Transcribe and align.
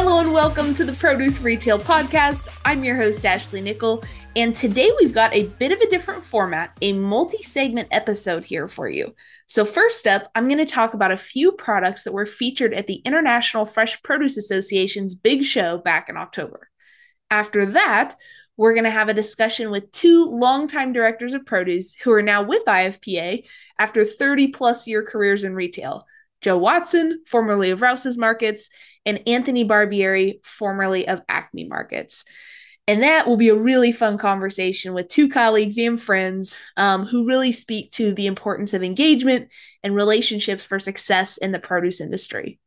Hello 0.00 0.20
and 0.20 0.32
welcome 0.32 0.74
to 0.74 0.84
the 0.84 0.92
Produce 0.92 1.40
Retail 1.40 1.76
Podcast. 1.76 2.48
I'm 2.64 2.84
your 2.84 2.94
host, 2.94 3.26
Ashley 3.26 3.60
Nickle, 3.60 4.04
and 4.36 4.54
today 4.54 4.92
we've 5.00 5.12
got 5.12 5.34
a 5.34 5.48
bit 5.58 5.72
of 5.72 5.80
a 5.80 5.90
different 5.90 6.22
format, 6.22 6.70
a 6.80 6.92
multi 6.92 7.42
segment 7.42 7.88
episode 7.90 8.44
here 8.44 8.68
for 8.68 8.88
you. 8.88 9.16
So, 9.48 9.64
first 9.64 10.06
up, 10.06 10.30
I'm 10.36 10.46
going 10.46 10.64
to 10.64 10.72
talk 10.72 10.94
about 10.94 11.10
a 11.10 11.16
few 11.16 11.50
products 11.50 12.04
that 12.04 12.12
were 12.12 12.26
featured 12.26 12.74
at 12.74 12.86
the 12.86 13.02
International 13.04 13.64
Fresh 13.64 14.00
Produce 14.04 14.36
Association's 14.36 15.16
big 15.16 15.42
show 15.42 15.78
back 15.78 16.08
in 16.08 16.16
October. 16.16 16.70
After 17.28 17.66
that, 17.66 18.14
we're 18.56 18.74
going 18.74 18.84
to 18.84 18.90
have 18.90 19.08
a 19.08 19.14
discussion 19.14 19.68
with 19.72 19.90
two 19.90 20.22
longtime 20.26 20.92
directors 20.92 21.32
of 21.32 21.44
produce 21.44 21.96
who 21.96 22.12
are 22.12 22.22
now 22.22 22.44
with 22.44 22.64
IFPA 22.66 23.42
after 23.80 24.04
30 24.04 24.52
plus 24.52 24.86
year 24.86 25.02
careers 25.02 25.42
in 25.42 25.56
retail. 25.56 26.06
Joe 26.40 26.58
Watson, 26.58 27.22
formerly 27.26 27.70
of 27.70 27.82
Rouses 27.82 28.16
Markets, 28.16 28.70
and 29.08 29.26
Anthony 29.26 29.64
Barbieri, 29.64 30.44
formerly 30.44 31.08
of 31.08 31.22
Acme 31.28 31.64
Markets. 31.64 32.24
And 32.86 33.02
that 33.02 33.26
will 33.26 33.36
be 33.36 33.48
a 33.48 33.54
really 33.54 33.92
fun 33.92 34.18
conversation 34.18 34.94
with 34.94 35.08
two 35.08 35.28
colleagues 35.28 35.76
and 35.78 36.00
friends 36.00 36.54
um, 36.76 37.06
who 37.06 37.26
really 37.26 37.52
speak 37.52 37.90
to 37.92 38.12
the 38.12 38.26
importance 38.26 38.74
of 38.74 38.82
engagement 38.82 39.48
and 39.82 39.94
relationships 39.94 40.64
for 40.64 40.78
success 40.78 41.36
in 41.36 41.52
the 41.52 41.58
produce 41.58 42.00
industry. 42.00 42.58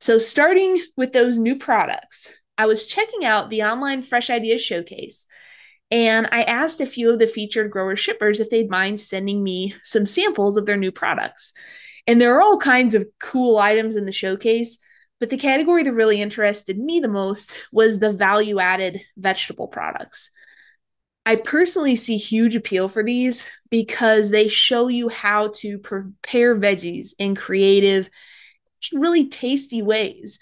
So, 0.00 0.18
starting 0.18 0.82
with 0.96 1.12
those 1.12 1.38
new 1.38 1.56
products, 1.56 2.30
I 2.56 2.66
was 2.66 2.86
checking 2.86 3.24
out 3.24 3.50
the 3.50 3.62
online 3.62 4.02
Fresh 4.02 4.30
Ideas 4.30 4.62
Showcase 4.62 5.26
and 5.90 6.28
I 6.32 6.42
asked 6.42 6.80
a 6.80 6.86
few 6.86 7.10
of 7.10 7.18
the 7.18 7.26
featured 7.26 7.70
grower 7.70 7.96
shippers 7.96 8.40
if 8.40 8.50
they'd 8.50 8.70
mind 8.70 9.00
sending 9.00 9.42
me 9.42 9.74
some 9.82 10.06
samples 10.06 10.56
of 10.56 10.66
their 10.66 10.76
new 10.76 10.90
products. 10.90 11.52
And 12.06 12.20
there 12.20 12.34
are 12.34 12.42
all 12.42 12.58
kinds 12.58 12.94
of 12.94 13.06
cool 13.20 13.58
items 13.58 13.96
in 13.96 14.06
the 14.06 14.12
showcase, 14.12 14.78
but 15.20 15.30
the 15.30 15.38
category 15.38 15.82
that 15.82 15.92
really 15.92 16.20
interested 16.20 16.78
me 16.78 17.00
the 17.00 17.08
most 17.08 17.56
was 17.72 17.98
the 17.98 18.12
value 18.12 18.58
added 18.58 19.00
vegetable 19.16 19.68
products. 19.68 20.30
I 21.26 21.36
personally 21.36 21.96
see 21.96 22.16
huge 22.16 22.54
appeal 22.54 22.88
for 22.88 23.02
these 23.02 23.48
because 23.70 24.30
they 24.30 24.48
show 24.48 24.88
you 24.88 25.08
how 25.08 25.48
to 25.56 25.78
prepare 25.78 26.54
veggies 26.54 27.14
in 27.18 27.34
creative, 27.34 28.10
really 28.92 29.28
tasty 29.28 29.80
ways. 29.80 30.38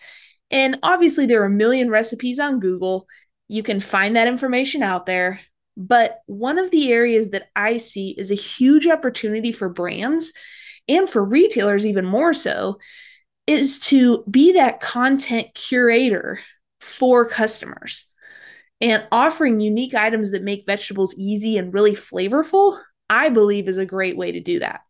And 0.50 0.78
obviously, 0.82 1.26
there 1.26 1.42
are 1.42 1.46
a 1.46 1.50
million 1.50 1.88
recipes 1.88 2.40
on 2.40 2.58
Google. 2.60 3.06
You 3.48 3.62
can 3.62 3.78
find 3.78 4.16
that 4.16 4.26
information 4.26 4.82
out 4.82 5.06
there. 5.06 5.40
But 5.76 6.20
one 6.26 6.58
of 6.58 6.70
the 6.70 6.92
areas 6.92 7.30
that 7.30 7.48
I 7.56 7.78
see 7.78 8.10
is 8.18 8.30
a 8.30 8.36
huge 8.36 8.86
opportunity 8.86 9.52
for 9.52 9.68
brands 9.68 10.32
and 10.88 11.08
for 11.08 11.24
retailers, 11.24 11.86
even 11.86 12.04
more 12.04 12.34
so, 12.34 12.78
is 13.46 13.78
to 13.80 14.24
be 14.30 14.52
that 14.52 14.80
content 14.80 15.54
curator 15.54 16.40
for 16.80 17.28
customers 17.28 18.06
and 18.80 19.06
offering 19.12 19.60
unique 19.60 19.94
items 19.94 20.32
that 20.32 20.42
make 20.42 20.66
vegetables 20.66 21.14
easy 21.16 21.56
and 21.56 21.72
really 21.72 21.92
flavorful. 21.92 22.78
I 23.08 23.28
believe 23.28 23.68
is 23.68 23.78
a 23.78 23.86
great 23.86 24.16
way 24.16 24.32
to 24.32 24.40
do 24.40 24.58
that. 24.60 24.80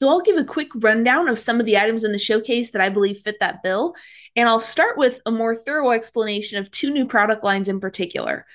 So 0.00 0.08
I'll 0.08 0.22
give 0.22 0.36
a 0.36 0.44
quick 0.44 0.68
rundown 0.76 1.28
of 1.28 1.38
some 1.38 1.60
of 1.60 1.66
the 1.66 1.76
items 1.76 2.04
in 2.04 2.12
the 2.12 2.18
showcase 2.18 2.70
that 2.70 2.80
I 2.80 2.88
believe 2.88 3.18
fit 3.18 3.40
that 3.40 3.62
bill. 3.62 3.94
And 4.34 4.48
I'll 4.48 4.60
start 4.60 4.96
with 4.96 5.20
a 5.26 5.30
more 5.30 5.54
thorough 5.54 5.90
explanation 5.90 6.58
of 6.58 6.70
two 6.70 6.90
new 6.90 7.06
product 7.06 7.44
lines 7.44 7.68
in 7.68 7.80
particular. 7.80 8.46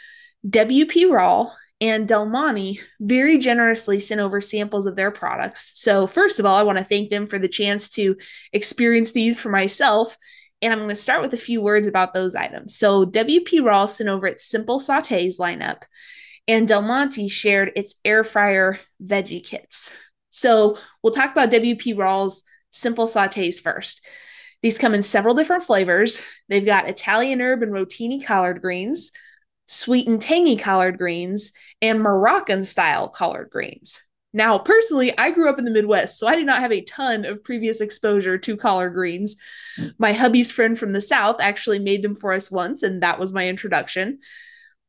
WP 0.48 1.06
Rawl 1.06 1.52
and 1.86 2.08
Del 2.08 2.26
Monte 2.26 2.80
very 3.00 3.38
generously 3.38 4.00
sent 4.00 4.20
over 4.20 4.42
samples 4.42 4.88
of 4.88 4.96
their 4.96 5.12
products. 5.12 5.72
So, 5.76 6.08
first 6.08 6.40
of 6.40 6.46
all, 6.46 6.56
I 6.56 6.64
want 6.64 6.80
to 6.80 6.84
thank 6.84 7.12
them 7.12 7.28
for 7.28 7.38
the 7.38 7.48
chance 7.48 7.90
to 7.90 8.16
experience 8.52 9.12
these 9.12 9.40
for 9.40 9.50
myself. 9.50 10.18
And 10.64 10.74
I'm 10.74 10.80
going 10.80 10.90
to 10.90 10.96
start 10.96 11.22
with 11.22 11.34
a 11.36 11.38
few 11.38 11.62
words 11.62 11.86
about 11.86 12.16
those 12.16 12.34
items. 12.34 12.76
So, 12.76 13.06
WP 13.06 13.60
Rawl 13.60 13.88
sent 13.88 14.10
over 14.10 14.26
its 14.26 14.46
Simple 14.46 14.80
Sautés 14.80 15.40
lineup, 15.40 15.84
and 16.48 16.68
Del 16.68 16.82
Monte 16.82 17.28
shared 17.28 17.72
its 17.76 17.96
air 18.04 18.24
fryer 18.24 18.80
veggie 19.04 19.46
kits. 19.46 19.92
So, 20.32 20.80
we'll 21.04 21.14
talk 21.14 21.32
about 21.32 21.52
WP 21.52 21.96
Rawl's 21.96 22.44
Simple 22.72 23.06
Sautés 23.06 23.62
first. 23.62 24.02
These 24.64 24.80
come 24.80 24.96
in 24.96 25.04
several 25.04 25.36
different 25.36 25.62
flavors. 25.62 26.20
They've 26.50 26.66
got 26.66 26.90
Italian 26.90 27.42
herb 27.42 27.62
and 27.62 27.72
rotini 27.72 28.26
collard 28.26 28.64
greens, 28.64 29.12
sweet 29.68 30.08
and 30.08 30.22
tangy 30.22 30.56
collard 30.56 30.98
greens, 30.98 31.52
and 31.82 32.02
Moroccan 32.02 32.64
style 32.64 33.10
collard 33.10 33.50
greens. 33.50 34.00
Now, 34.34 34.58
personally, 34.58 35.18
I 35.18 35.32
grew 35.32 35.50
up 35.50 35.60
in 35.60 35.66
the 35.66 35.72
Midwest, 35.72 36.20
so 36.20 36.28
I 36.28 36.36
did 36.36 36.46
not 36.46 36.60
have 36.60 36.74
a 36.74 36.82
ton 36.82 37.24
of 37.24 37.42
previous 37.42 37.80
exposure 37.80 38.38
to 38.38 38.58
collard 38.58 38.94
greens. 38.94 39.38
My 39.98 40.12
hubby's 40.12 40.52
friend 40.52 40.78
from 40.78 40.92
the 40.92 41.00
South 41.00 41.38
actually 41.40 41.80
made 41.80 42.04
them 42.04 42.16
for 42.16 42.34
us 42.34 42.52
once, 42.52 42.84
and 42.84 43.02
that 43.02 43.18
was 43.18 43.32
my 43.32 43.48
introduction. 43.48 44.20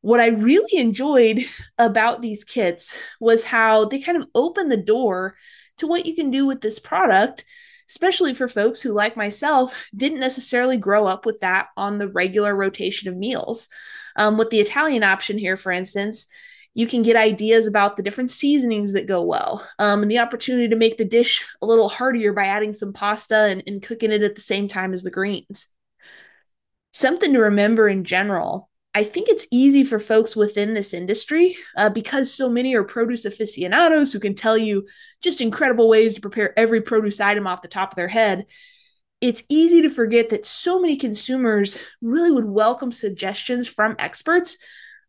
What 0.01 0.19
I 0.19 0.27
really 0.27 0.77
enjoyed 0.77 1.45
about 1.77 2.21
these 2.21 2.43
kits 2.43 2.93
was 3.21 3.45
how 3.45 3.85
they 3.85 3.99
kind 4.01 4.17
of 4.17 4.27
opened 4.35 4.69
the 4.69 4.77
door 4.77 5.37
to 5.77 5.87
what 5.87 6.05
you 6.05 6.13
can 6.13 6.29
do 6.29 6.45
with 6.45 6.59
this 6.59 6.79
product, 6.79 7.45
especially 7.89 8.33
for 8.33 8.49
folks 8.49 8.81
who, 8.81 8.91
like 8.91 9.15
myself, 9.15 9.87
didn't 9.95 10.19
necessarily 10.19 10.77
grow 10.77 11.05
up 11.05 11.25
with 11.25 11.39
that 11.39 11.67
on 11.77 11.99
the 11.99 12.09
regular 12.09 12.53
rotation 12.53 13.07
of 13.07 13.15
meals. 13.15 13.69
Um, 14.17 14.37
with 14.37 14.49
the 14.49 14.59
Italian 14.59 15.03
option 15.03 15.37
here, 15.37 15.55
for 15.55 15.71
instance, 15.71 16.27
you 16.73 16.85
can 16.85 17.01
get 17.01 17.15
ideas 17.15 17.65
about 17.65 17.97
the 17.97 18.03
different 18.03 18.29
seasonings 18.29 18.93
that 18.93 19.07
go 19.07 19.23
well 19.23 19.67
um, 19.79 20.01
and 20.01 20.11
the 20.11 20.19
opportunity 20.19 20.67
to 20.67 20.75
make 20.75 20.97
the 20.97 21.05
dish 21.05 21.43
a 21.61 21.65
little 21.65 21.89
heartier 21.89 22.33
by 22.33 22.45
adding 22.45 22.73
some 22.73 22.93
pasta 22.93 23.45
and, 23.45 23.63
and 23.65 23.81
cooking 23.81 24.11
it 24.11 24.21
at 24.21 24.35
the 24.35 24.41
same 24.41 24.67
time 24.67 24.93
as 24.93 25.03
the 25.03 25.09
greens. 25.09 25.67
Something 26.93 27.33
to 27.33 27.39
remember 27.39 27.87
in 27.87 28.03
general 28.03 28.69
I 28.97 29.03
think 29.03 29.29
it's 29.29 29.45
easy 29.51 29.83
for 29.83 29.99
folks 29.99 30.35
within 30.35 30.73
this 30.73 30.91
industry 30.91 31.55
uh, 31.75 31.91
because 31.91 32.33
so 32.33 32.49
many 32.49 32.73
are 32.73 32.83
produce 32.83 33.25
aficionados 33.25 34.11
who 34.11 34.19
can 34.19 34.33
tell 34.33 34.57
you 34.57 34.87
just 35.21 35.39
incredible 35.39 35.87
ways 35.87 36.15
to 36.15 36.21
prepare 36.21 36.57
every 36.57 36.81
produce 36.81 37.19
item 37.19 37.45
off 37.45 37.61
the 37.61 37.67
top 37.67 37.91
of 37.91 37.95
their 37.95 38.07
head 38.07 38.47
it's 39.19 39.43
easy 39.49 39.81
to 39.81 39.89
forget 39.89 40.29
that 40.29 40.45
so 40.45 40.79
many 40.79 40.95
consumers 40.95 41.79
really 42.01 42.31
would 42.31 42.45
welcome 42.45 42.91
suggestions 42.91 43.67
from 43.67 43.95
experts 43.97 44.57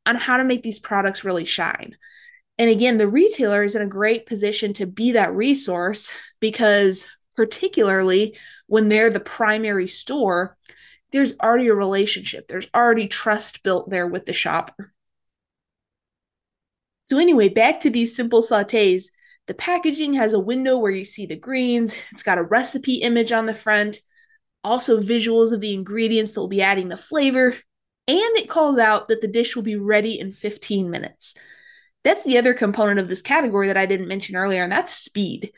on 0.06 0.16
how 0.16 0.38
to 0.38 0.44
make 0.44 0.62
these 0.62 0.78
products 0.78 1.24
really 1.24 1.44
shine. 1.44 1.96
And 2.58 2.70
again, 2.70 2.96
the 2.96 3.08
retailer 3.08 3.62
is 3.62 3.76
in 3.76 3.82
a 3.82 3.86
great 3.86 4.26
position 4.26 4.72
to 4.74 4.86
be 4.86 5.12
that 5.12 5.34
resource 5.34 6.10
because, 6.40 7.06
particularly 7.36 8.36
when 8.66 8.88
they're 8.88 9.10
the 9.10 9.20
primary 9.20 9.86
store, 9.86 10.56
there's 11.12 11.34
already 11.38 11.68
a 11.68 11.74
relationship, 11.74 12.48
there's 12.48 12.68
already 12.74 13.08
trust 13.08 13.62
built 13.62 13.90
there 13.90 14.06
with 14.06 14.26
the 14.26 14.32
shopper. 14.32 14.92
So, 17.04 17.18
anyway, 17.18 17.48
back 17.48 17.80
to 17.80 17.90
these 17.90 18.14
simple 18.14 18.42
sautés. 18.42 19.04
The 19.48 19.54
packaging 19.54 20.12
has 20.12 20.34
a 20.34 20.40
window 20.40 20.76
where 20.76 20.92
you 20.92 21.06
see 21.06 21.24
the 21.26 21.34
greens. 21.34 21.94
It's 22.12 22.22
got 22.22 22.38
a 22.38 22.42
recipe 22.42 22.96
image 22.96 23.32
on 23.32 23.46
the 23.46 23.54
front, 23.54 24.02
also 24.62 25.00
visuals 25.00 25.52
of 25.52 25.62
the 25.62 25.72
ingredients 25.72 26.32
that 26.32 26.40
will 26.40 26.48
be 26.48 26.62
adding 26.62 26.88
the 26.88 26.98
flavor, 26.98 27.56
and 28.06 28.36
it 28.36 28.48
calls 28.48 28.76
out 28.76 29.08
that 29.08 29.22
the 29.22 29.28
dish 29.28 29.56
will 29.56 29.62
be 29.62 29.76
ready 29.76 30.20
in 30.20 30.32
15 30.32 30.90
minutes. 30.90 31.34
That's 32.04 32.24
the 32.24 32.38
other 32.38 32.52
component 32.52 33.00
of 33.00 33.08
this 33.08 33.22
category 33.22 33.68
that 33.68 33.76
I 33.76 33.86
didn't 33.86 34.08
mention 34.08 34.36
earlier, 34.36 34.62
and 34.62 34.70
that's 34.70 34.94
speed. 34.94 35.50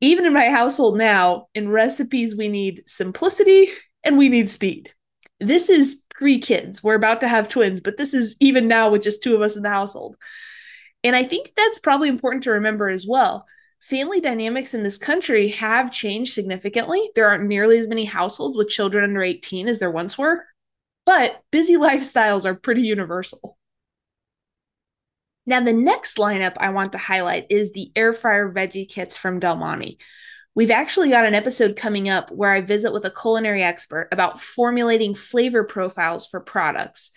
Even 0.00 0.26
in 0.26 0.32
my 0.32 0.50
household 0.50 0.98
now, 0.98 1.46
in 1.54 1.68
recipes, 1.68 2.34
we 2.34 2.48
need 2.48 2.82
simplicity 2.86 3.68
and 4.02 4.18
we 4.18 4.28
need 4.28 4.50
speed. 4.50 4.92
This 5.38 5.70
is 5.70 6.02
pre 6.10 6.40
kids. 6.40 6.82
We're 6.82 6.96
about 6.96 7.20
to 7.20 7.28
have 7.28 7.48
twins, 7.48 7.80
but 7.80 7.96
this 7.96 8.14
is 8.14 8.36
even 8.40 8.66
now 8.66 8.90
with 8.90 9.02
just 9.02 9.22
two 9.22 9.36
of 9.36 9.42
us 9.42 9.56
in 9.56 9.62
the 9.62 9.68
household. 9.68 10.16
And 11.04 11.16
I 11.16 11.24
think 11.24 11.52
that's 11.56 11.78
probably 11.78 12.08
important 12.08 12.44
to 12.44 12.52
remember 12.52 12.88
as 12.88 13.06
well. 13.06 13.46
Family 13.80 14.20
dynamics 14.20 14.74
in 14.74 14.84
this 14.84 14.98
country 14.98 15.48
have 15.48 15.90
changed 15.90 16.32
significantly. 16.32 17.10
There 17.14 17.28
aren't 17.28 17.48
nearly 17.48 17.78
as 17.78 17.88
many 17.88 18.04
households 18.04 18.56
with 18.56 18.68
children 18.68 19.02
under 19.02 19.22
18 19.22 19.66
as 19.66 19.80
there 19.80 19.90
once 19.90 20.16
were, 20.16 20.44
but 21.04 21.42
busy 21.50 21.74
lifestyles 21.76 22.44
are 22.44 22.54
pretty 22.54 22.82
universal. 22.82 23.58
Now, 25.44 25.60
the 25.60 25.72
next 25.72 26.18
lineup 26.18 26.56
I 26.58 26.70
want 26.70 26.92
to 26.92 26.98
highlight 26.98 27.46
is 27.50 27.72
the 27.72 27.90
air 27.96 28.12
fryer 28.12 28.52
veggie 28.52 28.88
kits 28.88 29.18
from 29.18 29.40
Del 29.40 29.56
Monte. 29.56 29.98
We've 30.54 30.70
actually 30.70 31.08
got 31.10 31.24
an 31.24 31.34
episode 31.34 31.76
coming 31.76 32.08
up 32.08 32.30
where 32.30 32.52
I 32.52 32.60
visit 32.60 32.92
with 32.92 33.04
a 33.04 33.10
culinary 33.10 33.62
expert 33.62 34.08
about 34.12 34.40
formulating 34.40 35.14
flavor 35.14 35.64
profiles 35.64 36.28
for 36.28 36.40
products. 36.40 37.10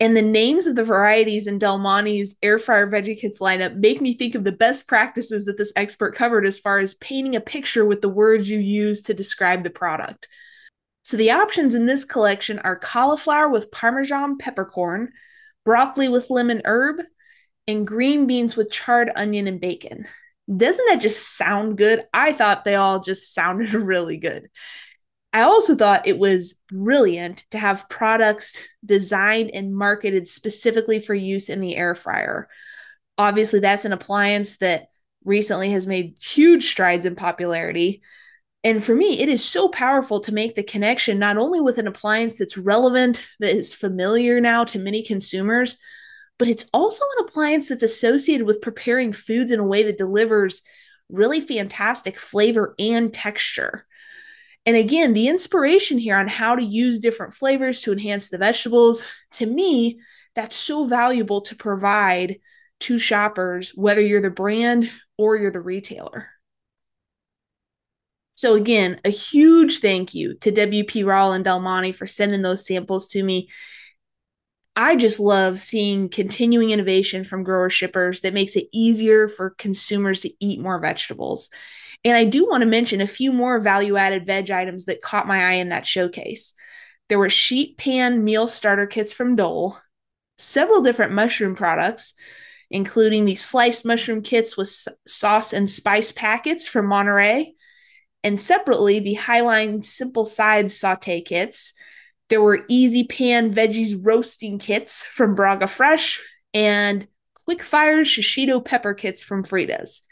And 0.00 0.16
the 0.16 0.22
names 0.22 0.66
of 0.66 0.76
the 0.76 0.84
varieties 0.84 1.48
in 1.48 1.58
Del 1.58 1.78
Monte's 1.78 2.36
air 2.40 2.58
fryer 2.58 2.88
veggie 2.88 3.18
kits 3.18 3.40
lineup 3.40 3.74
make 3.74 4.00
me 4.00 4.14
think 4.14 4.36
of 4.36 4.44
the 4.44 4.52
best 4.52 4.86
practices 4.86 5.46
that 5.46 5.56
this 5.56 5.72
expert 5.74 6.14
covered 6.14 6.46
as 6.46 6.60
far 6.60 6.78
as 6.78 6.94
painting 6.94 7.34
a 7.34 7.40
picture 7.40 7.84
with 7.84 8.00
the 8.00 8.08
words 8.08 8.48
you 8.48 8.58
use 8.58 9.02
to 9.02 9.14
describe 9.14 9.64
the 9.64 9.70
product. 9.70 10.28
So 11.02 11.16
the 11.16 11.32
options 11.32 11.74
in 11.74 11.86
this 11.86 12.04
collection 12.04 12.60
are 12.60 12.78
cauliflower 12.78 13.48
with 13.48 13.72
parmesan 13.72 14.38
peppercorn, 14.38 15.12
broccoli 15.64 16.08
with 16.08 16.30
lemon 16.30 16.62
herb, 16.64 17.00
and 17.66 17.86
green 17.86 18.26
beans 18.26 18.56
with 18.56 18.70
charred 18.70 19.10
onion 19.16 19.48
and 19.48 19.60
bacon. 19.60 20.06
Doesn't 20.54 20.86
that 20.86 21.00
just 21.00 21.36
sound 21.36 21.76
good? 21.76 22.04
I 22.14 22.32
thought 22.32 22.64
they 22.64 22.76
all 22.76 23.00
just 23.00 23.34
sounded 23.34 23.72
really 23.74 24.16
good. 24.16 24.48
I 25.32 25.42
also 25.42 25.76
thought 25.76 26.06
it 26.06 26.18
was 26.18 26.54
brilliant 26.70 27.44
to 27.50 27.58
have 27.58 27.88
products 27.88 28.58
designed 28.84 29.50
and 29.52 29.74
marketed 29.76 30.28
specifically 30.28 30.98
for 30.98 31.14
use 31.14 31.48
in 31.48 31.60
the 31.60 31.76
air 31.76 31.94
fryer. 31.94 32.48
Obviously, 33.18 33.60
that's 33.60 33.84
an 33.84 33.92
appliance 33.92 34.56
that 34.58 34.88
recently 35.24 35.70
has 35.70 35.86
made 35.86 36.16
huge 36.20 36.64
strides 36.64 37.04
in 37.04 37.14
popularity. 37.14 38.02
And 38.64 38.82
for 38.82 38.94
me, 38.94 39.20
it 39.20 39.28
is 39.28 39.44
so 39.44 39.68
powerful 39.68 40.20
to 40.22 40.32
make 40.32 40.54
the 40.54 40.62
connection 40.62 41.18
not 41.18 41.36
only 41.36 41.60
with 41.60 41.78
an 41.78 41.86
appliance 41.86 42.38
that's 42.38 42.56
relevant, 42.56 43.24
that 43.38 43.54
is 43.54 43.74
familiar 43.74 44.40
now 44.40 44.64
to 44.64 44.78
many 44.78 45.02
consumers, 45.02 45.76
but 46.38 46.48
it's 46.48 46.66
also 46.72 47.04
an 47.18 47.24
appliance 47.24 47.68
that's 47.68 47.82
associated 47.82 48.46
with 48.46 48.62
preparing 48.62 49.12
foods 49.12 49.52
in 49.52 49.60
a 49.60 49.66
way 49.66 49.82
that 49.84 49.98
delivers 49.98 50.62
really 51.08 51.40
fantastic 51.40 52.16
flavor 52.16 52.74
and 52.78 53.12
texture. 53.12 53.86
And 54.68 54.76
again, 54.76 55.14
the 55.14 55.28
inspiration 55.28 55.96
here 55.96 56.18
on 56.18 56.28
how 56.28 56.54
to 56.54 56.62
use 56.62 56.98
different 56.98 57.32
flavors 57.32 57.80
to 57.80 57.92
enhance 57.92 58.28
the 58.28 58.36
vegetables, 58.36 59.02
to 59.30 59.46
me, 59.46 59.98
that's 60.34 60.54
so 60.54 60.84
valuable 60.84 61.40
to 61.40 61.56
provide 61.56 62.40
to 62.80 62.98
shoppers, 62.98 63.70
whether 63.70 64.02
you're 64.02 64.20
the 64.20 64.28
brand 64.28 64.90
or 65.16 65.36
you're 65.36 65.50
the 65.50 65.58
retailer. 65.58 66.28
So, 68.32 68.56
again, 68.56 69.00
a 69.06 69.08
huge 69.08 69.78
thank 69.78 70.12
you 70.14 70.36
to 70.42 70.52
WP 70.52 71.02
Rawl 71.02 71.34
and 71.34 71.42
Del 71.42 71.60
Monte 71.60 71.92
for 71.92 72.06
sending 72.06 72.42
those 72.42 72.66
samples 72.66 73.06
to 73.12 73.22
me. 73.22 73.48
I 74.76 74.96
just 74.96 75.18
love 75.18 75.60
seeing 75.60 76.10
continuing 76.10 76.72
innovation 76.72 77.24
from 77.24 77.42
grower 77.42 77.70
shippers 77.70 78.20
that 78.20 78.34
makes 78.34 78.54
it 78.54 78.68
easier 78.70 79.28
for 79.28 79.54
consumers 79.56 80.20
to 80.20 80.44
eat 80.44 80.60
more 80.60 80.78
vegetables. 80.78 81.48
And 82.04 82.16
I 82.16 82.24
do 82.24 82.46
want 82.46 82.62
to 82.62 82.66
mention 82.66 83.00
a 83.00 83.06
few 83.06 83.32
more 83.32 83.60
value 83.60 83.96
added 83.96 84.26
veg 84.26 84.50
items 84.50 84.86
that 84.86 85.02
caught 85.02 85.26
my 85.26 85.44
eye 85.44 85.54
in 85.54 85.70
that 85.70 85.86
showcase. 85.86 86.54
There 87.08 87.18
were 87.18 87.30
sheet 87.30 87.78
pan 87.78 88.24
meal 88.24 88.46
starter 88.46 88.86
kits 88.86 89.12
from 89.12 89.36
Dole, 89.36 89.78
several 90.38 90.82
different 90.82 91.12
mushroom 91.12 91.54
products, 91.54 92.14
including 92.70 93.24
the 93.24 93.34
sliced 93.34 93.84
mushroom 93.84 94.22
kits 94.22 94.56
with 94.56 94.86
sauce 95.06 95.52
and 95.52 95.70
spice 95.70 96.12
packets 96.12 96.68
from 96.68 96.86
Monterey, 96.86 97.54
and 98.22 98.40
separately 98.40 99.00
the 99.00 99.16
Highline 99.16 99.84
Simple 99.84 100.24
Side 100.24 100.70
saute 100.70 101.20
kits 101.22 101.72
there 102.28 102.42
were 102.42 102.64
easy 102.68 103.04
pan 103.04 103.50
veggies 103.50 103.98
roasting 104.00 104.58
kits 104.58 105.02
from 105.02 105.34
Braga 105.34 105.66
Fresh 105.66 106.20
and 106.52 107.06
quick 107.44 107.62
fire 107.62 108.04
shishito 108.04 108.62
pepper 108.64 108.94
kits 108.94 109.22
from 109.22 109.42
Frieda's. 109.42 110.02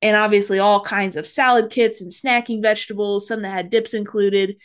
And 0.00 0.16
obviously, 0.16 0.58
all 0.58 0.84
kinds 0.84 1.16
of 1.16 1.28
salad 1.28 1.70
kits 1.70 2.00
and 2.00 2.12
snacking 2.12 2.62
vegetables, 2.62 3.26
some 3.26 3.42
that 3.42 3.50
had 3.50 3.70
dips 3.70 3.94
included, 3.94 4.56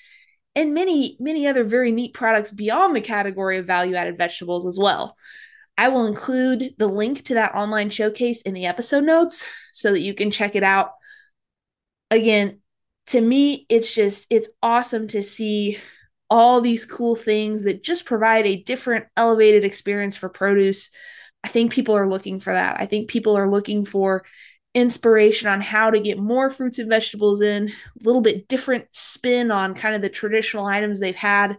and 0.56 0.74
many, 0.74 1.18
many 1.19 1.47
other 1.47 1.63
very 1.63 1.91
neat 1.91 2.13
products 2.13 2.51
beyond 2.51 2.95
the 2.95 3.01
category 3.01 3.57
of 3.57 3.65
value 3.65 3.95
added 3.95 4.18
vegetables 4.18 4.68
as 4.68 4.77
well. 4.77 5.18
I 5.77 5.89
will 5.89 6.06
include 6.06 6.75
the 6.77 6.88
link 6.88 7.25
to 7.25 7.33
that 7.35 7.56
online 7.56 7.89
showcase 7.89 8.41
in 8.44 8.53
the 8.53 8.68
episode 8.68 9.06
notes 9.06 9.44
so 9.71 9.91
that 9.91 10.01
you 10.01 10.13
can 10.13 10.30
check 10.30 10.56
it 10.56 10.62
out. 10.62 10.91
Again, 12.12 12.59
to 13.07 13.19
me, 13.19 13.65
it's 13.69 13.94
just, 13.94 14.27
it's 14.30 14.50
awesome 14.62 15.07
to 15.09 15.24
see 15.24 15.80
all 16.30 16.62
these 16.62 16.85
cool 16.85 17.15
things 17.15 17.63
that 17.63 17.83
just 17.83 18.06
provide 18.06 18.45
a 18.45 18.62
different 18.62 19.06
elevated 19.18 19.65
experience 19.65 20.15
for 20.15 20.30
produce. 20.30 20.91
I 21.44 21.47
think 21.47 21.71
people 21.71 21.97
are 21.97 22.07
looking 22.07 22.39
for 22.39 22.53
that. 22.53 22.77
I 22.80 22.85
think 22.85 23.09
people 23.09 23.35
are 23.35 23.50
looking 23.50 23.83
for 23.83 24.24
inspiration 24.73 25.47
on 25.47 25.61
how 25.61 25.91
to 25.91 25.99
get 25.99 26.17
more 26.17 26.49
fruits 26.49 26.79
and 26.79 26.89
vegetables 26.89 27.41
in, 27.41 27.69
a 27.69 28.03
little 28.03 28.21
bit 28.21 28.47
different 28.47 28.87
spin 28.91 29.51
on 29.51 29.75
kind 29.75 29.95
of 29.95 30.01
the 30.01 30.09
traditional 30.09 30.65
items 30.65 30.99
they've 30.99 31.15
had. 31.15 31.57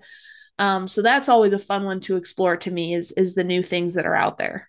Um, 0.58 0.88
so 0.88 1.02
that's 1.02 1.28
always 1.28 1.52
a 1.52 1.58
fun 1.58 1.84
one 1.84 2.00
to 2.00 2.16
explore 2.16 2.56
to 2.58 2.70
me 2.70 2.94
is, 2.94 3.12
is 3.12 3.34
the 3.34 3.44
new 3.44 3.62
things 3.62 3.94
that 3.94 4.06
are 4.06 4.14
out 4.14 4.38
there. 4.38 4.69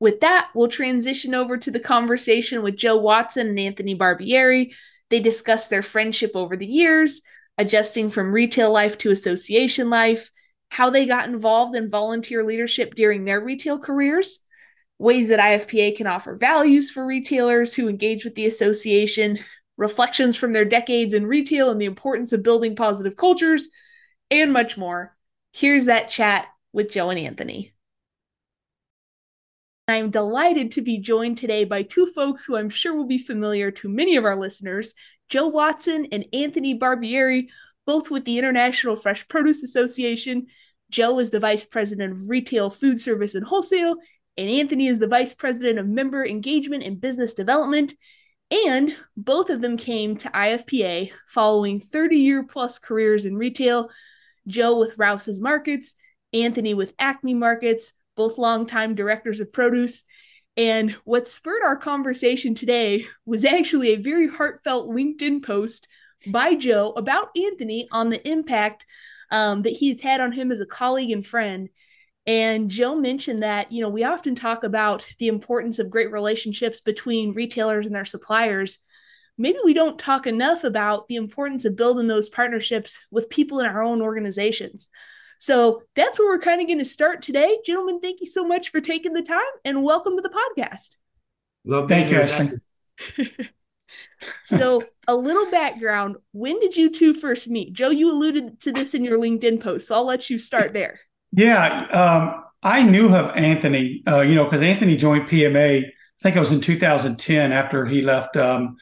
With 0.00 0.20
that, 0.20 0.50
we'll 0.54 0.68
transition 0.68 1.34
over 1.34 1.56
to 1.56 1.70
the 1.70 1.80
conversation 1.80 2.62
with 2.62 2.76
Joe 2.76 2.96
Watson 2.96 3.48
and 3.48 3.58
Anthony 3.58 3.96
Barbieri. 3.96 4.74
They 5.10 5.20
discuss 5.20 5.68
their 5.68 5.82
friendship 5.82 6.32
over 6.34 6.56
the 6.56 6.66
years, 6.66 7.22
adjusting 7.56 8.10
from 8.10 8.32
retail 8.32 8.72
life 8.72 8.98
to 8.98 9.10
association 9.10 9.90
life, 9.90 10.30
how 10.70 10.90
they 10.90 11.06
got 11.06 11.28
involved 11.28 11.76
in 11.76 11.88
volunteer 11.88 12.44
leadership 12.44 12.94
during 12.94 13.24
their 13.24 13.44
retail 13.44 13.78
careers, 13.78 14.40
ways 15.02 15.28
that 15.28 15.40
IFPA 15.40 15.96
can 15.96 16.06
offer 16.06 16.36
values 16.36 16.90
for 16.90 17.04
retailers 17.04 17.74
who 17.74 17.88
engage 17.88 18.24
with 18.24 18.36
the 18.36 18.46
association, 18.46 19.40
reflections 19.76 20.36
from 20.36 20.52
their 20.52 20.64
decades 20.64 21.12
in 21.12 21.26
retail 21.26 21.70
and 21.70 21.80
the 21.80 21.86
importance 21.86 22.32
of 22.32 22.44
building 22.44 22.76
positive 22.76 23.16
cultures, 23.16 23.68
and 24.30 24.52
much 24.52 24.78
more. 24.78 25.16
Here's 25.52 25.86
that 25.86 26.08
chat 26.08 26.46
with 26.72 26.92
Joe 26.92 27.10
and 27.10 27.18
Anthony. 27.18 27.72
I'm 29.88 30.10
delighted 30.10 30.70
to 30.72 30.82
be 30.82 30.98
joined 30.98 31.36
today 31.36 31.64
by 31.64 31.82
two 31.82 32.06
folks 32.06 32.44
who 32.44 32.56
I'm 32.56 32.70
sure 32.70 32.94
will 32.94 33.08
be 33.08 33.18
familiar 33.18 33.72
to 33.72 33.88
many 33.88 34.16
of 34.16 34.24
our 34.24 34.36
listeners 34.36 34.94
Joe 35.28 35.48
Watson 35.48 36.06
and 36.12 36.26
Anthony 36.32 36.78
Barbieri, 36.78 37.48
both 37.86 38.10
with 38.10 38.24
the 38.24 38.38
International 38.38 38.94
Fresh 38.94 39.26
Produce 39.26 39.64
Association. 39.64 40.46
Joe 40.90 41.18
is 41.18 41.30
the 41.30 41.40
Vice 41.40 41.64
President 41.64 42.12
of 42.12 42.28
Retail 42.28 42.70
Food 42.70 43.00
Service 43.00 43.34
and 43.34 43.44
Wholesale, 43.44 43.96
and 44.36 44.48
Anthony 44.48 44.86
is 44.86 44.98
the 44.98 45.06
Vice 45.06 45.34
President 45.34 45.78
of 45.78 45.86
Member 45.86 46.24
Engagement 46.24 46.82
and 46.82 47.00
Business 47.00 47.34
Development. 47.34 47.94
And 48.50 48.94
both 49.16 49.50
of 49.50 49.60
them 49.60 49.76
came 49.76 50.16
to 50.18 50.28
IFPA 50.28 51.10
following 51.26 51.80
30 51.80 52.16
year 52.16 52.44
plus 52.44 52.78
careers 52.78 53.24
in 53.24 53.36
retail. 53.36 53.90
Joe 54.46 54.78
with 54.78 54.98
Rouses 54.98 55.40
Markets, 55.40 55.94
Anthony 56.32 56.74
with 56.74 56.94
Acme 56.98 57.34
Markets, 57.34 57.92
both 58.16 58.38
longtime 58.38 58.94
directors 58.94 59.40
of 59.40 59.52
produce. 59.52 60.02
And 60.56 60.92
what 61.04 61.28
spurred 61.28 61.62
our 61.62 61.76
conversation 61.76 62.54
today 62.54 63.06
was 63.24 63.44
actually 63.44 63.90
a 63.90 63.96
very 63.96 64.28
heartfelt 64.28 64.90
LinkedIn 64.90 65.42
post 65.44 65.88
by 66.26 66.54
Joe 66.54 66.92
about 66.96 67.30
Anthony 67.36 67.88
on 67.90 68.10
the 68.10 68.28
impact 68.28 68.84
um, 69.30 69.62
that 69.62 69.70
he's 69.70 70.02
had 70.02 70.20
on 70.20 70.32
him 70.32 70.52
as 70.52 70.60
a 70.60 70.66
colleague 70.66 71.10
and 71.10 71.24
friend. 71.26 71.70
And 72.26 72.70
Joe 72.70 72.94
mentioned 72.94 73.42
that, 73.42 73.72
you 73.72 73.82
know, 73.82 73.88
we 73.88 74.04
often 74.04 74.34
talk 74.34 74.62
about 74.62 75.06
the 75.18 75.28
importance 75.28 75.78
of 75.78 75.90
great 75.90 76.12
relationships 76.12 76.80
between 76.80 77.34
retailers 77.34 77.86
and 77.86 77.94
their 77.94 78.04
suppliers. 78.04 78.78
Maybe 79.36 79.58
we 79.64 79.74
don't 79.74 79.98
talk 79.98 80.26
enough 80.26 80.62
about 80.62 81.08
the 81.08 81.16
importance 81.16 81.64
of 81.64 81.74
building 81.74 82.06
those 82.06 82.28
partnerships 82.28 82.98
with 83.10 83.30
people 83.30 83.58
in 83.58 83.66
our 83.66 83.82
own 83.82 84.00
organizations. 84.00 84.88
So 85.40 85.82
that's 85.96 86.18
where 86.18 86.28
we're 86.28 86.40
kind 86.40 86.60
of 86.60 86.68
going 86.68 86.78
to 86.78 86.84
start 86.84 87.22
today. 87.22 87.58
Gentlemen, 87.66 87.98
thank 87.98 88.20
you 88.20 88.26
so 88.26 88.46
much 88.46 88.68
for 88.68 88.80
taking 88.80 89.12
the 89.12 89.22
time 89.22 89.40
and 89.64 89.82
welcome 89.82 90.14
to 90.14 90.22
the 90.22 90.28
podcast. 90.28 90.90
Love 91.64 91.88
thank 91.88 92.10
you. 92.10 92.60
so 94.44 94.84
a 95.08 95.16
little 95.16 95.50
background. 95.50 96.16
When 96.30 96.60
did 96.60 96.76
you 96.76 96.90
two 96.90 97.12
first 97.12 97.48
meet? 97.48 97.72
Joe, 97.72 97.90
you 97.90 98.12
alluded 98.12 98.60
to 98.60 98.70
this 98.70 98.94
in 98.94 99.04
your 99.04 99.18
LinkedIn 99.18 99.60
post, 99.60 99.88
so 99.88 99.96
I'll 99.96 100.06
let 100.06 100.30
you 100.30 100.38
start 100.38 100.72
there. 100.72 101.00
Yeah. 101.32 101.86
Um, 101.86 102.44
I 102.62 102.82
knew 102.82 103.14
of 103.14 103.36
Anthony, 103.36 104.02
uh, 104.06 104.20
you 104.20 104.34
know, 104.34 104.44
because 104.44 104.62
Anthony 104.62 104.96
joined 104.96 105.28
PMA, 105.28 105.84
I 105.86 105.90
think 106.22 106.36
it 106.36 106.40
was 106.40 106.52
in 106.52 106.60
2010 106.60 107.50
after 107.50 107.86
he 107.86 108.02
left 108.02 108.36
um, 108.36 108.76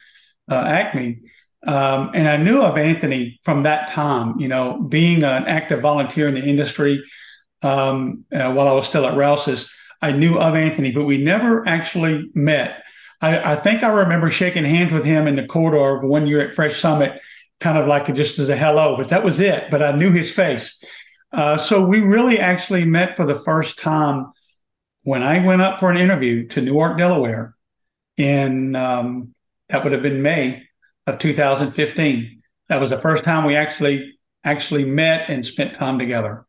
uh, 0.49 0.55
Acme. 0.55 1.21
Um, 1.65 2.11
and 2.13 2.27
I 2.27 2.37
knew 2.37 2.61
of 2.61 2.77
Anthony 2.77 3.39
from 3.43 3.63
that 3.63 3.87
time, 3.87 4.39
you 4.39 4.47
know, 4.47 4.81
being 4.81 5.23
an 5.23 5.45
active 5.45 5.81
volunteer 5.81 6.27
in 6.27 6.35
the 6.35 6.43
industry 6.43 7.03
um, 7.61 8.25
uh, 8.31 8.53
while 8.53 8.67
I 8.67 8.73
was 8.73 8.87
still 8.87 9.05
at 9.05 9.17
Rouses. 9.17 9.71
I 10.01 10.11
knew 10.11 10.37
of 10.37 10.55
Anthony, 10.55 10.91
but 10.91 11.05
we 11.05 11.17
never 11.17 11.67
actually 11.67 12.29
met. 12.33 12.83
I, 13.21 13.53
I, 13.53 13.55
think 13.55 13.83
I 13.83 13.89
remember 13.89 14.31
shaking 14.31 14.65
hands 14.65 14.91
with 14.91 15.05
him 15.05 15.27
in 15.27 15.35
the 15.35 15.45
corridor 15.45 15.97
of 15.97 16.03
one 16.03 16.25
year 16.25 16.41
at 16.41 16.53
Fresh 16.53 16.79
Summit, 16.81 17.19
kind 17.59 17.77
of 17.77 17.87
like 17.87 18.11
just 18.15 18.39
as 18.39 18.49
a 18.49 18.57
hello, 18.57 18.97
but 18.97 19.09
that 19.09 19.23
was 19.23 19.39
it. 19.39 19.69
But 19.69 19.83
I 19.83 19.91
knew 19.91 20.11
his 20.11 20.33
face. 20.33 20.83
Uh, 21.33 21.57
so 21.57 21.85
we 21.85 21.99
really 21.99 22.39
actually 22.39 22.85
met 22.85 23.15
for 23.15 23.25
the 23.25 23.35
first 23.35 23.79
time 23.79 24.31
when 25.03 25.23
I 25.23 25.45
went 25.45 25.61
up 25.61 25.79
for 25.79 25.89
an 25.89 25.97
interview 25.97 26.47
to 26.49 26.61
Newark, 26.61 26.97
Delaware. 26.97 27.55
In 28.17 28.75
um, 28.75 29.33
that 29.69 29.83
would 29.83 29.93
have 29.93 30.03
been 30.03 30.21
May 30.21 30.63
of 31.07 31.17
2015. 31.17 32.41
That 32.67 32.81
was 32.81 32.89
the 32.89 32.99
first 32.99 33.23
time 33.23 33.45
we 33.45 33.55
actually 33.55 34.17
actually 34.43 34.85
met 34.85 35.29
and 35.29 35.45
spent 35.45 35.73
time 35.73 35.97
together. 35.97 36.45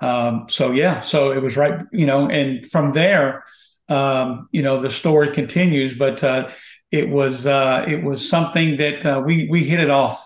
Um, 0.00 0.46
so 0.48 0.72
yeah, 0.72 1.00
so 1.02 1.32
it 1.32 1.42
was 1.42 1.56
right, 1.56 1.80
you 1.92 2.06
know, 2.06 2.28
and 2.28 2.64
from 2.70 2.92
there, 2.92 3.44
um, 3.88 4.48
you 4.52 4.62
know, 4.62 4.80
the 4.80 4.90
story 4.90 5.32
continues. 5.32 5.96
But 5.96 6.22
uh, 6.22 6.50
it 6.90 7.08
was 7.08 7.46
uh, 7.46 7.84
it 7.88 8.02
was 8.02 8.28
something 8.28 8.76
that 8.76 9.04
uh, 9.04 9.22
we 9.24 9.48
we 9.50 9.64
hit 9.64 9.80
it 9.80 9.90
off 9.90 10.24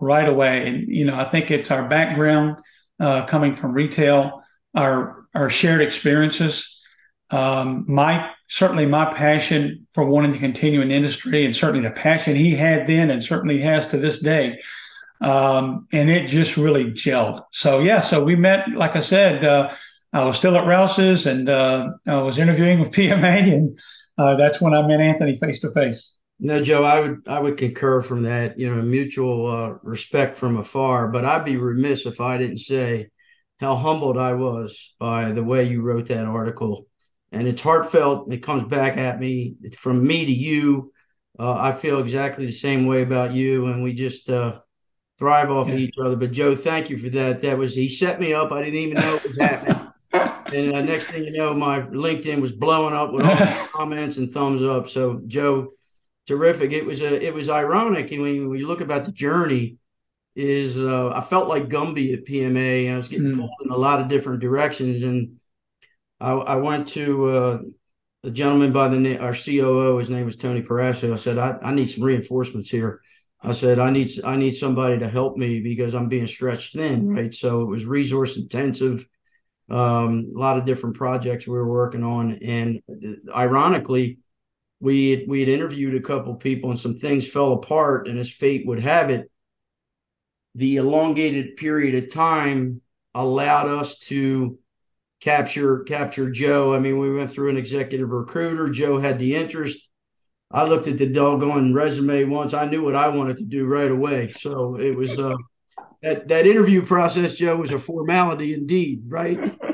right 0.00 0.28
away, 0.28 0.68
and 0.68 0.88
you 0.88 1.04
know, 1.04 1.14
I 1.14 1.24
think 1.24 1.50
it's 1.50 1.70
our 1.70 1.88
background 1.88 2.56
uh, 3.00 3.26
coming 3.26 3.56
from 3.56 3.72
retail, 3.72 4.42
our 4.74 5.26
our 5.34 5.50
shared 5.50 5.80
experiences. 5.80 6.82
Um, 7.30 7.84
my 7.86 8.30
certainly 8.48 8.86
my 8.86 9.12
passion 9.12 9.86
for 9.92 10.04
wanting 10.04 10.32
to 10.32 10.38
continue 10.38 10.80
in 10.80 10.90
industry 10.90 11.44
and 11.44 11.54
certainly 11.54 11.86
the 11.86 11.94
passion 11.94 12.34
he 12.34 12.54
had 12.54 12.86
then 12.86 13.10
and 13.10 13.22
certainly 13.22 13.60
has 13.60 13.88
to 13.88 13.98
this 13.98 14.20
day 14.20 14.58
um, 15.20 15.86
and 15.92 16.10
it 16.10 16.28
just 16.28 16.56
really 16.56 16.86
gelled. 16.92 17.42
So 17.52 17.80
yeah, 17.80 18.00
so 18.00 18.22
we 18.22 18.36
met. 18.36 18.70
Like 18.70 18.96
I 18.96 19.00
said, 19.00 19.44
uh, 19.44 19.72
I 20.12 20.24
was 20.24 20.36
still 20.36 20.56
at 20.56 20.66
Rouses, 20.66 21.26
and 21.26 21.48
uh, 21.48 21.90
I 22.06 22.20
was 22.22 22.38
interviewing 22.38 22.80
with 22.80 22.92
PMA, 22.92 23.52
and 23.52 23.78
uh, 24.16 24.36
that's 24.36 24.60
when 24.60 24.74
I 24.74 24.86
met 24.86 25.00
Anthony 25.00 25.38
face 25.38 25.60
to 25.60 25.70
face. 25.72 26.16
No, 26.40 26.62
Joe, 26.62 26.84
I 26.84 27.00
would 27.00 27.22
I 27.26 27.40
would 27.40 27.56
concur 27.56 28.00
from 28.00 28.22
that. 28.22 28.58
You 28.58 28.74
know, 28.74 28.80
mutual 28.82 29.46
uh, 29.46 29.74
respect 29.82 30.36
from 30.36 30.56
afar. 30.56 31.08
But 31.08 31.24
I'd 31.24 31.44
be 31.44 31.56
remiss 31.56 32.06
if 32.06 32.20
I 32.20 32.38
didn't 32.38 32.58
say 32.58 33.08
how 33.58 33.74
humbled 33.74 34.16
I 34.16 34.34
was 34.34 34.94
by 35.00 35.32
the 35.32 35.42
way 35.42 35.64
you 35.64 35.82
wrote 35.82 36.06
that 36.08 36.26
article, 36.26 36.86
and 37.32 37.48
it's 37.48 37.60
heartfelt. 37.60 38.32
It 38.32 38.38
comes 38.42 38.64
back 38.64 38.96
at 38.96 39.18
me 39.18 39.56
from 39.76 40.06
me 40.06 40.26
to 40.26 40.32
you. 40.32 40.92
Uh, 41.38 41.54
I 41.54 41.72
feel 41.72 41.98
exactly 41.98 42.46
the 42.46 42.52
same 42.52 42.86
way 42.86 43.02
about 43.02 43.32
you, 43.32 43.66
and 43.66 43.82
we 43.82 43.92
just 43.92 44.30
uh, 44.30 44.60
thrive 45.18 45.50
off 45.50 45.68
yeah. 45.68 45.74
of 45.74 45.80
each 45.80 45.98
other. 45.98 46.16
But 46.16 46.32
Joe, 46.32 46.54
thank 46.54 46.88
you 46.88 46.96
for 46.96 47.08
that. 47.10 47.42
That 47.42 47.58
was 47.58 47.74
he 47.74 47.88
set 47.88 48.20
me 48.20 48.32
up. 48.32 48.52
I 48.52 48.62
didn't 48.62 48.78
even 48.78 49.00
know 49.00 49.16
it 49.16 49.28
was 49.28 49.38
happening. 49.38 49.88
and 50.12 50.74
uh, 50.74 50.82
next 50.82 51.06
thing 51.06 51.24
you 51.24 51.32
know, 51.32 51.52
my 51.52 51.80
LinkedIn 51.80 52.40
was 52.40 52.52
blowing 52.52 52.94
up 52.94 53.12
with 53.12 53.26
all 53.26 53.36
the 53.36 53.68
comments 53.72 54.16
and 54.16 54.30
thumbs 54.30 54.62
up. 54.62 54.88
So 54.88 55.20
Joe, 55.26 55.72
terrific. 56.28 56.72
It 56.72 56.86
was 56.86 57.00
a 57.00 57.26
it 57.26 57.34
was 57.34 57.48
ironic, 57.48 58.12
and 58.12 58.22
when 58.22 58.34
you, 58.34 58.48
when 58.50 58.58
you 58.58 58.68
look 58.68 58.82
about 58.82 59.04
the 59.04 59.12
journey, 59.12 59.78
is 60.36 60.78
uh, 60.78 61.10
I 61.10 61.20
felt 61.20 61.48
like 61.48 61.68
Gumby 61.68 62.12
at 62.12 62.24
PMA, 62.24 62.86
and 62.86 62.94
I 62.94 62.96
was 62.96 63.08
getting 63.08 63.32
mm. 63.32 63.38
pulled 63.38 63.50
in 63.64 63.70
a 63.70 63.76
lot 63.76 64.00
of 64.00 64.08
different 64.08 64.40
directions, 64.40 65.02
and 65.02 65.38
I, 66.20 66.32
I 66.32 66.56
went 66.56 66.88
to 66.88 67.28
uh, 67.30 67.58
a 68.24 68.30
gentleman 68.30 68.72
by 68.72 68.88
the 68.88 68.98
name, 68.98 69.20
our 69.20 69.34
COO, 69.34 69.98
his 69.98 70.10
name 70.10 70.24
was 70.24 70.36
Tony 70.36 70.62
Parasso. 70.62 71.12
I 71.12 71.16
said, 71.16 71.38
I, 71.38 71.56
I 71.62 71.72
need 71.72 71.86
some 71.86 72.04
reinforcements 72.04 72.68
here. 72.68 73.00
I 73.40 73.52
said, 73.52 73.78
I 73.78 73.90
need 73.90 74.10
I 74.24 74.36
need 74.36 74.56
somebody 74.56 74.98
to 74.98 75.08
help 75.08 75.36
me 75.36 75.60
because 75.60 75.94
I'm 75.94 76.08
being 76.08 76.26
stretched 76.26 76.74
thin, 76.74 77.08
right? 77.08 77.32
So 77.32 77.62
it 77.62 77.66
was 77.66 77.86
resource 77.86 78.36
intensive, 78.36 79.06
um, 79.70 80.32
a 80.34 80.38
lot 80.38 80.58
of 80.58 80.64
different 80.64 80.96
projects 80.96 81.46
we 81.46 81.54
were 81.54 81.68
working 81.68 82.02
on, 82.02 82.38
and 82.42 82.80
ironically, 83.34 84.18
we 84.80 85.10
had, 85.10 85.28
we 85.28 85.40
had 85.40 85.48
interviewed 85.48 85.94
a 85.94 86.00
couple 86.00 86.34
people 86.34 86.70
and 86.70 86.78
some 86.78 86.96
things 86.96 87.26
fell 87.26 87.52
apart, 87.52 88.08
and 88.08 88.18
as 88.18 88.30
fate 88.30 88.66
would 88.66 88.80
have 88.80 89.10
it, 89.10 89.30
the 90.54 90.76
elongated 90.76 91.56
period 91.56 92.02
of 92.02 92.12
time 92.12 92.80
allowed 93.14 93.68
us 93.68 93.98
to 93.98 94.58
capture 95.20 95.80
capture 95.80 96.30
Joe. 96.30 96.74
I 96.74 96.78
mean, 96.78 96.98
we 96.98 97.12
went 97.12 97.30
through 97.30 97.50
an 97.50 97.56
executive 97.56 98.10
recruiter. 98.10 98.68
Joe 98.68 98.98
had 98.98 99.18
the 99.18 99.34
interest. 99.34 99.88
I 100.50 100.64
looked 100.64 100.86
at 100.86 100.96
the 100.96 101.06
doggone 101.06 101.74
resume 101.74 102.24
once. 102.24 102.54
I 102.54 102.66
knew 102.66 102.82
what 102.82 102.94
I 102.94 103.08
wanted 103.08 103.38
to 103.38 103.44
do 103.44 103.66
right 103.66 103.90
away. 103.90 104.28
So 104.28 104.76
it 104.76 104.96
was 104.96 105.18
uh, 105.18 105.34
that 106.02 106.28
that 106.28 106.46
interview 106.46 106.84
process, 106.84 107.34
Joe, 107.34 107.56
was 107.56 107.72
a 107.72 107.78
formality 107.78 108.54
indeed, 108.54 109.02
right? 109.08 109.56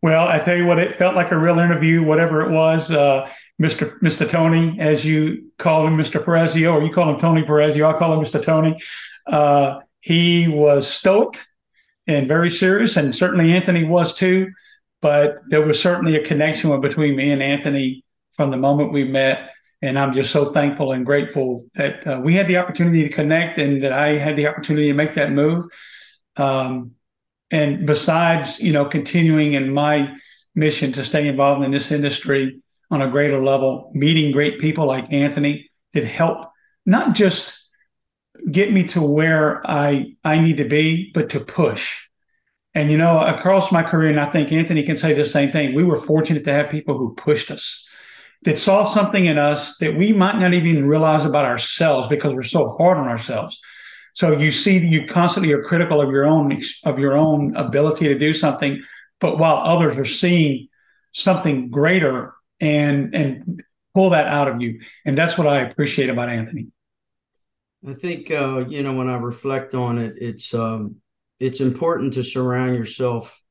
Well, 0.00 0.28
I 0.28 0.38
tell 0.38 0.56
you 0.56 0.64
what, 0.64 0.78
it 0.78 0.96
felt 0.96 1.16
like 1.16 1.32
a 1.32 1.36
real 1.36 1.58
interview, 1.58 2.04
whatever 2.04 2.42
it 2.42 2.52
was. 2.52 2.88
Uh, 2.88 3.28
Mr. 3.60 3.98
Mr. 4.00 4.28
Tony, 4.28 4.78
as 4.78 5.04
you 5.04 5.50
call 5.58 5.86
him, 5.86 5.96
Mr. 5.96 6.22
Perezio, 6.22 6.74
or 6.74 6.84
you 6.84 6.92
call 6.92 7.12
him 7.12 7.20
Tony 7.20 7.42
Perezio, 7.42 7.92
I 7.92 7.98
call 7.98 8.14
him 8.14 8.24
Mr. 8.24 8.42
Tony. 8.42 8.80
Uh, 9.26 9.80
he 10.00 10.48
was 10.48 10.86
stoic 10.86 11.38
and 12.06 12.28
very 12.28 12.50
serious, 12.50 12.96
and 12.96 13.14
certainly 13.14 13.52
Anthony 13.52 13.84
was 13.84 14.14
too. 14.14 14.52
But 15.00 15.38
there 15.48 15.64
was 15.64 15.80
certainly 15.80 16.16
a 16.16 16.24
connection 16.24 16.80
between 16.80 17.14
me 17.14 17.30
and 17.30 17.42
Anthony 17.42 18.04
from 18.32 18.50
the 18.50 18.56
moment 18.56 18.92
we 18.92 19.04
met 19.04 19.50
and 19.80 19.98
I'm 19.98 20.12
just 20.12 20.32
so 20.32 20.46
thankful 20.46 20.92
and 20.92 21.06
grateful 21.06 21.64
that 21.74 22.06
uh, 22.06 22.20
we 22.22 22.34
had 22.34 22.48
the 22.48 22.56
opportunity 22.56 23.04
to 23.04 23.08
connect 23.08 23.58
and 23.58 23.82
that 23.82 23.92
I 23.92 24.18
had 24.18 24.36
the 24.36 24.48
opportunity 24.48 24.88
to 24.88 24.94
make 24.94 25.14
that 25.14 25.30
move. 25.30 25.66
Um, 26.36 26.92
and 27.50 27.86
besides, 27.86 28.60
you 28.60 28.72
know, 28.72 28.84
continuing 28.84 29.52
in 29.54 29.72
my 29.72 30.16
mission 30.54 30.92
to 30.92 31.04
stay 31.04 31.28
involved 31.28 31.64
in 31.64 31.70
this 31.70 31.92
industry 31.92 32.60
on 32.90 33.02
a 33.02 33.10
greater 33.10 33.42
level, 33.42 33.90
meeting 33.94 34.32
great 34.32 34.60
people 34.60 34.86
like 34.86 35.12
Anthony 35.12 35.70
that 35.94 36.04
help 36.04 36.50
not 36.86 37.14
just 37.14 37.70
get 38.50 38.72
me 38.72 38.84
to 38.88 39.00
where 39.00 39.60
I 39.68 40.16
I 40.24 40.40
need 40.40 40.58
to 40.58 40.64
be, 40.64 41.10
but 41.12 41.30
to 41.30 41.40
push. 41.40 42.08
And 42.74 42.90
you 42.90 42.98
know, 42.98 43.20
across 43.20 43.72
my 43.72 43.82
career, 43.82 44.10
and 44.10 44.20
I 44.20 44.30
think 44.30 44.52
Anthony 44.52 44.82
can 44.82 44.96
say 44.96 45.12
the 45.12 45.26
same 45.26 45.50
thing. 45.50 45.74
We 45.74 45.84
were 45.84 45.98
fortunate 45.98 46.44
to 46.44 46.52
have 46.52 46.70
people 46.70 46.96
who 46.96 47.14
pushed 47.14 47.50
us 47.50 47.86
that 48.42 48.58
saw 48.58 48.84
something 48.84 49.26
in 49.26 49.38
us 49.38 49.76
that 49.78 49.96
we 49.96 50.12
might 50.12 50.38
not 50.38 50.54
even 50.54 50.86
realize 50.86 51.24
about 51.24 51.44
ourselves 51.44 52.08
because 52.08 52.34
we're 52.34 52.42
so 52.42 52.76
hard 52.78 52.96
on 52.96 53.08
ourselves. 53.08 53.60
So 54.14 54.32
you 54.38 54.52
see, 54.52 54.78
you 54.78 55.06
constantly 55.06 55.52
are 55.52 55.62
critical 55.62 56.00
of 56.00 56.10
your 56.10 56.26
own 56.26 56.60
of 56.84 56.98
your 56.98 57.16
own 57.16 57.54
ability 57.56 58.08
to 58.08 58.18
do 58.18 58.32
something, 58.32 58.82
but 59.20 59.38
while 59.38 59.56
others 59.56 59.98
are 59.98 60.04
seeing 60.04 60.68
something 61.12 61.70
greater 61.70 62.34
and 62.60 63.14
and 63.14 63.62
pull 63.94 64.10
that 64.10 64.26
out 64.26 64.48
of 64.48 64.60
you, 64.60 64.80
and 65.04 65.16
that's 65.16 65.38
what 65.38 65.46
I 65.46 65.60
appreciate 65.60 66.10
about 66.10 66.28
Anthony. 66.28 66.68
I 67.86 67.94
think 67.94 68.30
uh, 68.30 68.64
you 68.68 68.82
know 68.82 68.94
when 68.94 69.08
I 69.08 69.16
reflect 69.16 69.74
on 69.74 69.98
it, 69.98 70.16
it's 70.20 70.52
um, 70.54 70.96
it's 71.40 71.60
important 71.60 72.14
to 72.14 72.24
surround 72.24 72.76
yourself 72.76 73.42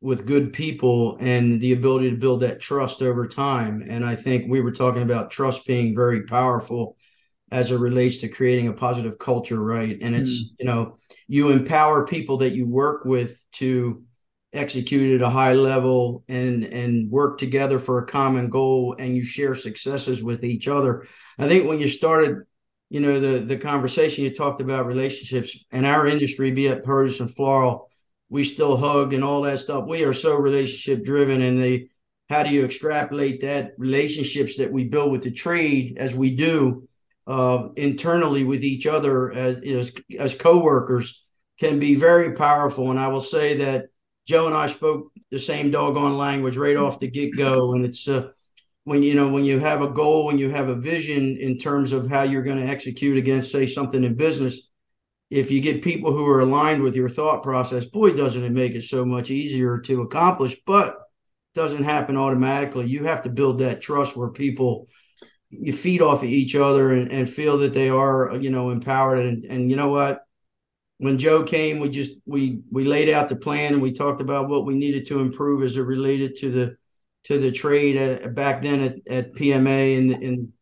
with 0.00 0.26
good 0.26 0.52
people 0.52 1.16
and 1.20 1.60
the 1.60 1.72
ability 1.72 2.10
to 2.10 2.16
build 2.16 2.40
that 2.40 2.60
trust 2.60 3.02
over 3.02 3.26
time. 3.26 3.84
And 3.88 4.04
I 4.04 4.14
think 4.14 4.48
we 4.48 4.60
were 4.60 4.70
talking 4.70 5.02
about 5.02 5.30
trust 5.30 5.66
being 5.66 5.94
very 5.94 6.22
powerful 6.22 6.96
as 7.50 7.72
it 7.72 7.78
relates 7.78 8.20
to 8.20 8.28
creating 8.28 8.68
a 8.68 8.72
positive 8.72 9.18
culture, 9.18 9.60
right? 9.60 9.98
And 10.00 10.14
it's, 10.14 10.44
mm. 10.44 10.46
you 10.60 10.66
know, 10.66 10.98
you 11.26 11.50
empower 11.50 12.06
people 12.06 12.36
that 12.38 12.52
you 12.52 12.66
work 12.66 13.04
with 13.04 13.40
to 13.52 14.04
execute 14.52 15.20
at 15.20 15.26
a 15.26 15.30
high 15.30 15.52
level 15.52 16.24
and 16.28 16.64
and 16.64 17.10
work 17.10 17.38
together 17.38 17.78
for 17.78 17.98
a 17.98 18.06
common 18.06 18.48
goal 18.48 18.96
and 18.98 19.16
you 19.16 19.22
share 19.22 19.54
successes 19.54 20.22
with 20.22 20.44
each 20.44 20.68
other. 20.68 21.06
I 21.38 21.48
think 21.48 21.68
when 21.68 21.78
you 21.78 21.88
started 21.88 22.38
you 22.88 23.00
know 23.00 23.20
the 23.20 23.40
the 23.40 23.58
conversation 23.58 24.24
you 24.24 24.34
talked 24.34 24.62
about 24.62 24.86
relationships 24.86 25.64
in 25.70 25.84
our 25.84 26.06
industry 26.06 26.50
be 26.50 26.66
it 26.66 26.82
produce 26.82 27.20
and 27.20 27.34
floral 27.34 27.88
we 28.28 28.44
still 28.44 28.76
hug 28.76 29.12
and 29.12 29.24
all 29.24 29.42
that 29.42 29.60
stuff. 29.60 29.86
We 29.86 30.04
are 30.04 30.12
so 30.12 30.36
relationship 30.36 31.04
driven, 31.04 31.42
and 31.42 31.62
the 31.62 31.88
how 32.28 32.42
do 32.42 32.50
you 32.50 32.64
extrapolate 32.64 33.40
that 33.40 33.72
relationships 33.78 34.56
that 34.58 34.70
we 34.70 34.84
build 34.84 35.12
with 35.12 35.22
the 35.22 35.30
trade 35.30 35.96
as 35.98 36.14
we 36.14 36.36
do 36.36 36.86
uh, 37.26 37.68
internally 37.76 38.44
with 38.44 38.64
each 38.64 38.86
other 38.86 39.32
as 39.32 39.60
as 39.60 39.92
as 40.18 40.34
coworkers 40.34 41.24
can 41.58 41.78
be 41.78 41.94
very 41.94 42.34
powerful. 42.34 42.90
And 42.90 43.00
I 43.00 43.08
will 43.08 43.22
say 43.22 43.56
that 43.58 43.86
Joe 44.28 44.46
and 44.46 44.56
I 44.56 44.66
spoke 44.66 45.10
the 45.30 45.40
same 45.40 45.70
doggone 45.70 46.16
language 46.18 46.56
right 46.56 46.76
off 46.76 47.00
the 47.00 47.10
get 47.10 47.36
go, 47.36 47.72
and 47.72 47.84
it's 47.84 48.06
uh, 48.06 48.28
when 48.84 49.02
you 49.02 49.14
know 49.14 49.32
when 49.32 49.44
you 49.44 49.58
have 49.58 49.82
a 49.82 49.90
goal, 49.90 50.26
when 50.26 50.38
you 50.38 50.50
have 50.50 50.68
a 50.68 50.74
vision 50.74 51.38
in 51.40 51.58
terms 51.58 51.92
of 51.92 52.08
how 52.08 52.22
you're 52.22 52.42
going 52.42 52.64
to 52.64 52.70
execute 52.70 53.16
against 53.16 53.50
say 53.50 53.66
something 53.66 54.04
in 54.04 54.14
business 54.14 54.68
if 55.30 55.50
you 55.50 55.60
get 55.60 55.82
people 55.82 56.12
who 56.12 56.26
are 56.26 56.40
aligned 56.40 56.82
with 56.82 56.96
your 56.96 57.10
thought 57.10 57.42
process, 57.42 57.84
boy, 57.84 58.12
doesn't 58.12 58.44
it 58.44 58.52
make 58.52 58.74
it 58.74 58.82
so 58.82 59.04
much 59.04 59.30
easier 59.30 59.78
to 59.78 60.02
accomplish, 60.02 60.56
but 60.66 60.98
doesn't 61.54 61.84
happen 61.84 62.16
automatically. 62.16 62.86
You 62.86 63.04
have 63.04 63.22
to 63.22 63.28
build 63.28 63.58
that 63.58 63.80
trust 63.80 64.16
where 64.16 64.30
people 64.30 64.88
you 65.50 65.72
feed 65.72 66.02
off 66.02 66.22
of 66.22 66.28
each 66.28 66.54
other 66.54 66.92
and, 66.92 67.10
and 67.10 67.28
feel 67.28 67.58
that 67.58 67.72
they 67.72 67.88
are, 67.88 68.36
you 68.36 68.50
know, 68.50 68.70
empowered. 68.70 69.26
And, 69.26 69.44
and 69.44 69.70
you 69.70 69.76
know 69.76 69.88
what? 69.88 70.20
When 70.98 71.18
Joe 71.18 71.42
came, 71.42 71.78
we 71.80 71.88
just 71.88 72.20
we 72.26 72.60
we 72.70 72.84
laid 72.84 73.08
out 73.08 73.28
the 73.28 73.36
plan 73.36 73.74
and 73.74 73.82
we 73.82 73.92
talked 73.92 74.20
about 74.20 74.48
what 74.48 74.66
we 74.66 74.74
needed 74.74 75.06
to 75.06 75.20
improve 75.20 75.62
as 75.62 75.76
it 75.76 75.82
related 75.82 76.36
to 76.36 76.50
the 76.50 76.76
to 77.24 77.38
the 77.38 77.50
trade 77.52 77.96
at, 77.96 78.34
back 78.34 78.62
then 78.62 78.80
at, 78.80 78.96
at 79.08 79.32
PMA 79.32 79.98
and 79.98 80.22
and 80.22 80.52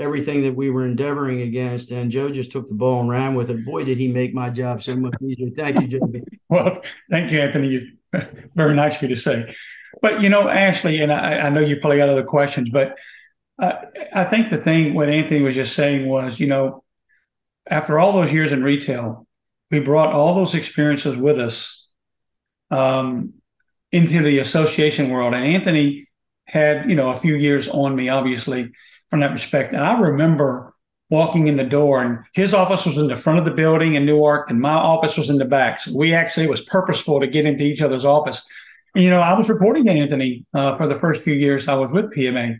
everything 0.00 0.42
that 0.42 0.56
we 0.56 0.70
were 0.70 0.86
endeavoring 0.86 1.42
against. 1.42 1.90
And 1.90 2.10
Joe 2.10 2.30
just 2.30 2.50
took 2.50 2.66
the 2.66 2.74
ball 2.74 3.00
and 3.00 3.08
ran 3.08 3.34
with 3.34 3.50
it. 3.50 3.64
Boy, 3.64 3.84
did 3.84 3.98
he 3.98 4.08
make 4.08 4.32
my 4.32 4.48
job 4.50 4.82
so 4.82 4.96
much 4.96 5.14
easier. 5.20 5.50
Thank 5.50 5.80
you, 5.80 5.86
Joe. 5.86 6.12
well, 6.48 6.80
thank 7.10 7.30
you, 7.30 7.40
Anthony. 7.40 7.68
You, 7.68 7.86
Very 8.56 8.74
nice 8.74 8.96
for 8.96 9.06
you 9.06 9.14
to 9.14 9.20
say. 9.20 9.54
But, 10.02 10.22
you 10.22 10.28
know, 10.28 10.48
Ashley, 10.48 11.00
and 11.00 11.12
I, 11.12 11.40
I 11.40 11.50
know 11.50 11.60
you 11.60 11.76
probably 11.76 11.98
got 11.98 12.08
other 12.08 12.24
questions, 12.24 12.70
but 12.70 12.96
uh, 13.58 13.74
I 14.14 14.24
think 14.24 14.48
the 14.48 14.56
thing 14.56 14.94
what 14.94 15.10
Anthony 15.10 15.42
was 15.42 15.54
just 15.54 15.74
saying 15.74 16.08
was, 16.08 16.40
you 16.40 16.46
know, 16.46 16.82
after 17.68 17.98
all 17.98 18.12
those 18.12 18.32
years 18.32 18.52
in 18.52 18.64
retail, 18.64 19.26
we 19.70 19.80
brought 19.80 20.12
all 20.12 20.34
those 20.34 20.54
experiences 20.54 21.16
with 21.16 21.38
us 21.38 21.90
um, 22.70 23.34
into 23.92 24.22
the 24.22 24.38
association 24.38 25.10
world. 25.10 25.34
And 25.34 25.44
Anthony 25.44 26.08
had, 26.46 26.88
you 26.88 26.96
know, 26.96 27.10
a 27.10 27.16
few 27.16 27.36
years 27.36 27.68
on 27.68 27.94
me, 27.94 28.08
obviously 28.08 28.72
from 29.08 29.20
that 29.20 29.32
respect. 29.32 29.72
And 29.72 29.82
I 29.82 29.98
remember 29.98 30.74
walking 31.08 31.48
in 31.48 31.56
the 31.56 31.64
door, 31.64 32.02
and 32.02 32.20
his 32.34 32.54
office 32.54 32.86
was 32.86 32.96
in 32.96 33.08
the 33.08 33.16
front 33.16 33.40
of 33.40 33.44
the 33.44 33.50
building 33.50 33.94
in 33.94 34.06
Newark, 34.06 34.48
and 34.48 34.60
my 34.60 34.74
office 34.74 35.16
was 35.16 35.28
in 35.28 35.38
the 35.38 35.44
back. 35.44 35.80
So 35.80 35.96
we 35.96 36.14
actually 36.14 36.46
was 36.46 36.64
purposeful 36.64 37.20
to 37.20 37.26
get 37.26 37.46
into 37.46 37.64
each 37.64 37.82
other's 37.82 38.04
office. 38.04 38.44
And, 38.94 39.04
you 39.04 39.10
know, 39.10 39.20
I 39.20 39.36
was 39.36 39.50
reporting 39.50 39.86
to 39.86 39.92
Anthony 39.92 40.46
uh, 40.54 40.76
for 40.76 40.86
the 40.86 40.98
first 40.98 41.22
few 41.22 41.34
years 41.34 41.66
I 41.66 41.74
was 41.74 41.90
with 41.90 42.14
PMA, 42.14 42.58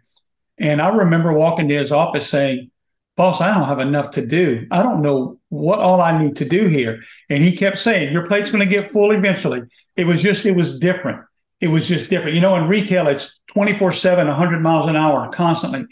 and 0.59 0.83
I 0.83 0.95
remember 0.97 1.33
walking 1.33 1.69
to 1.69 1.75
his 1.75 1.93
office 1.93 2.29
saying, 2.29 2.71
"Boss, 3.17 3.41
I 3.41 3.57
don't 3.57 3.69
have 3.69 3.81
enough 3.81 4.13
to 4.13 4.27
do. 4.27 4.67
I 4.71 4.83
don't 4.83 5.03
know 5.03 5.40
what 5.51 5.79
all 5.81 6.01
I 6.01 6.21
need 6.21 6.37
to 6.37 6.49
do 6.49 6.69
here. 6.69 7.03
And 7.29 7.45
he 7.45 7.55
kept 7.55 7.79
saying, 7.79 8.13
Your 8.13 8.27
plate's 8.27 8.51
going 8.51 8.67
to 8.67 8.75
get 8.75 8.91
full 8.91 9.11
eventually. 9.11 9.63
It 9.97 10.07
was 10.07 10.23
just, 10.23 10.47
it 10.47 10.57
was 10.57 10.79
different. 10.79 11.21
It 11.61 11.69
was 11.69 11.87
just 11.87 12.09
different. 12.09 12.35
You 12.35 12.41
know, 12.41 12.57
in 12.57 12.69
retail, 12.69 13.07
it's 13.09 13.39
24 13.49 13.93
7, 13.93 14.27
100 14.27 14.61
miles 14.61 14.89
an 14.89 14.97
hour 14.97 15.31
constantly. 15.31 15.85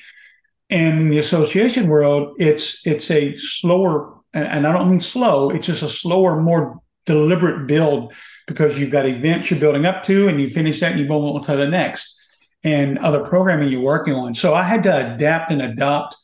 And 0.70 1.00
in 1.00 1.08
the 1.10 1.18
association 1.18 1.88
world, 1.88 2.36
it's 2.38 2.86
it's 2.86 3.10
a 3.10 3.36
slower, 3.36 4.14
and 4.32 4.66
I 4.66 4.72
don't 4.72 4.90
mean 4.90 5.00
slow, 5.00 5.50
it's 5.50 5.66
just 5.66 5.82
a 5.82 5.88
slower, 5.88 6.40
more 6.40 6.80
deliberate 7.06 7.66
build 7.66 8.12
because 8.46 8.78
you've 8.78 8.90
got 8.90 9.06
events 9.06 9.50
you're 9.50 9.60
building 9.60 9.86
up 9.86 10.02
to 10.04 10.28
and 10.28 10.40
you 10.40 10.50
finish 10.50 10.80
that 10.80 10.92
and 10.92 11.00
you 11.00 11.08
go 11.08 11.34
on 11.34 11.42
to 11.42 11.56
the 11.56 11.66
next 11.66 12.18
and 12.64 12.98
other 12.98 13.24
programming 13.24 13.70
you're 13.70 13.80
working 13.80 14.14
on. 14.14 14.34
So 14.34 14.54
I 14.54 14.62
had 14.62 14.82
to 14.82 15.14
adapt 15.14 15.50
and 15.50 15.62
adopt 15.62 16.16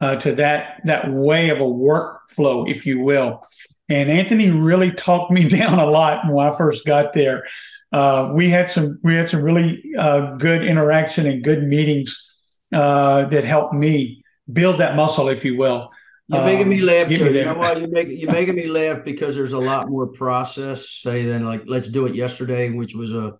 uh, 0.00 0.16
to 0.16 0.34
that 0.36 0.80
that 0.84 1.12
way 1.12 1.50
of 1.50 1.60
a 1.60 1.64
workflow, 1.64 2.70
if 2.70 2.86
you 2.86 3.00
will. 3.00 3.46
And 3.88 4.08
Anthony 4.08 4.50
really 4.50 4.92
talked 4.92 5.30
me 5.30 5.48
down 5.48 5.78
a 5.78 5.86
lot 5.86 6.30
when 6.30 6.46
I 6.46 6.56
first 6.56 6.86
got 6.86 7.12
there. 7.12 7.44
Uh, 7.92 8.32
we 8.34 8.48
had 8.48 8.70
some 8.70 8.98
we 9.02 9.14
had 9.14 9.28
some 9.28 9.42
really 9.42 9.82
uh, 9.98 10.36
good 10.36 10.64
interaction 10.64 11.26
and 11.26 11.42
good 11.42 11.64
meetings 11.64 12.26
uh, 12.72 13.24
that 13.26 13.44
helped 13.44 13.74
me 13.74 14.22
build 14.52 14.78
that 14.78 14.96
muscle, 14.96 15.28
if 15.28 15.44
you 15.44 15.56
will. 15.56 15.90
You're 16.28 16.44
making 16.44 16.68
me 16.68 16.80
um, 16.80 16.86
laugh. 16.86 17.08
Me 17.08 17.16
you 17.16 17.44
know 17.44 17.54
why 17.54 17.72
you 17.72 17.88
make 17.88 18.06
you're 18.08 18.30
making 18.30 18.54
me 18.54 18.66
laugh 18.68 19.04
because 19.04 19.34
there's 19.34 19.52
a 19.52 19.58
lot 19.58 19.88
more 19.88 20.06
process. 20.06 20.88
Say 20.88 21.24
than 21.24 21.44
like 21.44 21.64
let's 21.66 21.88
do 21.88 22.06
it 22.06 22.14
yesterday, 22.14 22.70
which 22.70 22.94
was 22.94 23.12
a 23.12 23.36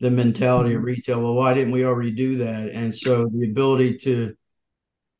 the 0.00 0.10
mentality 0.10 0.70
of 0.70 0.78
mm-hmm. 0.78 0.86
retail. 0.86 1.20
Well, 1.20 1.34
why 1.34 1.52
didn't 1.52 1.72
we 1.72 1.84
already 1.84 2.10
do 2.10 2.38
that? 2.38 2.70
And 2.70 2.94
so 2.94 3.26
the 3.26 3.50
ability 3.50 3.98
to 3.98 4.34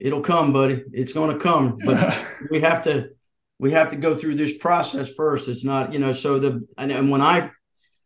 it'll 0.00 0.20
come, 0.20 0.52
buddy. 0.52 0.84
It's 0.92 1.12
going 1.12 1.32
to 1.32 1.42
come, 1.42 1.78
but 1.84 2.16
we 2.50 2.60
have 2.60 2.82
to 2.84 3.10
we 3.58 3.70
have 3.72 3.90
to 3.90 3.96
go 3.96 4.16
through 4.16 4.34
this 4.34 4.56
process 4.58 5.08
first. 5.10 5.48
It's 5.48 5.64
not, 5.64 5.92
you 5.92 5.98
know, 5.98 6.12
so 6.12 6.38
the 6.38 6.66
and, 6.76 6.90
and 6.90 7.10
when 7.10 7.20
I 7.20 7.50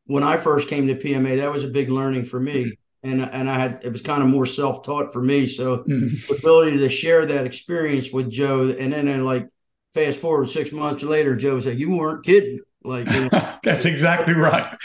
when 0.07 0.23
I 0.23 0.37
first 0.37 0.68
came 0.68 0.87
to 0.87 0.95
PMA, 0.95 1.38
that 1.38 1.52
was 1.52 1.64
a 1.64 1.68
big 1.68 1.90
learning 1.90 2.25
for 2.25 2.40
me. 2.40 2.73
And 3.02 3.23
and 3.23 3.49
I 3.49 3.59
had 3.59 3.80
it 3.83 3.92
was 3.92 4.02
kind 4.02 4.23
of 4.23 4.28
more 4.28 4.47
self-taught 4.47 5.12
for 5.12 5.23
me. 5.23 5.47
So 5.47 5.76
the 5.87 6.37
ability 6.38 6.78
to 6.78 6.88
share 6.88 7.26
that 7.26 7.47
experience 7.47 8.12
with 8.12 8.30
Joe 8.30 8.68
and 8.68 8.92
then, 8.92 9.07
then 9.07 9.25
like 9.25 9.49
fast 9.95 10.18
forward 10.18 10.50
six 10.50 10.73
months 10.73 11.02
later, 11.02 11.37
Joe 11.37 11.61
said, 11.61 11.78
You 11.78 11.90
weren't 11.97 12.25
kidding. 12.25 12.61
Like 12.85 13.11
you 13.11 13.28
know, 13.28 13.57
that's 13.62 13.85
exactly 13.85 14.35
right. 14.35 14.76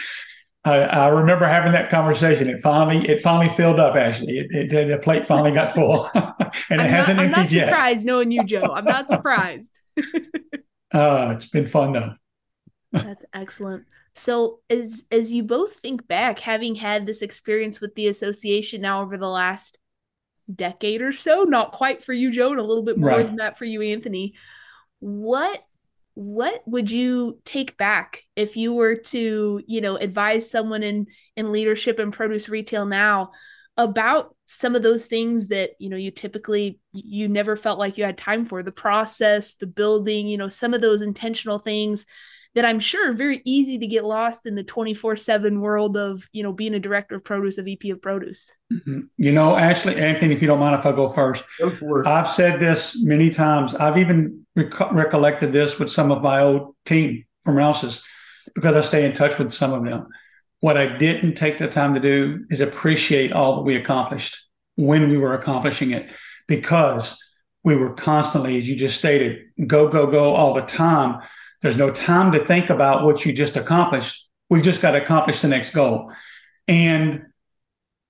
I, 0.65 0.83
I, 0.83 1.07
remember 1.09 1.45
having 1.45 1.73
that 1.73 1.89
conversation. 1.89 2.47
It 2.47 2.61
finally, 2.61 3.07
it 3.09 3.21
finally 3.21 3.53
filled 3.55 3.79
up. 3.79 3.95
Actually, 3.95 4.37
it, 4.37 4.71
it 4.73 4.87
the 4.87 4.97
plate 4.97 5.27
finally 5.27 5.51
got 5.51 5.73
full, 5.73 6.09
and 6.13 6.25
I'm 6.69 6.79
it 6.79 6.89
hasn't 6.89 7.17
not, 7.17 7.25
emptied 7.25 7.63
I'm 7.63 7.69
not 7.69 7.95
yet. 7.95 8.03
Knowing 8.03 8.31
you, 8.31 8.43
Joe. 8.45 8.71
I'm 8.73 8.85
not 8.85 9.07
surprised. 9.09 9.71
uh, 10.93 11.35
it's 11.35 11.47
been 11.47 11.67
fun 11.67 11.91
though. 11.91 12.13
That's 12.93 13.25
excellent. 13.33 13.85
So, 14.13 14.59
as 14.69 15.05
as 15.11 15.33
you 15.33 15.43
both 15.43 15.73
think 15.79 16.07
back, 16.07 16.39
having 16.39 16.75
had 16.75 17.05
this 17.05 17.21
experience 17.21 17.81
with 17.81 17.95
the 17.95 18.07
association 18.07 18.81
now 18.81 19.01
over 19.01 19.17
the 19.17 19.27
last 19.27 19.77
decade 20.53 21.01
or 21.01 21.11
so, 21.11 21.43
not 21.43 21.73
quite 21.73 22.03
for 22.03 22.13
you, 22.13 22.31
Joe, 22.31 22.51
and 22.51 22.59
a 22.59 22.63
little 22.63 22.83
bit 22.83 22.97
more 22.97 23.09
right. 23.09 23.25
than 23.25 23.37
that 23.37 23.57
for 23.57 23.65
you, 23.65 23.81
Anthony. 23.81 24.33
What 24.99 25.61
what 26.15 26.61
would 26.67 26.91
you 26.91 27.39
take 27.43 27.77
back 27.77 28.23
if 28.35 28.55
you 28.55 28.73
were 28.73 28.95
to 28.95 29.61
you 29.65 29.81
know 29.81 29.95
advise 29.95 30.49
someone 30.49 30.83
in 30.83 31.07
in 31.35 31.51
leadership 31.51 31.99
and 31.99 32.13
produce 32.13 32.49
retail 32.49 32.85
now 32.85 33.31
about 33.77 34.35
some 34.45 34.75
of 34.75 34.83
those 34.83 35.07
things 35.07 35.47
that 35.47 35.71
you 35.79 35.89
know 35.89 35.97
you 35.97 36.11
typically 36.11 36.79
you 36.91 37.27
never 37.27 37.55
felt 37.55 37.79
like 37.79 37.97
you 37.97 38.03
had 38.03 38.17
time 38.17 38.45
for? 38.45 38.61
The 38.61 38.71
process 38.71 39.55
the 39.55 39.67
building 39.67 40.27
you 40.27 40.37
know 40.37 40.49
some 40.49 40.73
of 40.73 40.81
those 40.81 41.01
intentional 41.01 41.59
things 41.59 42.05
that 42.55 42.65
I'm 42.65 42.79
sure 42.79 43.09
are 43.09 43.13
very 43.13 43.41
easy 43.45 43.79
to 43.79 43.87
get 43.87 44.05
lost 44.05 44.45
in 44.45 44.55
the 44.55 44.63
24/7 44.63 45.59
world 45.59 45.97
of, 45.97 46.27
you 46.33 46.43
know, 46.43 46.53
being 46.53 46.73
a 46.73 46.79
director 46.79 47.15
of 47.15 47.23
produce, 47.23 47.57
a 47.57 47.63
VP 47.63 47.89
of 47.89 48.01
produce. 48.01 48.51
Mm-hmm. 48.71 49.01
You 49.17 49.31
know, 49.31 49.55
Ashley, 49.55 49.99
Anthony, 49.99 50.35
if 50.35 50.41
you 50.41 50.47
don't 50.47 50.59
mind 50.59 50.79
if 50.79 50.85
I 50.85 50.91
go 50.91 51.09
first. 51.09 51.43
Go 51.59 51.71
for 51.71 52.01
it. 52.01 52.07
I've 52.07 52.31
said 52.33 52.59
this 52.59 53.03
many 53.03 53.29
times. 53.29 53.73
I've 53.75 53.97
even 53.97 54.45
rec- 54.55 54.91
recollected 54.91 55.51
this 55.51 55.79
with 55.79 55.89
some 55.89 56.11
of 56.11 56.21
my 56.21 56.41
old 56.41 56.75
team 56.85 57.25
from 57.43 57.55
Rouses 57.55 58.03
because 58.53 58.75
I 58.75 58.81
stay 58.81 59.05
in 59.05 59.13
touch 59.13 59.37
with 59.39 59.51
some 59.51 59.73
of 59.73 59.83
them. 59.83 60.07
What 60.59 60.77
I 60.77 60.97
didn't 60.97 61.35
take 61.35 61.57
the 61.57 61.67
time 61.67 61.93
to 61.95 61.99
do 61.99 62.45
is 62.49 62.61
appreciate 62.61 63.33
all 63.33 63.57
that 63.57 63.63
we 63.63 63.75
accomplished 63.75 64.37
when 64.75 65.09
we 65.09 65.17
were 65.17 65.33
accomplishing 65.33 65.91
it 65.91 66.09
because 66.47 67.17
we 67.63 67.75
were 67.75 67.93
constantly, 67.93 68.57
as 68.57 68.67
you 68.69 68.75
just 68.75 68.97
stated, 68.97 69.41
go, 69.67 69.87
go, 69.87 70.07
go 70.07 70.33
all 70.35 70.53
the 70.53 70.61
time 70.61 71.21
there's 71.63 71.77
no 71.77 71.89
time 71.91 72.33
to 72.33 72.45
think 72.45 72.69
about 72.69 73.05
what 73.05 73.25
you 73.25 73.31
just 73.31 73.55
accomplished. 73.55 74.29
We've 74.49 74.63
just 74.63 74.81
got 74.81 74.91
to 74.91 75.01
accomplish 75.01 75.41
the 75.41 75.47
next 75.47 75.71
goal. 75.71 76.11
And 76.67 77.23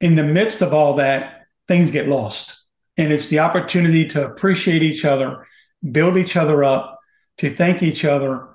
in 0.01 0.15
the 0.15 0.23
midst 0.23 0.61
of 0.61 0.73
all 0.73 0.95
that, 0.95 1.45
things 1.67 1.91
get 1.91 2.09
lost. 2.09 2.59
And 2.97 3.13
it's 3.13 3.29
the 3.29 3.39
opportunity 3.39 4.07
to 4.09 4.25
appreciate 4.25 4.81
each 4.81 5.05
other, 5.05 5.47
build 5.89 6.17
each 6.17 6.35
other 6.35 6.63
up, 6.63 6.99
to 7.37 7.49
thank 7.49 7.83
each 7.83 8.03
other, 8.03 8.49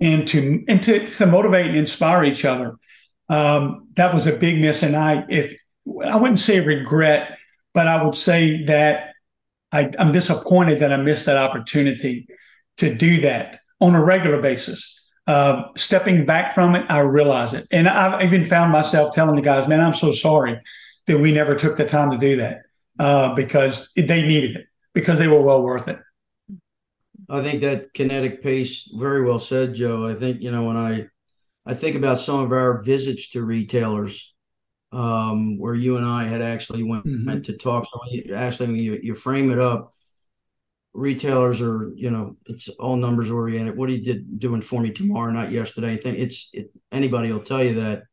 and 0.00 0.26
to 0.28 0.64
and 0.68 0.82
to, 0.82 1.06
to 1.06 1.26
motivate 1.26 1.66
and 1.66 1.76
inspire 1.76 2.24
each 2.24 2.44
other. 2.44 2.76
Um, 3.28 3.88
that 3.94 4.14
was 4.14 4.26
a 4.26 4.36
big 4.36 4.60
miss. 4.60 4.82
And 4.82 4.96
I 4.96 5.24
if 5.28 5.56
I 6.04 6.16
wouldn't 6.16 6.40
say 6.40 6.60
regret, 6.60 7.38
but 7.74 7.88
I 7.88 8.02
would 8.02 8.14
say 8.14 8.64
that 8.64 9.12
I, 9.72 9.90
I'm 9.98 10.12
disappointed 10.12 10.80
that 10.80 10.92
I 10.92 10.96
missed 10.96 11.26
that 11.26 11.36
opportunity 11.36 12.28
to 12.78 12.94
do 12.94 13.20
that 13.22 13.60
on 13.80 13.94
a 13.94 14.04
regular 14.04 14.40
basis. 14.40 14.92
Uh, 15.26 15.64
stepping 15.76 16.24
back 16.24 16.54
from 16.54 16.76
it, 16.76 16.86
I 16.88 17.00
realize 17.00 17.52
it. 17.52 17.66
And 17.70 17.88
I've 17.88 18.32
even 18.32 18.48
found 18.48 18.70
myself 18.70 19.14
telling 19.14 19.34
the 19.34 19.42
guys, 19.42 19.68
man, 19.68 19.80
I'm 19.80 19.94
so 19.94 20.12
sorry 20.12 20.60
that 21.06 21.18
we 21.18 21.32
never 21.32 21.56
took 21.56 21.76
the 21.76 21.84
time 21.84 22.12
to 22.12 22.18
do 22.18 22.36
that 22.36 22.62
uh, 22.98 23.34
because 23.34 23.90
they 23.96 24.22
needed 24.22 24.56
it, 24.56 24.66
because 24.94 25.18
they 25.18 25.26
were 25.26 25.42
well 25.42 25.62
worth 25.62 25.88
it. 25.88 25.98
I 27.28 27.42
think 27.42 27.62
that 27.62 27.92
kinetic 27.92 28.40
pace, 28.40 28.88
very 28.94 29.24
well 29.24 29.40
said, 29.40 29.74
Joe. 29.74 30.08
I 30.08 30.14
think, 30.14 30.40
you 30.40 30.52
know, 30.52 30.64
when 30.64 30.76
I, 30.76 31.06
I 31.66 31.74
think 31.74 31.96
about 31.96 32.20
some 32.20 32.38
of 32.38 32.52
our 32.52 32.82
visits 32.82 33.30
to 33.30 33.42
retailers, 33.42 34.32
um, 34.92 35.58
where 35.58 35.74
you 35.74 35.96
and 35.96 36.06
I 36.06 36.24
had 36.24 36.40
actually 36.40 36.84
went, 36.84 37.04
mm-hmm. 37.04 37.26
went 37.26 37.46
to 37.46 37.56
talk. 37.56 37.86
So 37.86 38.00
you, 38.08 38.32
Ashley, 38.32 38.78
you, 38.80 39.00
you 39.02 39.16
frame 39.16 39.50
it 39.50 39.58
up 39.58 39.92
retailers 40.96 41.60
are 41.60 41.92
you 41.94 42.10
know 42.10 42.36
it's 42.46 42.68
all 42.68 42.96
numbers 42.96 43.30
oriented. 43.30 43.76
What 43.76 43.90
are 43.90 43.94
you 43.94 44.14
doing 44.14 44.62
for 44.62 44.80
me 44.80 44.90
tomorrow 44.90 45.30
not 45.30 45.52
yesterday 45.52 45.92
i 45.92 45.96
think 45.96 46.18
it's 46.18 46.48
it, 46.52 46.70
anybody 46.90 47.30
will 47.30 47.40
tell 47.40 47.62
you 47.62 47.74
that. 47.74 48.04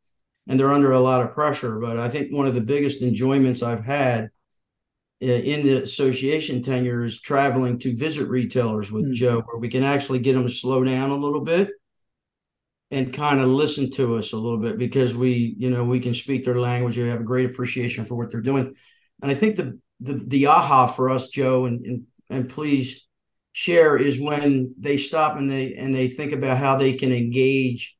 And 0.46 0.60
they're 0.60 0.74
under 0.74 0.92
a 0.92 1.00
lot 1.00 1.22
of 1.22 1.34
pressure 1.34 1.80
but 1.80 1.98
i 1.98 2.10
think 2.10 2.34
one 2.34 2.46
of 2.46 2.54
the 2.54 2.62
biggest 2.62 3.02
enjoyments 3.02 3.64
i've 3.64 3.86
had 3.86 4.30
in 5.22 5.66
the 5.66 5.82
association 5.82 6.62
tenure 6.62 7.06
is 7.06 7.22
traveling 7.22 7.80
to 7.80 7.96
visit 7.96 8.28
retailers 8.28 8.92
with 8.92 9.06
mm-hmm. 9.06 9.14
joe 9.14 9.42
where 9.46 9.60
we 9.60 9.70
can 9.70 9.84
actually 9.84 10.20
get 10.20 10.34
them 10.34 10.44
to 10.44 10.50
slow 10.50 10.84
down 10.84 11.12
a 11.12 11.16
little 11.16 11.42
bit 11.42 11.70
and 12.92 13.14
kind 13.14 13.40
of 13.40 13.48
listen 13.48 13.90
to 13.92 14.18
us 14.18 14.34
a 14.34 14.38
little 14.38 14.60
bit 14.60 14.78
because 14.78 15.16
we 15.16 15.56
you 15.58 15.70
know 15.70 15.86
we 15.86 16.02
can 16.02 16.14
speak 16.14 16.44
their 16.44 16.60
language 16.60 16.98
we 16.98 17.08
have 17.08 17.22
a 17.22 17.32
great 17.32 17.50
appreciation 17.50 18.06
for 18.06 18.16
what 18.16 18.30
they're 18.30 18.42
doing. 18.42 18.76
And 19.22 19.32
i 19.32 19.34
think 19.34 19.56
the 19.56 19.80
the, 20.02 20.22
the 20.28 20.48
aha 20.48 20.88
for 20.88 21.10
us 21.10 21.30
joe 21.30 21.66
and, 21.66 21.86
and 21.86 22.04
and 22.30 22.50
please 22.50 23.08
share 23.54 23.98
is 23.98 24.20
when 24.20 24.74
they 24.80 24.98
stop 24.98 25.38
and 25.38 25.50
they 25.50 25.76
and 25.76 25.94
they 25.94 26.08
think 26.08 26.32
about 26.32 26.58
how 26.58 26.76
they 26.76 26.94
can 26.94 27.14
engage 27.14 27.96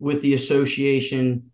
with 0.00 0.20
the 0.22 0.34
association 0.34 1.50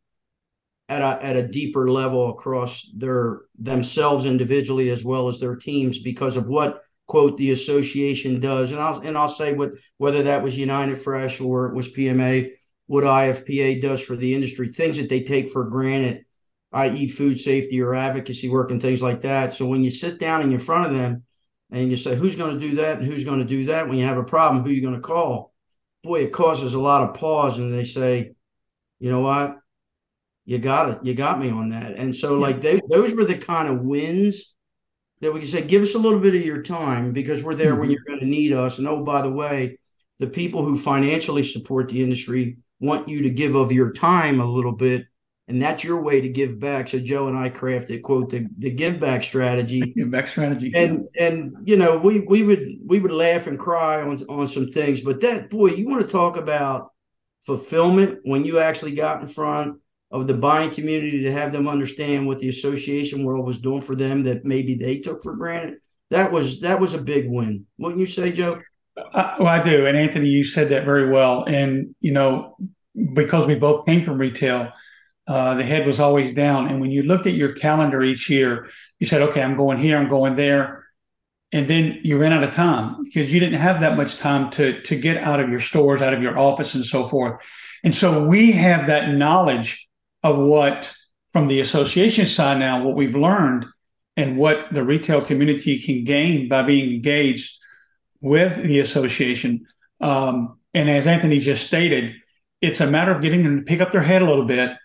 at 0.89 1.03
a, 1.03 1.25
at 1.25 1.37
a 1.37 1.49
deeper 1.49 1.91
level 1.91 2.31
across 2.31 2.91
their 2.97 3.43
themselves 3.59 4.27
individually 4.27 4.91
as 4.91 5.05
well 5.05 5.29
as 5.29 5.41
their 5.41 5.57
teams 5.57 5.99
because 5.99 6.37
of 6.37 6.47
what 6.47 6.83
quote 7.07 7.37
the 7.37 7.53
association 7.53 8.41
does 8.41 8.73
and 8.73 8.81
I'll 8.81 9.01
and 9.01 9.17
I'll 9.17 9.29
say 9.29 9.53
what 9.53 9.73
whether 9.99 10.23
that 10.25 10.43
was 10.43 10.57
United 10.57 10.97
Fresh 10.97 11.41
or 11.41 11.67
it 11.67 11.75
was 11.75 11.93
PMA 11.93 12.51
what 12.87 13.05
IFPA 13.05 13.81
does 13.81 14.03
for 14.03 14.17
the 14.17 14.35
industry 14.35 14.69
things 14.69 14.97
that 14.97 15.09
they 15.09 15.23
take 15.23 15.51
for 15.51 15.65
granted 15.65 16.25
i.e. 16.73 17.07
food 17.09 17.39
safety 17.39 17.81
or 17.81 17.95
advocacy 17.95 18.49
work 18.49 18.71
and 18.71 18.81
things 18.81 19.03
like 19.03 19.23
that 19.23 19.53
so 19.53 19.67
when 19.67 19.85
you 19.85 19.91
sit 19.91 20.19
down 20.19 20.41
in 20.41 20.59
front 20.59 20.87
of 20.87 20.97
them 20.97 21.23
and 21.71 21.91
you 21.91 21.97
say 21.97 22.15
who's 22.15 22.37
going 22.37 22.59
to 22.59 22.69
do 22.69 22.77
that 22.77 22.99
and 22.99 23.07
who's 23.07 23.25
going 23.25 23.41
to 23.41 23.45
do 23.45 23.67
that? 23.67 23.89
When 23.89 23.99
you 23.99 24.05
have 24.07 24.19
a 24.19 24.25
problem 24.25 24.63
who 24.63 24.71
are 24.71 24.73
you 24.73 24.83
going 24.83 24.95
to 24.95 25.01
call? 25.01 25.53
Boy 26.03 26.21
it 26.21 26.33
causes 26.33 26.75
a 26.75 26.81
lot 26.81 27.09
of 27.09 27.15
pause 27.15 27.59
and 27.59 27.73
they 27.73 27.85
say 27.85 28.33
you 29.01 29.11
know 29.11 29.21
what? 29.21 29.59
You 30.45 30.59
got 30.59 30.91
it 30.91 31.05
you 31.05 31.15
got 31.15 31.39
me 31.39 31.51
on 31.51 31.71
that. 31.71 31.97
And 31.97 32.15
so 32.15 32.37
like 32.37 32.61
they 32.61 32.81
those 32.91 33.13
were 33.13 33.25
the 33.25 33.39
kind 33.39 33.69
of 33.69 33.81
wins 33.81 34.55
that 35.21 35.33
we 35.33 35.41
can 35.41 35.49
say 35.49 35.63
give 35.63 35.83
us 35.83 35.95
a 35.95 35.99
little 35.99 36.21
bit 36.21 36.35
of 36.35 36.45
your 36.45 36.63
time 36.63 37.13
because 37.13 37.43
we're 37.43 37.55
there 37.55 37.73
mm-hmm. 37.73 37.81
when 37.81 37.91
you're 37.91 38.05
going 38.07 38.21
to 38.21 38.27
need 38.27 38.53
us. 38.53 38.79
And 38.79 38.87
oh 38.87 39.03
by 39.03 39.23
the 39.23 39.31
way 39.31 39.79
the 40.19 40.27
people 40.27 40.65
who 40.65 40.77
financially 40.77 41.43
support 41.43 41.89
the 41.89 42.03
industry 42.03 42.59
want 42.81 43.09
you 43.09 43.23
to 43.23 43.31
give 43.31 43.55
of 43.55 43.73
your 43.73 43.93
time 43.93 44.41
a 44.41 44.47
little 44.47 44.73
bit 44.73 45.07
and 45.47 45.61
that's 45.61 45.85
your 45.85 46.01
way 46.01 46.21
to 46.21 46.29
give 46.29 46.59
back. 46.59 46.89
So 46.89 46.99
Joe 46.99 47.29
and 47.29 47.37
I 47.37 47.51
crafted 47.51 48.03
quote 48.03 48.31
the, 48.31 48.47
the 48.59 48.71
give 48.71 48.99
back 48.99 49.25
strategy. 49.25 49.81
Give 49.97 50.11
back 50.11 50.29
strategy. 50.29 50.73
And 50.75 51.07
and 51.19 51.55
you 51.65 51.77
know, 51.77 51.99
we 51.99 52.21
we 52.21 52.43
would 52.43 52.67
we 52.87 53.01
would 53.01 53.13
laugh 53.13 53.47
and 53.47 53.59
cry 53.59 54.01
on 54.01 54.19
on 54.29 54.49
some 54.49 54.69
things, 54.69 55.01
but 55.01 55.21
that 55.21 55.51
boy, 55.51 55.69
you 55.69 55.87
want 55.87 56.03
to 56.03 56.09
talk 56.09 56.37
about 56.37 56.93
fulfillment 57.43 58.21
when 58.25 58.45
you 58.45 58.59
actually 58.59 58.95
got 58.95 59.21
in 59.21 59.27
front 59.27 59.79
of 60.11 60.27
the 60.27 60.35
buying 60.35 60.71
community 60.71 61.23
to 61.23 61.33
have 61.33 61.53
them 61.53 61.69
understand 61.69 62.27
what 62.27 62.39
the 62.39 62.49
association 62.49 63.25
world 63.25 63.45
was 63.45 63.59
doing 63.59 63.83
for 63.83 63.95
them 63.95 64.23
that 64.23 64.45
maybe 64.45 64.77
they 64.77 64.99
took 64.99 65.23
for 65.23 65.35
granted. 65.35 65.79
That 66.11 66.33
was 66.33 66.61
that 66.61 66.81
was 66.81 66.95
a 66.95 67.03
big 67.03 67.29
win. 67.29 67.67
Wouldn't 67.79 68.01
you 68.01 68.07
say, 68.07 68.33
Joe? 68.33 68.63
Uh, 68.97 69.35
well, 69.41 69.49
I 69.49 69.63
do. 69.63 69.87
And 69.87 69.97
Anthony, 69.97 70.29
you 70.29 70.45
said 70.45 70.69
that 70.69 70.85
very 70.85 71.11
well. 71.11 71.45
And 71.45 71.95
you 72.01 72.13
know, 72.13 72.57
because 73.13 73.47
we 73.47 73.57
both 73.57 73.85
came 73.87 74.05
from 74.05 74.19
retail, 74.19 74.73
uh, 75.27 75.55
the 75.55 75.65
head 75.65 75.87
was 75.87 76.01
always 76.01 76.33
down. 76.33 76.69
And 76.69 76.81
when 76.81 76.91
you 76.91 77.03
looked 77.03 77.27
at 77.27 77.35
your 77.35 77.53
calendar 77.53 78.03
each 78.03 78.29
year, 78.29 78.69
you 78.99 79.07
said, 79.07 79.23
okay, 79.23 79.43
I'm 79.43 79.57
going 79.57 79.79
here, 79.79 79.97
I'm 79.97 80.09
going 80.09 80.35
there. 80.35 80.85
And 81.53 81.69
then 81.69 82.01
you 82.03 82.19
ran 82.19 82.33
out 82.33 82.43
of 82.43 82.53
time 82.53 83.05
because 83.05 83.33
you 83.33 83.41
didn't 83.41 83.61
have 83.61 83.81
that 83.81 83.97
much 83.97 84.19
time 84.19 84.51
to, 84.51 84.81
to 84.83 84.97
get 84.97 85.17
out 85.19 85.41
of 85.41 85.49
your 85.49 85.61
stores, 85.61 86.03
out 86.03 86.13
of 86.13 86.23
your 86.23 86.39
office, 86.39 86.75
and 86.75 86.85
so 86.85 87.07
forth. 87.07 87.41
And 87.85 87.95
so 87.95 88.27
we 88.27 88.53
have 88.53 88.89
that 88.89 89.15
knowledge 89.15 89.89
of 90.23 90.37
what, 90.37 90.93
from 91.33 91.49
the 91.49 91.61
association 91.61 92.27
side 92.27 92.59
now, 92.59 92.85
what 92.85 92.97
we've 92.97 93.15
learned 93.15 93.67
and 94.17 94.37
what 94.37 94.73
the 94.73 94.85
retail 94.85 95.21
community 95.21 95.79
can 95.79 96.05
gain 96.05 96.49
by 96.49 96.63
being 96.63 96.93
engaged 96.93 97.59
with 98.21 98.63
the 98.63 98.81
association. 98.81 99.67
Um, 100.01 100.59
and 100.73 100.91
as 100.91 101.07
Anthony 101.07 101.39
just 101.39 101.67
stated, 101.67 102.15
it's 102.61 102.81
a 102.81 102.91
matter 102.91 103.13
of 103.13 103.23
getting 103.23 103.43
them 103.43 103.59
to 103.59 103.65
pick 103.65 103.81
up 103.81 103.93
their 103.93 104.03
head 104.03 104.23
a 104.23 104.27
little 104.27 104.47
bit 104.47 104.77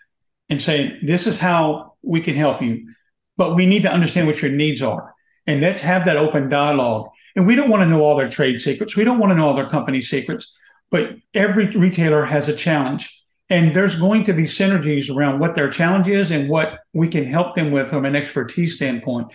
and 0.50 0.60
saying, 0.60 0.98
this 1.02 1.26
is 1.26 1.38
how 1.38 1.94
we 2.02 2.20
can 2.20 2.34
help 2.34 2.60
you. 2.60 2.92
But 3.36 3.54
we 3.54 3.64
need 3.64 3.82
to 3.82 3.92
understand 3.92 4.26
what 4.26 4.42
your 4.42 4.50
needs 4.50 4.82
are. 4.82 5.14
And 5.46 5.60
let's 5.60 5.80
have 5.80 6.04
that 6.04 6.16
open 6.16 6.48
dialogue. 6.48 7.08
And 7.34 7.46
we 7.46 7.54
don't 7.54 7.70
want 7.70 7.82
to 7.82 7.86
know 7.88 8.02
all 8.02 8.16
their 8.16 8.28
trade 8.28 8.60
secrets. 8.60 8.96
We 8.96 9.04
don't 9.04 9.18
want 9.18 9.30
to 9.30 9.36
know 9.36 9.46
all 9.46 9.54
their 9.54 9.68
company 9.68 10.02
secrets. 10.02 10.52
But 10.90 11.16
every 11.32 11.68
retailer 11.68 12.24
has 12.24 12.48
a 12.48 12.56
challenge. 12.56 13.16
And 13.48 13.74
there's 13.74 13.98
going 13.98 14.24
to 14.24 14.32
be 14.32 14.44
synergies 14.44 15.14
around 15.14 15.40
what 15.40 15.56
their 15.56 15.70
challenge 15.70 16.08
is 16.08 16.30
and 16.30 16.48
what 16.48 16.78
we 16.92 17.08
can 17.08 17.24
help 17.24 17.56
them 17.56 17.72
with 17.72 17.88
from 17.88 18.04
an 18.04 18.14
expertise 18.14 18.76
standpoint. 18.76 19.28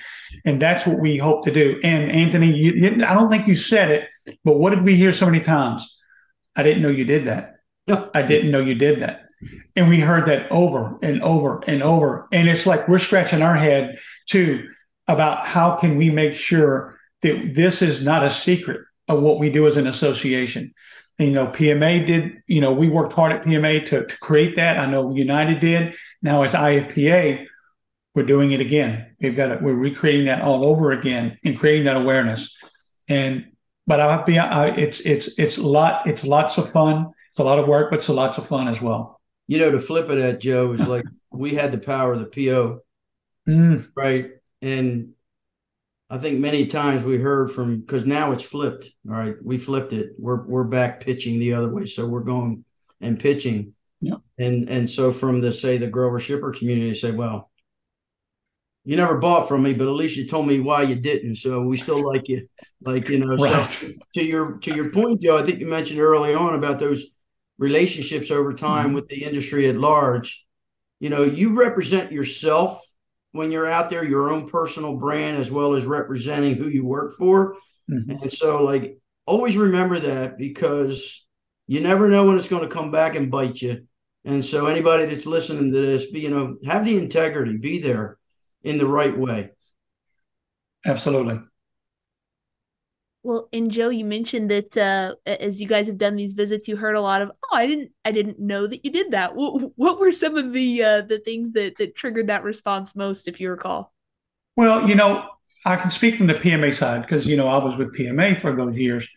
And 0.46 0.62
that's 0.62 0.86
what 0.86 1.00
we 1.00 1.18
hope 1.18 1.44
to 1.46 1.52
do. 1.52 1.80
And 1.84 2.12
Anthony, 2.12 2.54
you, 2.54 3.06
I 3.06 3.14
don't 3.14 3.30
think 3.30 3.48
you 3.48 3.56
said 3.56 3.92
it, 3.92 4.38
but 4.46 4.58
what 4.58 4.70
did 4.70 4.84
we 4.84 4.96
hear 4.96 5.12
so 5.12 5.26
many 5.26 5.42
times? 5.42 5.98
I 6.56 6.64
didn't 6.64 6.82
know 6.82 6.90
you 6.90 7.04
did 7.04 7.26
that. 7.26 7.56
I 8.14 8.22
didn't 8.22 8.52
know 8.52 8.62
you 8.62 8.76
did 8.76 9.02
that. 9.02 9.25
And 9.76 9.90
we 9.90 10.00
heard 10.00 10.26
that 10.28 10.52
over 10.52 10.98
and 11.02 11.22
over 11.22 11.62
and 11.68 11.84
over. 11.84 12.28
And 12.32 12.48
it's 12.48 12.66
like 12.66 12.88
we're 12.88 13.00
scratching 13.00 13.42
our 13.42 13.56
head 13.56 14.00
too 14.28 14.70
about 15.08 15.46
how 15.46 15.76
can 15.76 15.98
we 15.98 16.10
make 16.10 16.34
sure 16.34 16.98
that 17.22 17.54
this 17.54 17.82
is 17.82 18.04
not 18.04 18.24
a 18.24 18.30
secret 18.30 18.82
of 19.08 19.22
what 19.22 19.40
we 19.40 19.52
do 19.52 19.68
as 19.68 19.78
an 19.78 19.88
association. 19.88 20.74
And, 21.20 21.30
you 21.30 21.34
know, 21.34 21.48
PMA 21.48 22.06
did, 22.06 22.42
you 22.48 22.62
know, 22.62 22.74
we 22.74 22.90
worked 22.90 23.14
hard 23.14 23.32
at 23.32 23.44
PMA 23.44 23.86
to, 23.88 24.06
to 24.06 24.18
create 24.20 24.56
that. 24.58 24.78
I 24.78 24.86
know 24.86 25.16
United 25.16 25.60
did. 25.60 25.96
Now 26.22 26.44
as 26.44 26.54
IFPA, 26.54 27.46
we're 28.14 28.26
doing 28.26 28.52
it 28.52 28.62
again. 28.62 29.16
We've 29.22 29.36
got 29.36 29.52
it, 29.52 29.62
we're 29.62 29.76
recreating 29.76 30.26
that 30.26 30.42
all 30.42 30.66
over 30.66 30.92
again 30.92 31.38
and 31.44 31.58
creating 31.58 31.86
that 31.86 31.98
awareness. 31.98 32.58
And 33.08 33.52
but 33.88 34.00
I'll 34.00 34.24
be 34.24 34.40
I, 34.40 34.70
it's 34.70 35.00
it's 35.02 35.38
it's 35.38 35.58
a 35.58 35.68
lot 35.68 36.08
it's 36.08 36.24
lots 36.24 36.58
of 36.58 36.72
fun. 36.72 37.12
It's 37.30 37.40
a 37.40 37.44
lot 37.44 37.60
of 37.60 37.68
work, 37.68 37.92
but 37.92 38.00
it's 38.00 38.08
a 38.08 38.14
lots 38.14 38.38
of 38.38 38.48
fun 38.48 38.68
as 38.68 38.82
well 38.82 39.15
you 39.48 39.60
know, 39.60 39.72
to 39.72 39.80
flip 39.80 40.10
it 40.10 40.18
at 40.18 40.42
Joe 40.42 40.74
is 40.74 40.86
like 40.86 41.06
we 41.32 41.54
had 41.54 41.72
the 41.72 41.78
power 41.78 42.14
of 42.14 42.20
the 42.20 42.26
PO, 42.26 42.80
mm. 43.48 43.92
right? 43.96 44.32
And 44.62 45.14
I 46.10 46.18
think 46.18 46.40
many 46.40 46.68
times 46.68 47.04
we 47.04 47.18
heard 47.18 47.52
from 47.52 47.80
because 47.80 48.06
now 48.06 48.32
it's 48.32 48.44
flipped. 48.44 48.90
All 49.08 49.16
right, 49.16 49.36
we 49.44 49.58
flipped 49.58 49.94
it. 49.94 50.12
We're 50.18 50.44
we're 50.46 50.64
back 50.64 51.00
pitching 51.00 51.40
the 51.40 51.54
other 51.54 51.72
way, 51.72 51.86
so 51.86 52.06
we're 52.06 52.22
going 52.22 52.64
and 53.02 53.20
pitching. 53.20 53.74
Yeah. 54.02 54.18
And 54.38 54.70
and 54.70 54.90
so 54.90 55.12
from 55.12 55.42
the 55.42 55.52
say 55.52 55.78
the 55.78 55.88
grower 55.88 56.20
shipper 56.20 56.52
community, 56.52 56.94
say, 56.94 57.12
well, 57.12 57.50
you 58.84 58.98
never 58.98 59.18
bought 59.18 59.48
from 59.48 59.64
me, 59.64 59.74
but 59.74 59.88
at 59.88 59.94
least 59.94 60.16
you 60.16 60.28
told 60.28 60.48
me 60.48 60.60
why 60.60 60.84
you 60.84 60.96
didn't. 60.96 61.38
So 61.38 61.62
we 61.62 61.76
still 61.76 62.06
like 62.06 62.28
you, 62.28 62.48
like 62.82 63.10
you 63.10 63.20
know. 63.20 63.36
Right. 63.40 63.72
So 63.72 63.88
to 64.14 64.24
your 64.24 64.58
to 64.60 64.76
your 64.76 64.92
point, 64.92 65.22
Joe, 65.22 65.38
I 65.38 65.42
think 65.42 65.60
you 65.60 65.68
mentioned 65.68 66.00
early 66.00 66.36
on 66.36 66.54
about 66.54 66.80
those 66.80 67.06
relationships 67.58 68.32
over 68.32 68.54
time 68.54 68.88
mm-hmm. 68.88 68.96
with 68.96 69.08
the 69.08 69.24
industry 69.24 69.68
at 69.68 69.78
large. 69.78 70.46
You 71.00 71.10
know, 71.10 71.24
you 71.24 71.58
represent 71.58 72.12
yourself 72.12 72.82
when 73.32 73.52
you're 73.52 73.70
out 73.70 73.90
there, 73.90 74.04
your 74.04 74.32
own 74.32 74.50
personal 74.50 74.96
brand, 74.96 75.38
as 75.38 75.52
well 75.52 75.76
as 75.76 75.86
representing 75.86 76.56
who 76.56 76.70
you 76.70 76.86
work 76.86 77.16
for. 77.18 77.58
Mm-hmm. 77.90 78.24
And 78.24 78.34
so, 78.34 78.64
like, 78.64 78.98
always 79.26 79.58
remember 79.58 80.00
that 80.00 80.38
because 80.38 81.28
you 81.68 81.82
never 81.82 82.10
know 82.10 82.28
when 82.28 82.38
it's 82.38 82.48
going 82.48 82.68
to 82.68 82.74
come 82.74 82.92
back 82.92 83.16
and 83.16 83.32
bite 83.32 83.62
you. 83.62 83.86
And 84.24 84.44
so, 84.44 84.68
anybody 84.68 85.06
that's 85.06 85.26
listening 85.26 85.72
to 85.72 85.80
this, 85.80 86.10
be, 86.10 86.22
you 86.22 86.30
know, 86.30 86.58
have 86.66 86.86
the 86.86 86.98
integrity, 86.98 87.58
be 87.58 87.80
there 87.80 88.18
in 88.64 88.78
the 88.78 88.88
right 88.88 89.16
way. 89.16 89.52
Absolutely. 90.86 91.40
Well, 93.26 93.50
and 93.52 93.72
Joe, 93.72 93.90
you 93.90 94.06
mentioned 94.06 94.52
that 94.52 94.78
uh, 94.78 95.16
as 95.26 95.60
you 95.60 95.68
guys 95.68 95.88
have 95.88 95.98
done 95.98 96.16
these 96.16 96.34
visits, 96.34 96.68
you 96.68 96.76
heard 96.76 96.96
a 96.96 97.02
lot 97.02 97.24
of, 97.24 97.32
"Oh, 97.46 97.56
I 97.56 97.66
didn't, 97.66 97.92
I 98.06 98.12
didn't 98.12 98.40
know 98.40 98.68
that 98.68 98.86
you 98.86 98.92
did 98.92 99.10
that." 99.12 99.36
What, 99.36 99.72
what 99.76 100.00
were 100.00 100.12
some 100.12 100.38
of 100.38 100.54
the 100.54 100.84
uh, 100.84 101.02
the 101.02 101.18
things 101.18 101.54
that 101.54 101.80
that 101.80 101.96
triggered 101.96 102.28
that 102.28 102.44
response 102.44 102.96
most, 102.96 103.28
if 103.28 103.42
you 103.42 103.50
recall? 103.50 103.92
Well, 104.56 104.88
you 104.88 104.94
know, 104.94 105.28
I 105.66 105.76
can 105.76 105.90
speak 105.90 106.18
from 106.18 106.28
the 106.28 106.36
PMA 106.36 106.76
side 106.76 107.02
because 107.02 107.26
you 107.26 107.36
know 107.36 107.48
I 107.48 107.58
was 107.64 107.76
with 107.78 107.96
PMA 107.96 108.40
for 108.40 108.56
those 108.56 108.76
years. 108.76 109.08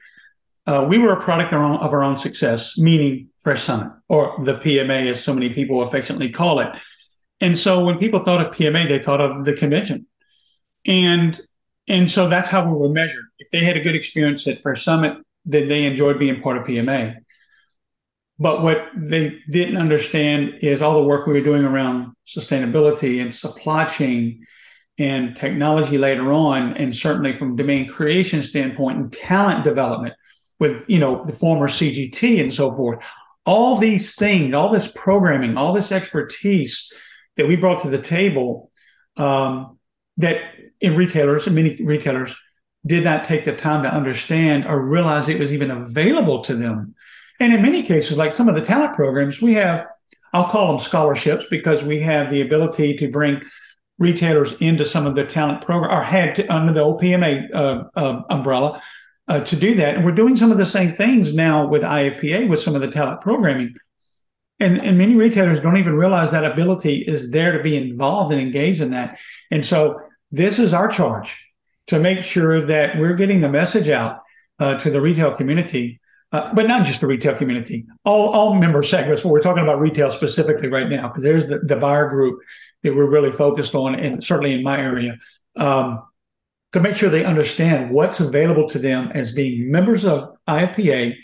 Uh, 0.67 0.87
we 0.89 0.97
were 0.97 1.13
a 1.13 1.23
product 1.23 1.53
of 1.53 1.61
our, 1.61 1.67
own, 1.67 1.77
of 1.77 1.93
our 1.93 2.03
own 2.03 2.17
success, 2.17 2.79
meaning 2.79 3.29
Fresh 3.43 3.65
Summit 3.65 3.93
or 4.09 4.43
the 4.43 4.55
PMA, 4.55 5.11
as 5.11 5.23
so 5.23 5.35
many 5.35 5.51
people 5.51 5.83
affectionately 5.83 6.31
call 6.31 6.61
it. 6.61 6.71
And 7.43 7.59
so 7.59 7.85
when 7.85 7.99
people 7.99 8.25
thought 8.25 8.41
of 8.41 8.55
PMA, 8.55 8.89
they 8.89 9.01
thought 9.01 9.21
of 9.21 9.45
the 9.45 9.53
convention. 9.53 10.07
And 10.87 11.39
and 11.89 12.11
so 12.11 12.29
that's 12.29 12.51
how 12.51 12.65
we 12.65 12.73
were 12.73 12.89
measured. 12.89 13.25
If 13.39 13.51
they 13.51 13.61
had 13.61 13.77
a 13.77 13.83
good 13.83 13.95
experience 13.95 14.47
at 14.47 14.63
Fresh 14.63 14.85
Summit, 14.85 15.17
then 15.45 15.69
they 15.69 15.85
enjoyed 15.85 16.19
being 16.19 16.41
part 16.41 16.59
of 16.59 16.65
PMA. 16.65 17.17
But 18.39 18.63
what 18.63 18.89
they 18.95 19.41
didn't 19.51 19.79
understand 19.79 20.59
is 20.61 20.81
all 20.81 21.01
the 21.01 21.09
work 21.09 21.27
we 21.27 21.33
were 21.33 21.41
doing 21.41 21.65
around 21.65 22.13
sustainability 22.27 23.21
and 23.21 23.35
supply 23.35 23.85
chain 23.87 24.47
and 24.99 25.37
technology 25.37 25.97
later 25.97 26.33
on, 26.33 26.77
and 26.77 26.95
certainly 26.95 27.37
from 27.37 27.57
demand 27.57 27.89
creation 27.89 28.43
standpoint 28.43 28.99
and 28.99 29.13
talent 29.13 29.65
development 29.65 30.15
with 30.61 30.89
you 30.91 30.99
know 30.99 31.25
the 31.25 31.33
former 31.33 31.69
CGT 31.69 32.41
and 32.41 32.53
so 32.53 32.75
forth. 32.77 33.03
All 33.47 33.77
these 33.77 34.15
things, 34.15 34.55
all 34.55 34.71
this 34.71 34.89
programming, 34.89 35.57
all 35.57 35.73
this 35.73 35.91
expertise 35.91 36.93
that 37.37 37.49
we 37.49 37.57
brought 37.57 37.83
to 37.83 37.91
the 37.91 38.03
table 38.03 38.71
um, 39.17 39.78
that 40.19 40.41
in 40.81 40.97
retailers 40.97 41.47
and 41.47 41.57
many 41.57 41.77
retailers 41.83 42.37
did 42.87 43.05
not 43.05 43.25
take 43.25 43.45
the 43.45 43.57
time 43.57 43.83
to 43.83 43.93
understand 43.93 44.67
or 44.67 44.85
realize 44.85 45.29
it 45.29 45.39
was 45.39 45.53
even 45.53 45.71
available 45.71 46.43
to 46.45 46.55
them. 46.55 46.95
And 47.41 47.53
in 47.53 47.63
many 47.63 47.83
cases, 47.83 48.19
like 48.19 48.33
some 48.33 48.49
of 48.49 48.55
the 48.55 48.61
talent 48.61 48.95
programs, 48.95 49.41
we 49.41 49.55
have, 49.55 49.87
I'll 50.33 50.49
call 50.49 50.73
them 50.73 50.81
scholarships 50.81 51.47
because 51.51 51.85
we 51.85 52.01
have 52.01 52.31
the 52.31 52.41
ability 52.41 52.97
to 52.99 53.11
bring 53.11 53.43
retailers 53.99 54.53
into 54.55 54.85
some 54.85 55.07
of 55.07 55.15
the 55.17 55.25
talent 55.25 55.65
program 55.65 55.97
or 55.97 56.03
had 56.03 56.35
to, 56.37 56.47
under 56.53 56.73
the 56.73 56.81
OPMA 56.81 57.49
uh, 57.53 57.85
uh, 57.95 58.23
umbrella 58.31 58.83
uh, 59.27 59.45
to 59.45 59.57
do 59.57 59.75
that. 59.77 59.97
And 59.97 60.05
we're 60.05 60.13
doing 60.13 60.37
some 60.37 60.53
of 60.53 60.59
the 60.59 60.67
same 60.67 60.95
things 60.95 61.35
now 61.35 61.67
with 61.67 61.83
IFPA 61.83 62.49
with 62.49 62.61
some 62.61 62.75
of 62.75 62.81
the 62.81 62.91
talent 62.91 63.21
programming. 63.21 63.75
And, 64.61 64.81
and 64.81 64.99
many 64.99 65.15
retailers 65.15 65.61
don't 65.61 65.77
even 65.77 65.95
realize 65.95 66.33
that 66.33 66.45
ability 66.45 67.03
is 67.03 67.31
there 67.31 67.57
to 67.57 67.63
be 67.63 67.77
involved 67.77 68.33
and 68.33 68.41
engaged 68.41 68.81
in 68.81 68.91
that. 68.91 69.19
And 69.51 69.65
so 69.65 70.01
this 70.31 70.59
is 70.59 70.75
our 70.75 70.89
charge 70.89 71.47
to 71.89 71.99
make 71.99 72.23
sure 72.23 72.65
that 72.67 72.99
we're 72.99 73.15
getting 73.15 73.41
the 73.41 73.49
message 73.49 73.89
out 73.89 74.21
uh, 74.59 74.79
to 74.79 74.91
the 74.91 75.01
retail 75.01 75.35
community, 75.35 76.01
uh, 76.33 76.53
but 76.53 76.67
not 76.67 76.85
just 76.85 77.01
the 77.01 77.07
retail 77.07 77.35
community, 77.35 77.87
all, 78.05 78.29
all 78.31 78.55
member 78.55 78.83
segments. 78.83 79.23
But 79.23 79.31
we're 79.31 79.41
talking 79.41 79.63
about 79.63 79.81
retail 79.81 80.11
specifically 80.11 80.69
right 80.69 80.89
now 80.89 81.09
because 81.09 81.23
there's 81.23 81.47
the, 81.47 81.61
the 81.61 81.77
buyer 81.77 82.09
group 82.09 82.41
that 82.83 82.95
we're 82.95 83.09
really 83.09 83.33
focused 83.33 83.75
on, 83.75 83.95
and 83.95 84.23
certainly 84.23 84.53
in 84.53 84.63
my 84.63 84.79
area, 84.79 85.19
um, 85.57 86.03
to 86.73 86.81
make 86.81 86.97
sure 86.97 87.09
they 87.09 87.25
understand 87.25 87.91
what's 87.91 88.21
available 88.21 88.69
to 88.69 88.79
them 88.79 89.11
as 89.15 89.33
being 89.33 89.71
members 89.71 90.05
of 90.05 90.37
IFPA 90.47 91.17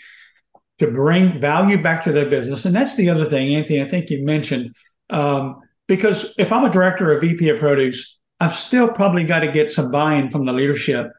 to 0.79 0.87
bring 0.87 1.39
value 1.39 1.81
back 1.81 2.03
to 2.03 2.11
their 2.11 2.29
business. 2.29 2.65
And 2.65 2.75
that's 2.75 2.95
the 2.95 3.09
other 3.09 3.25
thing, 3.25 3.55
Anthony, 3.55 3.81
I 3.81 3.87
think 3.87 4.09
you 4.09 4.25
mentioned. 4.25 4.75
Um, 5.09 5.61
because 5.87 6.33
if 6.37 6.51
I'm 6.51 6.65
a 6.65 6.71
director 6.71 7.13
or 7.13 7.19
VP 7.19 7.47
of 7.49 7.59
produce, 7.59 8.14
I've 8.39 8.55
still 8.55 8.87
probably 8.87 9.23
got 9.23 9.39
to 9.39 9.51
get 9.51 9.71
some 9.71 9.91
buy 9.91 10.15
in 10.15 10.29
from 10.29 10.45
the 10.45 10.53
leadership 10.53 11.11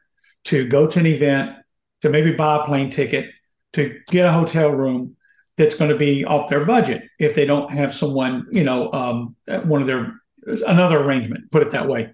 to 0.45 0.67
go 0.67 0.87
to 0.87 0.99
an 0.99 1.07
event, 1.07 1.55
to 2.01 2.09
maybe 2.09 2.33
buy 2.33 2.57
a 2.57 2.65
plane 2.65 2.89
ticket, 2.89 3.31
to 3.73 3.99
get 4.07 4.25
a 4.25 4.31
hotel 4.31 4.71
room, 4.71 5.17
that's 5.57 5.75
going 5.75 5.91
to 5.91 5.97
be 5.97 6.23
off 6.23 6.49
their 6.49 6.63
budget 6.65 7.03
if 7.19 7.33
they 7.33 7.45
don't 7.45 7.71
have 7.71 7.93
someone, 7.93 8.45
you 8.51 8.63
know, 8.63 8.91
um, 8.93 9.35
one 9.63 9.81
of 9.81 9.87
their 9.87 10.13
another 10.67 10.99
arrangement, 10.99 11.51
put 11.51 11.63
it 11.63 11.71
that 11.71 11.87
way. 11.87 12.13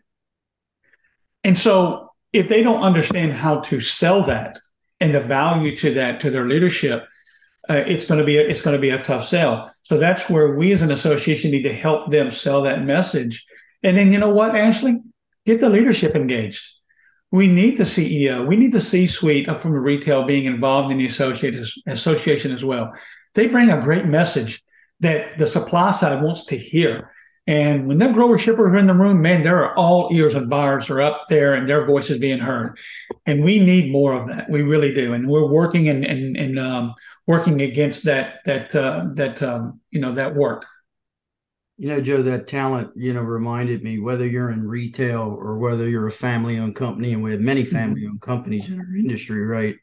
And 1.43 1.59
so 1.59 2.13
if 2.31 2.47
they 2.47 2.63
don't 2.63 2.81
understand 2.81 3.33
how 3.33 3.59
to 3.61 3.81
sell 3.81 4.23
that 4.23 4.59
and 4.99 5.13
the 5.13 5.19
value 5.19 5.75
to 5.77 5.93
that 5.95 6.21
to 6.21 6.29
their 6.29 6.47
leadership, 6.47 7.05
uh, 7.69 7.83
it's 7.85 8.05
going 8.05 8.19
to 8.19 8.25
be 8.25 8.37
a, 8.37 8.41
it's 8.41 8.61
going 8.61 8.75
to 8.75 8.81
be 8.81 8.89
a 8.89 9.03
tough 9.03 9.27
sell. 9.27 9.71
So 9.83 9.97
that's 9.97 10.29
where 10.29 10.55
we 10.55 10.71
as 10.71 10.81
an 10.81 10.91
association 10.91 11.51
need 11.51 11.63
to 11.63 11.73
help 11.73 12.11
them 12.11 12.31
sell 12.31 12.61
that 12.63 12.83
message. 12.83 13.45
And 13.83 13.97
then 13.97 14.11
you 14.11 14.19
know 14.19 14.29
what, 14.29 14.55
Ashley, 14.55 14.99
get 15.45 15.59
the 15.59 15.69
leadership 15.69 16.15
engaged. 16.15 16.63
We 17.31 17.47
need 17.47 17.77
the 17.77 17.83
CEO. 17.83 18.47
We 18.47 18.55
need 18.55 18.71
the 18.71 18.79
C-suite 18.79 19.47
from 19.59 19.71
the 19.71 19.79
retail 19.79 20.23
being 20.23 20.45
involved 20.45 20.91
in 20.91 20.99
the 20.99 21.07
association 21.07 21.65
association 21.87 22.51
as 22.51 22.63
well. 22.63 22.93
They 23.33 23.47
bring 23.47 23.71
a 23.71 23.81
great 23.81 24.05
message 24.05 24.63
that 24.99 25.37
the 25.37 25.47
supply 25.47 25.91
side 25.91 26.21
wants 26.21 26.45
to 26.45 26.57
hear. 26.57 27.11
And 27.45 27.87
when 27.87 27.97
the 27.97 28.11
grower 28.13 28.37
shippers 28.37 28.67
are 28.67 28.77
in 28.77 28.87
the 28.87 28.93
room, 28.93 29.21
man, 29.21 29.43
there 29.43 29.65
are 29.65 29.75
all 29.75 30.09
ears 30.13 30.33
and 30.33 30.49
buyers 30.49 30.89
are 30.89 31.01
up 31.01 31.25
there 31.29 31.55
and 31.55 31.67
their 31.67 31.85
voices 31.85 32.17
being 32.17 32.39
heard. 32.39 32.77
And 33.25 33.43
we 33.43 33.59
need 33.59 33.91
more 33.91 34.13
of 34.13 34.29
that. 34.29 34.49
We 34.49 34.61
really 34.61 34.93
do. 34.93 35.13
And 35.13 35.27
we're 35.27 35.47
working 35.47 35.89
and 35.89 36.05
and, 36.05 36.37
and 36.37 36.59
um, 36.59 36.93
working 37.27 37.61
against 37.61 38.05
that 38.05 38.41
that 38.45 38.73
uh, 38.75 39.07
that 39.15 39.41
um, 39.43 39.81
you 39.91 39.99
know 39.99 40.13
that 40.13 40.35
work. 40.35 40.65
You 41.77 41.89
know, 41.89 42.01
Joe, 42.01 42.21
that 42.21 42.47
talent, 42.47 42.91
you 42.95 43.13
know, 43.13 43.21
reminded 43.21 43.83
me 43.83 43.99
whether 43.99 44.27
you're 44.27 44.51
in 44.51 44.67
retail 44.67 45.21
or 45.21 45.57
whether 45.57 45.89
you're 45.89 46.07
a 46.07 46.11
family 46.11 46.59
owned 46.59 46.75
company, 46.75 47.13
and 47.13 47.23
we 47.23 47.31
have 47.31 47.41
many 47.41 47.63
mm-hmm. 47.63 47.75
family 47.75 48.05
owned 48.05 48.21
companies 48.21 48.69
in 48.69 48.79
our 48.79 48.95
industry, 48.95 49.43
right? 49.45 49.75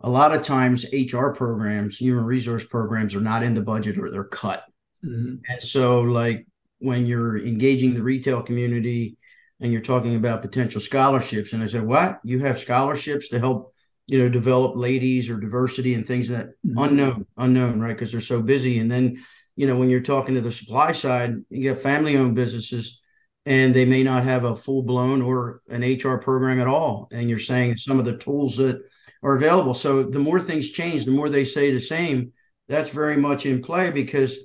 A 0.00 0.10
lot 0.10 0.34
of 0.34 0.42
times, 0.42 0.84
HR 0.92 1.28
programs, 1.28 1.96
human 1.96 2.24
resource 2.24 2.64
programs, 2.64 3.14
are 3.14 3.20
not 3.20 3.42
in 3.42 3.54
the 3.54 3.62
budget 3.62 3.96
or 3.96 4.10
they're 4.10 4.24
cut. 4.24 4.64
Mm-hmm. 5.04 5.36
And 5.48 5.62
so, 5.62 6.00
like, 6.00 6.46
when 6.78 7.06
you're 7.06 7.38
engaging 7.38 7.94
the 7.94 8.02
retail 8.02 8.42
community 8.42 9.16
and 9.60 9.72
you're 9.72 9.80
talking 9.80 10.16
about 10.16 10.42
potential 10.42 10.80
scholarships. 10.80 11.52
And 11.52 11.62
I 11.62 11.66
said, 11.66 11.86
what? 11.86 12.20
You 12.24 12.40
have 12.40 12.58
scholarships 12.58 13.28
to 13.28 13.38
help, 13.38 13.72
you 14.08 14.18
know, 14.18 14.28
develop 14.28 14.76
ladies 14.76 15.30
or 15.30 15.38
diversity 15.38 15.94
and 15.94 16.04
things 16.04 16.28
that 16.28 16.48
mm-hmm. 16.66 16.78
unknown, 16.78 17.26
unknown, 17.38 17.80
right? 17.80 17.94
Because 17.94 18.10
they're 18.10 18.20
so 18.20 18.42
busy. 18.42 18.80
And 18.80 18.90
then, 18.90 19.24
you 19.56 19.66
know, 19.66 19.76
when 19.76 19.90
you're 19.90 20.00
talking 20.00 20.34
to 20.34 20.40
the 20.40 20.52
supply 20.52 20.92
side, 20.92 21.36
you 21.50 21.68
have 21.68 21.80
family 21.80 22.16
owned 22.16 22.34
businesses 22.34 23.00
and 23.46 23.74
they 23.74 23.84
may 23.84 24.02
not 24.02 24.24
have 24.24 24.44
a 24.44 24.56
full 24.56 24.82
blown 24.82 25.20
or 25.22 25.60
an 25.68 25.82
HR 25.82 26.18
program 26.18 26.60
at 26.60 26.66
all. 26.66 27.08
And 27.12 27.28
you're 27.28 27.38
saying 27.38 27.76
some 27.76 27.98
of 27.98 28.04
the 28.04 28.16
tools 28.16 28.56
that 28.56 28.82
are 29.22 29.36
available. 29.36 29.74
So 29.74 30.02
the 30.02 30.18
more 30.18 30.40
things 30.40 30.70
change, 30.70 31.04
the 31.04 31.10
more 31.10 31.28
they 31.28 31.44
say 31.44 31.70
the 31.70 31.80
same. 31.80 32.32
That's 32.68 32.90
very 32.90 33.16
much 33.16 33.44
in 33.44 33.62
play 33.62 33.90
because 33.90 34.38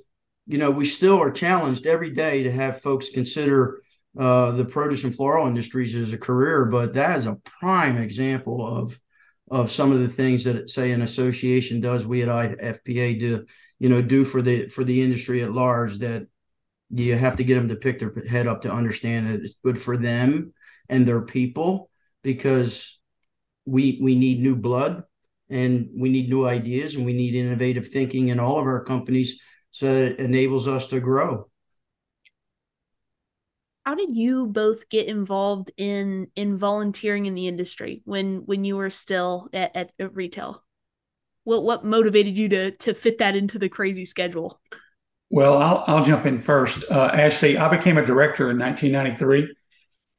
you 0.50 0.58
know, 0.58 0.70
we 0.70 0.84
still 0.84 1.22
are 1.22 1.30
challenged 1.30 1.86
every 1.86 2.10
day 2.10 2.42
to 2.42 2.50
have 2.50 2.80
folks 2.80 3.10
consider 3.10 3.82
uh, 4.18 4.50
the 4.50 4.64
produce 4.64 5.04
and 5.04 5.14
floral 5.14 5.46
industries 5.46 5.94
as 5.94 6.12
a 6.12 6.18
career, 6.18 6.64
but 6.64 6.92
that 6.94 7.18
is 7.18 7.26
a 7.26 7.36
prime 7.44 7.96
example 7.96 8.66
of 8.66 8.98
of 9.48 9.70
some 9.70 9.90
of 9.92 10.00
the 10.00 10.08
things 10.08 10.44
that 10.44 10.70
say 10.70 10.90
an 10.90 11.02
association 11.02 11.80
does. 11.80 12.04
We 12.04 12.22
at 12.22 12.28
IFPA 12.28 13.20
do, 13.20 13.46
you 13.80 13.88
know, 13.88 14.00
do 14.00 14.24
for 14.24 14.40
the 14.40 14.68
for 14.68 14.84
the 14.84 15.02
industry 15.02 15.42
at 15.42 15.50
large. 15.50 15.98
That 15.98 16.28
you 16.90 17.16
have 17.16 17.36
to 17.36 17.44
get 17.44 17.54
them 17.54 17.68
to 17.68 17.76
pick 17.76 17.98
their 17.98 18.12
head 18.28 18.46
up 18.46 18.62
to 18.62 18.72
understand 18.72 19.28
that 19.28 19.40
it's 19.40 19.56
good 19.64 19.80
for 19.80 19.96
them 19.96 20.52
and 20.88 21.06
their 21.06 21.22
people 21.22 21.90
because 22.22 23.00
we 23.64 23.98
we 24.02 24.14
need 24.14 24.40
new 24.40 24.56
blood 24.56 25.04
and 25.48 25.88
we 25.96 26.10
need 26.10 26.28
new 26.28 26.46
ideas 26.46 26.94
and 26.94 27.04
we 27.04 27.12
need 27.12 27.34
innovative 27.34 27.88
thinking 27.88 28.28
in 28.28 28.40
all 28.40 28.58
of 28.58 28.66
our 28.66 28.84
companies 28.84 29.40
so 29.70 29.86
that 29.86 30.12
it 30.12 30.20
enables 30.20 30.66
us 30.66 30.88
to 30.88 31.00
grow 31.00 31.48
how 33.86 33.94
did 33.94 34.14
you 34.16 34.46
both 34.46 34.88
get 34.88 35.06
involved 35.06 35.70
in 35.76 36.26
in 36.34 36.56
volunteering 36.56 37.26
in 37.26 37.34
the 37.34 37.46
industry 37.46 38.02
when 38.04 38.38
when 38.46 38.64
you 38.64 38.76
were 38.76 38.90
still 38.90 39.48
at, 39.52 39.74
at, 39.76 39.92
at 39.98 40.14
retail 40.14 40.64
what 41.50 41.64
what 41.64 41.84
motivated 41.84 42.36
you 42.36 42.48
to 42.48 42.70
to 42.70 42.94
fit 42.94 43.18
that 43.18 43.34
into 43.36 43.58
the 43.58 43.68
crazy 43.68 44.04
schedule? 44.04 44.60
Well 45.28 45.58
i'll, 45.58 45.84
I'll 45.86 46.04
jump 46.04 46.24
in 46.24 46.40
first. 46.40 46.84
Uh, 46.90 47.10
ashley 47.12 47.58
i 47.58 47.68
became 47.68 47.98
a 47.98 48.06
director 48.06 48.50
in 48.50 48.58
1993 48.58 49.54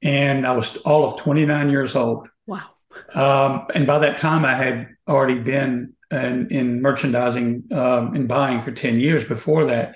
and 0.03 0.45
i 0.45 0.51
was 0.55 0.77
all 0.77 1.05
of 1.05 1.19
29 1.21 1.69
years 1.69 1.95
old. 1.95 2.27
Wow. 2.45 2.69
Um, 3.13 3.67
and 3.73 3.87
by 3.87 3.99
that 3.99 4.17
time 4.17 4.45
i 4.45 4.53
had 4.53 4.89
already 5.07 5.39
been 5.39 5.93
in, 6.11 6.49
in 6.49 6.81
merchandising 6.81 7.63
um, 7.71 8.13
and 8.13 8.27
buying 8.27 8.61
for 8.61 8.71
10 8.71 8.99
years 8.99 9.25
before 9.25 9.65
that. 9.65 9.95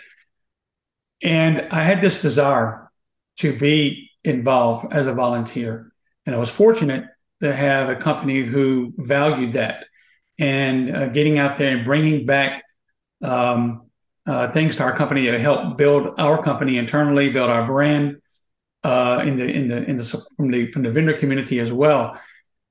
And 1.22 1.68
I 1.72 1.84
had 1.84 2.02
this 2.02 2.22
desire 2.22 2.90
to 3.40 3.58
be 3.58 4.12
involved 4.24 4.94
as 4.94 5.08
a 5.08 5.14
volunteer. 5.14 5.92
And 6.26 6.34
I 6.34 6.40
was 6.40 6.50
fortunate 6.50 7.06
to 7.42 7.54
have 7.54 7.90
a 7.90 7.96
company 7.96 8.42
who 8.42 8.94
valued 8.98 9.54
that 9.54 9.86
and 10.40 10.96
uh, 10.96 11.08
getting 11.08 11.38
out 11.38 11.58
there 11.58 11.76
and 11.76 11.86
bringing 11.86 12.26
back 12.26 12.64
um, 13.24 13.90
uh, 14.28 14.52
things 14.52 14.76
to 14.78 14.84
our 14.84 14.96
company 14.96 15.26
to 15.26 15.40
help 15.40 15.78
build 15.78 16.20
our 16.20 16.42
company 16.44 16.78
internally, 16.78 17.30
build 17.30 17.50
our 17.50 17.66
brand 17.66 18.18
uh, 18.84 19.24
in 19.26 19.38
the 19.38 19.50
in 19.50 19.68
the 19.68 19.84
in 19.86 19.98
the 19.98 20.26
from 20.36 20.52
the 20.52 20.72
from 20.72 20.84
the 20.84 20.92
vendor 20.92 21.14
community 21.14 21.60
as 21.60 21.72
well. 21.72 22.20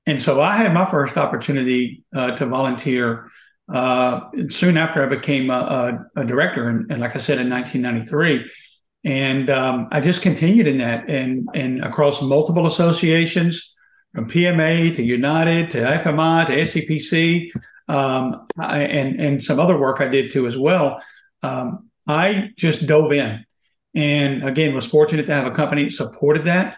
And 0.05 0.21
so 0.21 0.41
I 0.41 0.55
had 0.55 0.73
my 0.73 0.85
first 0.85 1.17
opportunity 1.17 2.03
uh, 2.15 2.31
to 2.35 2.45
volunteer 2.45 3.31
uh, 3.73 4.21
soon 4.49 4.77
after 4.77 5.03
I 5.03 5.07
became 5.07 5.49
a, 5.49 6.07
a, 6.15 6.21
a 6.21 6.25
director, 6.25 6.69
and, 6.69 6.91
and, 6.91 7.01
like 7.01 7.15
I 7.15 7.19
said, 7.19 7.39
in 7.39 7.49
1993. 7.49 8.49
And 9.03 9.49
um, 9.49 9.87
I 9.91 10.01
just 10.01 10.21
continued 10.21 10.67
in 10.67 10.79
that 10.79 11.09
and, 11.09 11.47
and 11.53 11.83
across 11.83 12.21
multiple 12.21 12.67
associations 12.67 13.74
from 14.15 14.29
PMA 14.29 14.95
to 14.95 15.03
United 15.03 15.71
to 15.71 15.79
FMI 15.79 16.47
to 16.47 16.53
SCPC 16.53 17.51
um, 17.87 18.47
I, 18.57 18.79
and, 18.83 19.19
and 19.19 19.43
some 19.43 19.59
other 19.59 19.77
work 19.77 19.99
I 19.99 20.07
did 20.07 20.31
too 20.31 20.47
as 20.47 20.57
well. 20.57 21.03
Um, 21.43 21.89
I 22.07 22.51
just 22.55 22.87
dove 22.87 23.11
in 23.11 23.45
and 23.93 24.43
again 24.47 24.73
was 24.73 24.85
fortunate 24.85 25.27
to 25.27 25.33
have 25.33 25.45
a 25.45 25.51
company 25.51 25.83
that 25.83 25.91
supported 25.91 26.45
that 26.45 26.77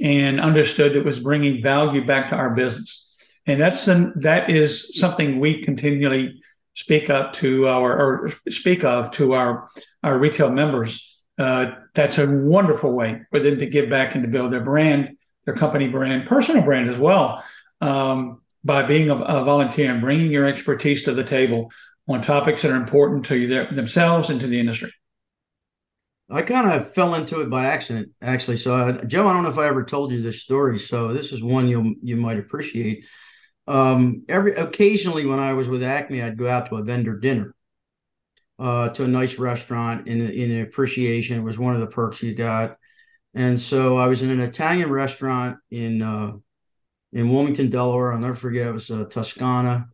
and 0.00 0.40
understood 0.40 0.94
that 0.94 1.04
was 1.04 1.20
bringing 1.20 1.62
value 1.62 2.06
back 2.06 2.30
to 2.30 2.36
our 2.36 2.54
business. 2.54 3.04
And 3.46 3.60
that's 3.60 3.86
an, 3.88 4.14
that 4.20 4.50
is 4.50 4.98
something 4.98 5.40
we 5.40 5.62
continually 5.62 6.40
speak 6.74 7.10
up 7.10 7.32
to 7.34 7.68
our 7.68 7.92
or 7.98 8.32
speak 8.48 8.84
of 8.84 9.10
to 9.12 9.34
our 9.34 9.68
our 10.02 10.18
retail 10.18 10.50
members. 10.50 11.22
Uh, 11.38 11.72
that's 11.94 12.18
a 12.18 12.26
wonderful 12.26 12.92
way 12.92 13.22
for 13.30 13.40
them 13.40 13.58
to 13.58 13.66
give 13.66 13.90
back 13.90 14.14
and 14.14 14.24
to 14.24 14.28
build 14.28 14.52
their 14.52 14.64
brand, 14.64 15.17
their 15.48 15.56
company 15.56 15.88
brand, 15.88 16.26
personal 16.26 16.62
brand 16.62 16.90
as 16.90 16.98
well, 16.98 17.42
um, 17.80 18.42
by 18.62 18.82
being 18.82 19.08
a, 19.08 19.14
a, 19.14 19.44
volunteer 19.44 19.90
and 19.90 20.02
bringing 20.02 20.30
your 20.30 20.44
expertise 20.44 21.04
to 21.04 21.14
the 21.14 21.24
table 21.24 21.72
on 22.06 22.20
topics 22.20 22.60
that 22.60 22.70
are 22.70 22.76
important 22.76 23.24
to 23.24 23.34
you, 23.34 23.66
themselves 23.68 24.28
and 24.28 24.42
to 24.42 24.46
the 24.46 24.60
industry. 24.60 24.92
I 26.28 26.42
kind 26.42 26.70
of 26.70 26.92
fell 26.92 27.14
into 27.14 27.40
it 27.40 27.48
by 27.48 27.64
accident, 27.64 28.10
actually. 28.20 28.58
So, 28.58 28.74
I, 28.74 28.92
Joe, 29.06 29.26
I 29.26 29.32
don't 29.32 29.42
know 29.42 29.48
if 29.48 29.56
I 29.56 29.68
ever 29.68 29.84
told 29.84 30.12
you 30.12 30.20
this 30.20 30.42
story. 30.42 30.78
So, 30.78 31.14
this 31.14 31.32
is 31.32 31.42
one 31.42 31.66
you 31.66 31.96
you 32.02 32.16
might 32.16 32.38
appreciate. 32.38 33.06
Um, 33.66 34.24
every 34.28 34.52
occasionally, 34.52 35.24
when 35.24 35.38
I 35.38 35.54
was 35.54 35.66
with 35.66 35.82
Acme, 35.82 36.20
I'd 36.20 36.36
go 36.36 36.46
out 36.46 36.68
to 36.68 36.76
a 36.76 36.82
vendor 36.82 37.18
dinner, 37.18 37.54
uh, 38.58 38.90
to 38.90 39.04
a 39.04 39.08
nice 39.08 39.38
restaurant 39.38 40.08
in 40.08 40.20
in 40.20 40.60
appreciation. 40.60 41.38
It 41.38 41.42
was 41.42 41.58
one 41.58 41.74
of 41.74 41.80
the 41.80 41.86
perks 41.86 42.22
you 42.22 42.34
got. 42.34 42.76
And 43.38 43.60
so, 43.60 43.96
I 43.96 44.08
was 44.08 44.22
in 44.22 44.30
an 44.30 44.40
Italian 44.40 44.90
restaurant 44.90 45.58
in 45.70 46.02
uh, 46.02 46.32
in 47.12 47.32
Wilmington, 47.32 47.70
Delaware. 47.70 48.12
I'll 48.12 48.18
never 48.18 48.34
forget. 48.34 48.66
It 48.66 48.72
was 48.72 48.90
uh, 48.90 49.04
Toscana. 49.04 49.86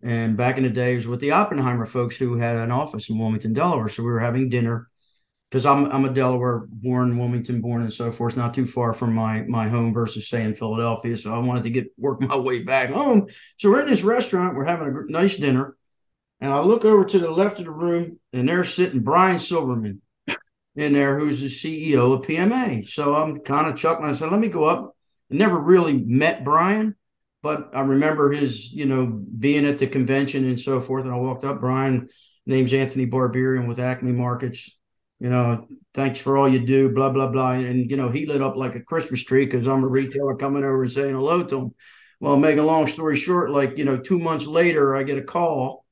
And 0.00 0.36
back 0.36 0.58
in 0.58 0.62
the 0.62 0.70
day, 0.70 0.92
it 0.92 0.96
was 0.96 1.08
with 1.08 1.18
the 1.18 1.32
Oppenheimer 1.32 1.86
folks 1.86 2.16
who 2.16 2.36
had 2.36 2.54
an 2.54 2.70
office 2.70 3.08
in 3.10 3.18
Wilmington, 3.18 3.52
Delaware. 3.52 3.88
So 3.88 4.04
we 4.04 4.12
were 4.12 4.20
having 4.20 4.48
dinner 4.48 4.88
because 5.50 5.66
I'm 5.66 5.86
I'm 5.86 6.04
a 6.04 6.08
Delaware 6.08 6.66
born, 6.68 7.18
Wilmington 7.18 7.60
born, 7.60 7.82
and 7.82 7.92
so 7.92 8.12
forth. 8.12 8.36
Not 8.36 8.54
too 8.54 8.64
far 8.64 8.94
from 8.94 9.12
my 9.12 9.42
my 9.42 9.68
home 9.68 9.92
versus 9.92 10.28
say 10.28 10.44
in 10.44 10.54
Philadelphia. 10.54 11.16
So 11.16 11.34
I 11.34 11.38
wanted 11.38 11.64
to 11.64 11.70
get 11.70 11.92
work 11.98 12.20
my 12.20 12.36
way 12.36 12.62
back 12.62 12.90
home. 12.90 13.26
So 13.58 13.70
we're 13.70 13.82
in 13.82 13.88
this 13.88 14.04
restaurant. 14.04 14.54
We're 14.54 14.66
having 14.66 14.86
a 14.86 15.10
nice 15.10 15.34
dinner, 15.34 15.76
and 16.40 16.52
I 16.52 16.60
look 16.60 16.84
over 16.84 17.04
to 17.04 17.18
the 17.18 17.28
left 17.28 17.58
of 17.58 17.64
the 17.64 17.72
room, 17.72 18.20
and 18.32 18.48
there's 18.48 18.72
sitting 18.72 19.00
Bryan 19.00 19.38
Silbermann 19.38 19.98
in 20.76 20.92
there, 20.92 21.18
who's 21.18 21.40
the 21.40 21.48
CEO 21.48 22.12
of 22.12 22.26
PMA. 22.26 22.86
So 22.86 23.14
I'm 23.14 23.38
kind 23.38 23.68
of 23.68 23.76
chuckling. 23.76 24.10
I 24.10 24.14
said, 24.14 24.30
"Let 24.30 24.40
me 24.40 24.48
go 24.48 24.64
up." 24.64 24.96
I 25.30 25.36
never 25.36 25.58
really 25.58 26.04
met 26.04 26.44
Bryan, 26.44 26.96
but 27.42 27.70
I 27.74 27.80
remember 27.80 28.30
his, 28.30 28.72
you 28.72 28.86
know, 28.86 29.06
being 29.06 29.66
at 29.66 29.78
the 29.78 29.86
convention 29.86 30.44
and 30.44 30.58
so 30.60 30.80
forth. 30.80 31.04
And 31.04 31.14
I 31.14 31.18
walked 31.18 31.44
up. 31.44 31.60
Bryan, 31.60 32.08
name's 32.46 32.72
Anthony 32.72 33.06
Barbieri 33.06 33.66
with 33.66 33.80
Acme 33.80 34.12
Markets 34.12 34.78
you 35.20 35.30
know, 35.30 35.66
thanks 35.94 36.18
for 36.18 36.36
all 36.36 36.48
you 36.48 36.58
do, 36.58 36.90
blah, 36.90 37.08
blah, 37.08 37.28
blah. 37.28 37.52
And, 37.52 37.90
you 37.90 37.96
know, 37.96 38.10
he 38.10 38.26
lit 38.26 38.42
up 38.42 38.56
like 38.56 38.74
a 38.74 38.80
Christmas 38.80 39.24
tree 39.24 39.46
because 39.46 39.66
I'm 39.66 39.84
a 39.84 39.88
retailer 39.88 40.36
coming 40.36 40.64
over 40.64 40.82
and 40.82 40.92
saying 40.92 41.14
hello 41.14 41.42
to 41.44 41.58
him. 41.58 41.74
Well, 42.20 42.36
make 42.36 42.58
a 42.58 42.62
long 42.62 42.86
story 42.86 43.16
short, 43.16 43.50
like, 43.50 43.78
you 43.78 43.84
know, 43.84 43.96
two 43.96 44.18
months 44.18 44.46
later, 44.46 44.94
I 44.94 45.02
get 45.02 45.16
a 45.16 45.22
call 45.22 45.84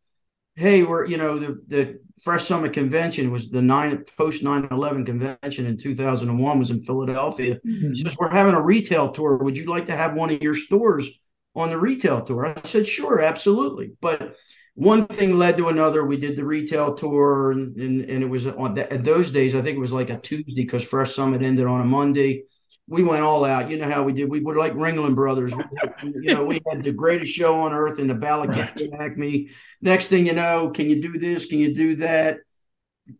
hey, 0.55 0.83
we're 0.83 1.07
you 1.07 1.17
know 1.17 1.39
the 1.39 1.63
the 1.67 2.01
Fresh 2.23 2.45
Summit 2.45 2.73
Convention 2.73 3.33
was 3.33 3.51
the 3.51 3.61
nine 3.61 4.05
post 4.17 4.45
9-11 4.45 5.05
convention 5.05 5.67
in 5.67 5.77
2001 5.77 6.59
was 6.59 6.71
in 6.71 6.83
Philadelphia. 6.85 7.59
Mm-hmm. 7.67 7.95
Says 7.95 8.17
we're 8.17 8.31
having 8.31 8.55
a 8.55 8.63
retail 8.63 9.11
tour. 9.11 9.39
Would 9.39 9.59
you 9.59 9.67
like 9.67 9.87
to 9.87 9.97
have 9.97 10.15
one 10.15 10.31
of 10.31 10.41
your 10.41 10.55
stores 10.55 11.11
on 11.57 11.71
the 11.71 11.79
retail 11.79 12.23
tour? 12.23 12.47
I 12.47 12.61
said, 12.63 12.87
sure, 12.87 13.21
absolutely. 13.21 13.95
But 14.01 14.37
one 14.75 15.07
thing 15.07 15.37
led 15.37 15.57
to 15.57 15.67
another. 15.67 16.05
We 16.05 16.17
did 16.17 16.37
the 16.37 16.45
retail 16.45 16.95
tour, 16.95 17.51
and, 17.51 17.77
and, 17.77 18.09
and 18.09 18.23
it 18.23 18.29
was 18.29 18.47
on 18.47 18.75
that, 18.75 19.03
those 19.03 19.33
days. 19.33 19.57
I 19.57 19.61
think 19.61 19.77
it 19.77 19.81
was 19.81 19.93
like 19.93 20.11
a 20.11 20.19
Tuesday 20.19 20.55
because 20.55 20.85
Fresh 20.85 21.15
Summit 21.17 21.43
ended 21.43 21.67
on 21.67 21.81
a 21.81 21.85
Monday. 21.85 22.45
We 22.93 23.03
went 23.03 23.23
all 23.23 23.47
out. 23.47 23.71
You 23.71 23.79
know 23.79 23.91
how 23.91 24.03
we 24.03 24.13
did. 24.13 24.29
We 24.29 24.41
were 24.41 24.55
like 24.55 24.75
Ringling 24.75 25.15
Brothers. 25.15 25.57
We 25.57 25.65
had, 25.81 25.95
you 26.03 26.35
know, 26.35 26.45
we 26.45 26.61
had 26.71 26.83
the 26.83 26.93
greatest 26.93 27.33
show 27.33 27.63
on 27.63 27.73
earth 27.73 27.99
in 27.99 28.07
the 28.07 28.15
Bala 28.15 28.49
right. 28.49 28.93
Acme. 29.01 29.49
Next 29.81 30.09
thing 30.09 30.27
you 30.27 30.35
know, 30.35 30.69
can 30.69 30.91
you 30.91 31.01
do 31.01 31.19
this? 31.19 31.47
Can 31.47 31.59
you 31.59 31.75
do 31.75 31.97
that? 31.97 32.41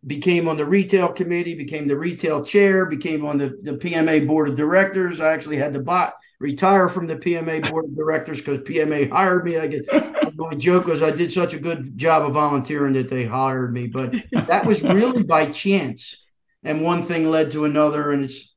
Became 0.05 0.47
on 0.47 0.57
the 0.57 0.65
retail 0.65 1.11
committee, 1.11 1.55
became 1.55 1.87
the 1.87 1.97
retail 1.97 2.45
chair, 2.45 2.85
became 2.85 3.25
on 3.25 3.39
the, 3.39 3.57
the 3.63 3.73
PMA 3.73 4.27
board 4.27 4.47
of 4.47 4.55
directors. 4.55 5.19
I 5.19 5.33
actually 5.33 5.57
had 5.57 5.73
to 5.73 5.79
buy, 5.79 6.11
retire 6.39 6.87
from 6.87 7.07
the 7.07 7.15
PMA 7.15 7.67
board 7.67 7.85
of 7.85 7.95
directors 7.95 8.37
because 8.37 8.59
PMA 8.59 9.09
hired 9.11 9.43
me. 9.43 9.57
I 9.57 9.65
get 9.65 9.87
my 10.35 10.53
joke 10.53 10.85
was 10.85 11.01
I 11.01 11.09
did 11.09 11.31
such 11.31 11.55
a 11.55 11.59
good 11.59 11.97
job 11.97 12.23
of 12.23 12.33
volunteering 12.33 12.93
that 12.93 13.09
they 13.09 13.25
hired 13.25 13.73
me, 13.73 13.87
but 13.87 14.13
that 14.31 14.65
was 14.67 14.83
really 14.83 15.23
by 15.23 15.47
chance. 15.47 16.25
And 16.63 16.83
one 16.83 17.01
thing 17.01 17.29
led 17.29 17.51
to 17.51 17.65
another, 17.65 18.11
and 18.11 18.23
it's 18.23 18.52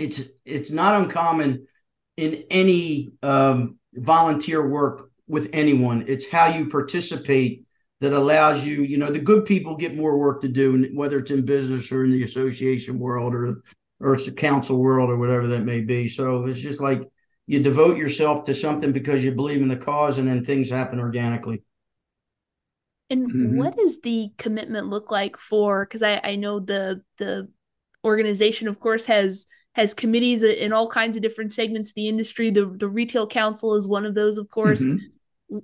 it's 0.00 0.20
it's 0.44 0.70
not 0.70 1.00
uncommon 1.00 1.66
in 2.16 2.44
any 2.50 3.10
um, 3.22 3.78
volunteer 3.94 4.68
work 4.68 5.10
with 5.28 5.48
anyone. 5.52 6.04
It's 6.08 6.28
how 6.28 6.46
you 6.46 6.68
participate 6.68 7.64
that 8.00 8.12
allows 8.12 8.66
you, 8.66 8.82
you 8.82 8.96
know, 8.96 9.10
the 9.10 9.18
good 9.18 9.44
people 9.44 9.76
get 9.76 9.94
more 9.94 10.18
work 10.18 10.40
to 10.42 10.48
do, 10.48 10.88
whether 10.94 11.18
it's 11.18 11.30
in 11.30 11.44
business 11.44 11.92
or 11.92 12.04
in 12.04 12.12
the 12.12 12.24
association 12.24 12.98
world 12.98 13.34
or 13.34 13.62
or 14.00 14.14
it's 14.14 14.24
the 14.24 14.32
council 14.32 14.78
world 14.78 15.10
or 15.10 15.18
whatever 15.18 15.46
that 15.48 15.64
may 15.64 15.82
be. 15.82 16.08
So 16.08 16.46
it's 16.46 16.60
just 16.60 16.80
like 16.80 17.02
you 17.46 17.62
devote 17.62 17.98
yourself 17.98 18.44
to 18.44 18.54
something 18.54 18.92
because 18.92 19.22
you 19.22 19.32
believe 19.32 19.60
in 19.60 19.68
the 19.68 19.76
cause 19.76 20.16
and 20.16 20.26
then 20.26 20.42
things 20.42 20.70
happen 20.70 20.98
organically. 20.98 21.62
And 23.10 23.28
mm-hmm. 23.28 23.58
what 23.58 23.76
does 23.76 24.00
the 24.00 24.30
commitment 24.38 24.86
look 24.86 25.10
like 25.10 25.36
for 25.36 25.84
because 25.84 26.02
I, 26.02 26.20
I 26.24 26.36
know 26.36 26.60
the 26.60 27.02
the 27.18 27.48
organization 28.02 28.66
of 28.68 28.80
course 28.80 29.04
has 29.04 29.46
has 29.80 29.94
committees 29.94 30.42
in 30.42 30.72
all 30.72 30.88
kinds 30.88 31.16
of 31.16 31.22
different 31.22 31.52
segments 31.52 31.90
of 31.90 31.94
the 31.94 32.08
industry. 32.08 32.50
The 32.50 32.66
the 32.66 32.88
retail 32.88 33.26
council 33.26 33.74
is 33.74 33.88
one 33.88 34.04
of 34.04 34.14
those, 34.14 34.38
of 34.38 34.48
course. 34.48 34.82
Mm-hmm. 34.82 35.06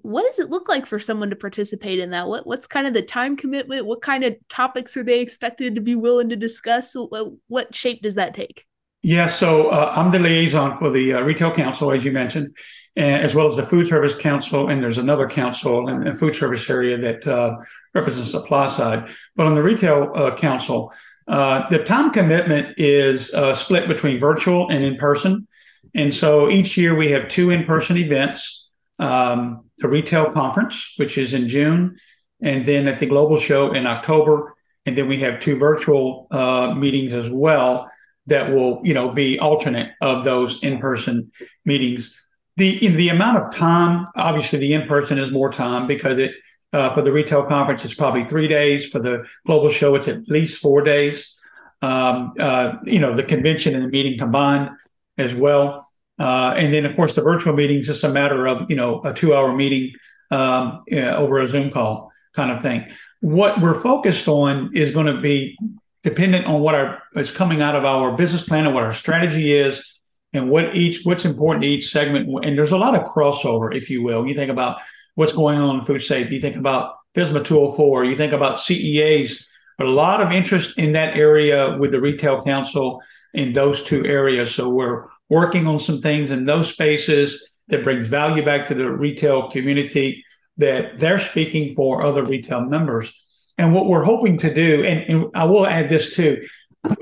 What 0.03 0.27
does 0.27 0.41
it 0.41 0.51
look 0.51 0.69
like 0.69 0.85
for 0.87 0.99
someone 0.99 1.31
to 1.31 1.37
participate 1.37 2.01
in 2.01 2.11
that? 2.11 2.27
What 2.27 2.47
what's 2.47 2.67
kind 2.67 2.87
of 2.87 2.95
the 2.95 3.03
time 3.03 3.37
commitment? 3.37 3.87
What 3.87 4.03
kind 4.03 4.25
of 4.25 4.35
topics 4.49 4.97
are 4.97 5.05
they 5.05 5.21
expected 5.21 5.75
to 5.75 5.81
be 5.81 5.95
willing 5.95 6.31
to 6.31 6.37
discuss? 6.37 6.95
What, 6.95 7.33
what 7.47 7.75
shape 7.75 8.03
does 8.03 8.17
that 8.17 8.35
take? 8.35 8.67
Yeah, 9.03 9.29
so 9.29 9.69
uh, 9.69 9.93
I'm 9.95 10.11
the 10.11 10.19
liaison 10.19 10.77
for 10.77 10.91
the 10.91 11.15
uh, 11.15 11.21
retail 11.21 11.53
council, 11.53 11.93
as 11.93 12.05
you 12.05 12.11
mentioned, 12.11 12.57
and, 12.97 13.23
as 13.23 13.37
well 13.37 13.47
as 13.47 13.55
the 13.55 13.65
food 13.65 13.87
service 13.87 14.17
council, 14.17 14.69
and 14.69 14.83
there's 14.83 14.99
another 14.99 15.29
council 15.29 15.89
in 15.89 16.03
the 16.03 16.15
food 16.15 16.35
service 16.35 16.69
area 16.69 16.99
that 16.99 17.25
uh, 17.25 17.57
represents 17.95 18.33
the 18.33 18.41
supply 18.41 18.67
side. 18.67 19.09
But 19.37 19.47
on 19.47 19.55
the 19.55 19.63
retail 19.63 20.11
uh, 20.13 20.35
council, 20.35 20.93
uh, 21.29 21.69
the 21.69 21.83
time 21.83 22.11
commitment 22.11 22.75
is 22.79 23.35
uh, 23.35 23.55
split 23.55 23.89
between 23.89 24.21
virtual 24.21 24.69
and 24.69 24.85
in 24.85 24.97
person. 24.97 25.47
And 25.95 26.15
so 26.15 26.49
each 26.49 26.77
year 26.77 26.95
we 26.95 27.11
have 27.11 27.29
two 27.29 27.51
in 27.51 27.65
person 27.65 27.97
events 27.97 28.71
um, 28.99 29.65
the 29.79 29.89
retail 29.89 30.31
conference, 30.33 30.95
which 30.97 31.19
is 31.19 31.35
in 31.35 31.49
June, 31.49 31.97
and 32.41 32.65
then 32.65 32.89
at 32.89 32.99
the 32.99 33.07
global 33.07 33.39
show 33.39 33.73
in 33.73 33.87
October. 33.87 34.55
And 34.87 34.97
then 34.97 35.09
we 35.09 35.19
have 35.19 35.41
two 35.41 35.59
virtual 35.59 36.29
uh, 36.31 36.75
meetings 36.75 37.13
as 37.13 37.29
well 37.29 37.91
that 38.27 38.51
will, 38.51 38.81
you 38.85 38.95
know, 38.95 39.11
be 39.11 39.39
alternate 39.39 39.93
of 40.01 40.25
those 40.25 40.63
in 40.63 40.79
person 40.79 41.31
meetings. 41.65 42.21
The 42.57 42.85
in 42.85 42.97
the 42.97 43.11
amount 43.11 43.39
of 43.39 43.55
time, 43.55 44.07
obviously, 44.17 44.59
the 44.59 44.73
in 44.73 44.87
person 44.87 45.19
is 45.19 45.31
more 45.31 45.53
time 45.53 45.87
because 45.87 46.19
it 46.19 46.33
uh, 46.77 46.93
for 46.95 47.01
the 47.01 47.11
retail 47.11 47.43
conference, 47.45 47.85
it's 47.85 47.95
probably 47.95 48.25
three 48.27 48.49
days. 48.49 48.87
For 48.87 48.99
the 48.99 49.25
global 49.47 49.71
show, 49.71 49.95
it's 49.95 50.09
at 50.09 50.29
least 50.29 50.61
four 50.61 50.83
days. 50.83 51.35
Um, 51.81 52.35
uh, 52.39 52.75
you 52.85 52.99
know, 52.99 53.15
the 53.15 53.23
convention 53.23 53.75
and 53.75 53.85
the 53.85 53.89
meeting 53.89 54.19
combined 54.19 54.71
as 55.17 55.35
well. 55.35 55.89
Uh, 56.19 56.55
and 56.57 56.73
then, 56.75 56.85
of 56.85 56.95
course, 56.95 57.15
the 57.15 57.23
virtual 57.23 57.55
meetings 57.55 57.89
is 57.89 58.05
a 58.05 58.11
matter 58.11 58.47
of, 58.47 58.69
you 58.71 58.77
know, 58.77 59.01
a 59.05 59.15
two 59.15 59.35
hour 59.35 59.55
meeting 59.55 59.95
um, 60.31 60.85
over 60.93 61.39
a 61.39 61.49
Zoom 61.49 61.71
call 61.71 62.13
kind 62.35 62.51
of 62.51 62.63
thing. 62.63 62.87
What 63.21 63.61
we're 63.63 63.81
focused 63.81 64.29
on 64.29 64.77
is 64.77 64.91
going 64.91 65.07
to 65.07 65.21
be 65.21 65.59
dependent 66.03 66.47
on 66.47 66.61
what 66.61 66.75
our 66.75 67.03
is 67.15 67.33
coming 67.33 67.63
out 67.63 67.75
of 67.75 67.85
our 67.85 68.17
business 68.17 68.43
plan 68.43 68.67
and 68.67 68.75
what 68.75 68.85
our 68.85 68.93
strategy 68.93 69.55
is 69.55 69.99
and 70.35 70.51
what 70.51 70.77
each 70.77 71.05
what's 71.05 71.25
important 71.25 71.63
to 71.63 71.69
each 71.69 71.91
segment. 71.91 72.45
And 72.45 72.57
there's 72.57 72.73
a 72.73 72.77
lot 72.77 72.95
of 72.95 73.07
crossover, 73.11 73.75
if 73.75 73.89
you 73.89 74.03
will. 74.03 74.27
You 74.27 74.35
think 74.35 74.51
about 74.51 74.79
what's 75.17 75.33
going 75.33 75.59
on 75.59 75.81
in 75.81 75.85
food 75.85 76.03
safety. 76.03 76.37
You 76.37 76.41
think 76.41 76.57
about 76.57 76.95
FSMA 77.17 77.45
204, 77.45 78.05
you 78.05 78.17
think 78.17 78.33
about 78.33 78.61
CEAs, 78.61 79.49
a 79.79 79.85
lot 79.85 80.21
of 80.21 80.31
interest 80.31 80.79
in 80.79 80.93
that 80.93 81.17
area 81.17 81.77
with 81.79 81.91
the 81.91 82.01
retail 82.01 82.41
council 82.43 83.03
in 83.35 83.53
those 83.53 83.83
two 83.83 84.05
areas. 84.07 84.55
So 84.55 84.69
we're 84.69 85.07
working 85.29 85.67
on 85.67 85.81
some 85.81 86.01
things 86.01 86.31
in 86.31 86.45
those 86.45 86.71
spaces 86.73 87.53
that 87.69 87.85
brings 87.85 88.07
value 88.07 88.45
back 88.45 88.67
to 88.67 88.75
the 88.75 88.91
retail 88.91 89.51
community 89.51 90.25
that 90.59 90.99
they're 90.99 91.19
speaking 91.19 91.75
for 91.75 92.03
other 92.03 92.25
retail 92.25 92.61
members. 92.65 93.13
And 93.59 93.75
what 93.75 93.87
we're 93.87 94.05
hoping 94.05 94.39
to 94.39 94.53
do, 94.53 94.85
and, 94.85 95.01
and 95.09 95.31
I 95.35 95.45
will 95.45 95.67
add 95.67 95.89
this 95.89 96.15
too, 96.15 96.47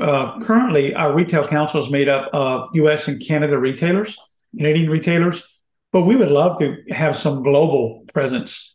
uh, 0.00 0.38
currently 0.40 0.94
our 0.94 1.12
retail 1.12 1.46
council 1.46 1.82
is 1.82 1.90
made 1.90 2.08
up 2.08 2.30
of 2.32 2.70
US 2.74 3.08
and 3.08 3.24
Canada 3.24 3.58
retailers, 3.58 4.16
Canadian 4.56 4.90
retailers, 4.90 5.44
but 5.94 6.06
we 6.06 6.16
would 6.16 6.32
love 6.32 6.58
to 6.58 6.82
have 6.90 7.14
some 7.14 7.44
global 7.44 8.04
presence 8.12 8.74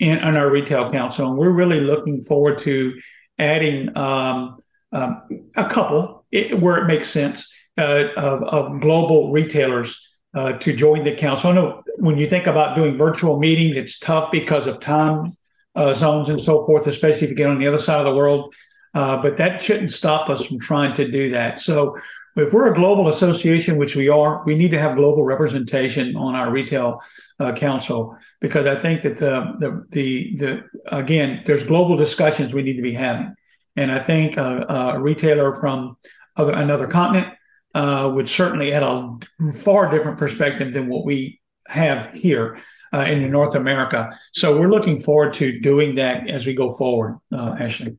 in, 0.00 0.18
in 0.18 0.36
our 0.36 0.50
retail 0.50 0.90
council. 0.90 1.28
And 1.28 1.38
we're 1.38 1.52
really 1.52 1.78
looking 1.78 2.22
forward 2.22 2.58
to 2.60 3.00
adding 3.38 3.96
um, 3.96 4.58
um, 4.90 5.22
a 5.54 5.68
couple 5.68 6.26
it, 6.32 6.58
where 6.58 6.78
it 6.78 6.86
makes 6.86 7.08
sense 7.08 7.54
uh, 7.78 8.08
of, 8.16 8.42
of, 8.42 8.80
global 8.80 9.30
retailers 9.30 10.08
uh, 10.34 10.54
to 10.54 10.74
join 10.74 11.04
the 11.04 11.14
council. 11.14 11.50
I 11.50 11.54
know 11.54 11.84
when 11.98 12.18
you 12.18 12.28
think 12.28 12.48
about 12.48 12.74
doing 12.74 12.98
virtual 12.98 13.38
meetings, 13.38 13.76
it's 13.76 14.00
tough 14.00 14.32
because 14.32 14.66
of 14.66 14.80
time 14.80 15.36
uh, 15.76 15.94
zones 15.94 16.30
and 16.30 16.40
so 16.40 16.64
forth, 16.64 16.88
especially 16.88 17.26
if 17.26 17.30
you 17.30 17.36
get 17.36 17.46
on 17.46 17.60
the 17.60 17.68
other 17.68 17.78
side 17.78 18.00
of 18.00 18.06
the 18.06 18.16
world. 18.16 18.52
Uh, 18.92 19.22
but 19.22 19.36
that 19.36 19.62
shouldn't 19.62 19.90
stop 19.90 20.28
us 20.28 20.44
from 20.44 20.58
trying 20.58 20.94
to 20.94 21.08
do 21.08 21.30
that. 21.30 21.60
So 21.60 21.96
if 22.36 22.52
we're 22.52 22.70
a 22.70 22.74
global 22.74 23.08
association, 23.08 23.78
which 23.78 23.96
we 23.96 24.08
are, 24.08 24.42
we 24.44 24.56
need 24.56 24.70
to 24.72 24.78
have 24.78 24.96
global 24.96 25.24
representation 25.24 26.16
on 26.16 26.34
our 26.34 26.50
retail 26.50 27.00
uh, 27.40 27.52
council 27.52 28.16
because 28.40 28.66
I 28.66 28.80
think 28.80 29.02
that 29.02 29.16
the, 29.16 29.54
the 29.58 29.86
the 29.90 30.36
the 30.36 30.64
again, 30.86 31.42
there's 31.46 31.64
global 31.64 31.96
discussions 31.96 32.52
we 32.52 32.62
need 32.62 32.76
to 32.76 32.82
be 32.82 32.92
having, 32.92 33.34
and 33.74 33.90
I 33.90 34.00
think 34.00 34.36
a, 34.36 34.66
a 34.68 35.00
retailer 35.00 35.54
from 35.54 35.96
other, 36.36 36.52
another 36.52 36.86
continent 36.86 37.32
uh, 37.74 38.10
would 38.14 38.28
certainly 38.28 38.72
add 38.72 38.82
a 38.82 39.18
far 39.54 39.90
different 39.90 40.18
perspective 40.18 40.72
than 40.72 40.88
what 40.88 41.04
we 41.04 41.40
have 41.68 42.12
here 42.12 42.58
uh, 42.92 43.00
in 43.00 43.30
North 43.30 43.54
America. 43.54 44.18
So 44.32 44.58
we're 44.58 44.70
looking 44.70 45.02
forward 45.02 45.34
to 45.34 45.58
doing 45.60 45.96
that 45.96 46.28
as 46.28 46.46
we 46.46 46.54
go 46.54 46.76
forward, 46.76 47.18
uh, 47.32 47.56
Ashley. 47.58 47.98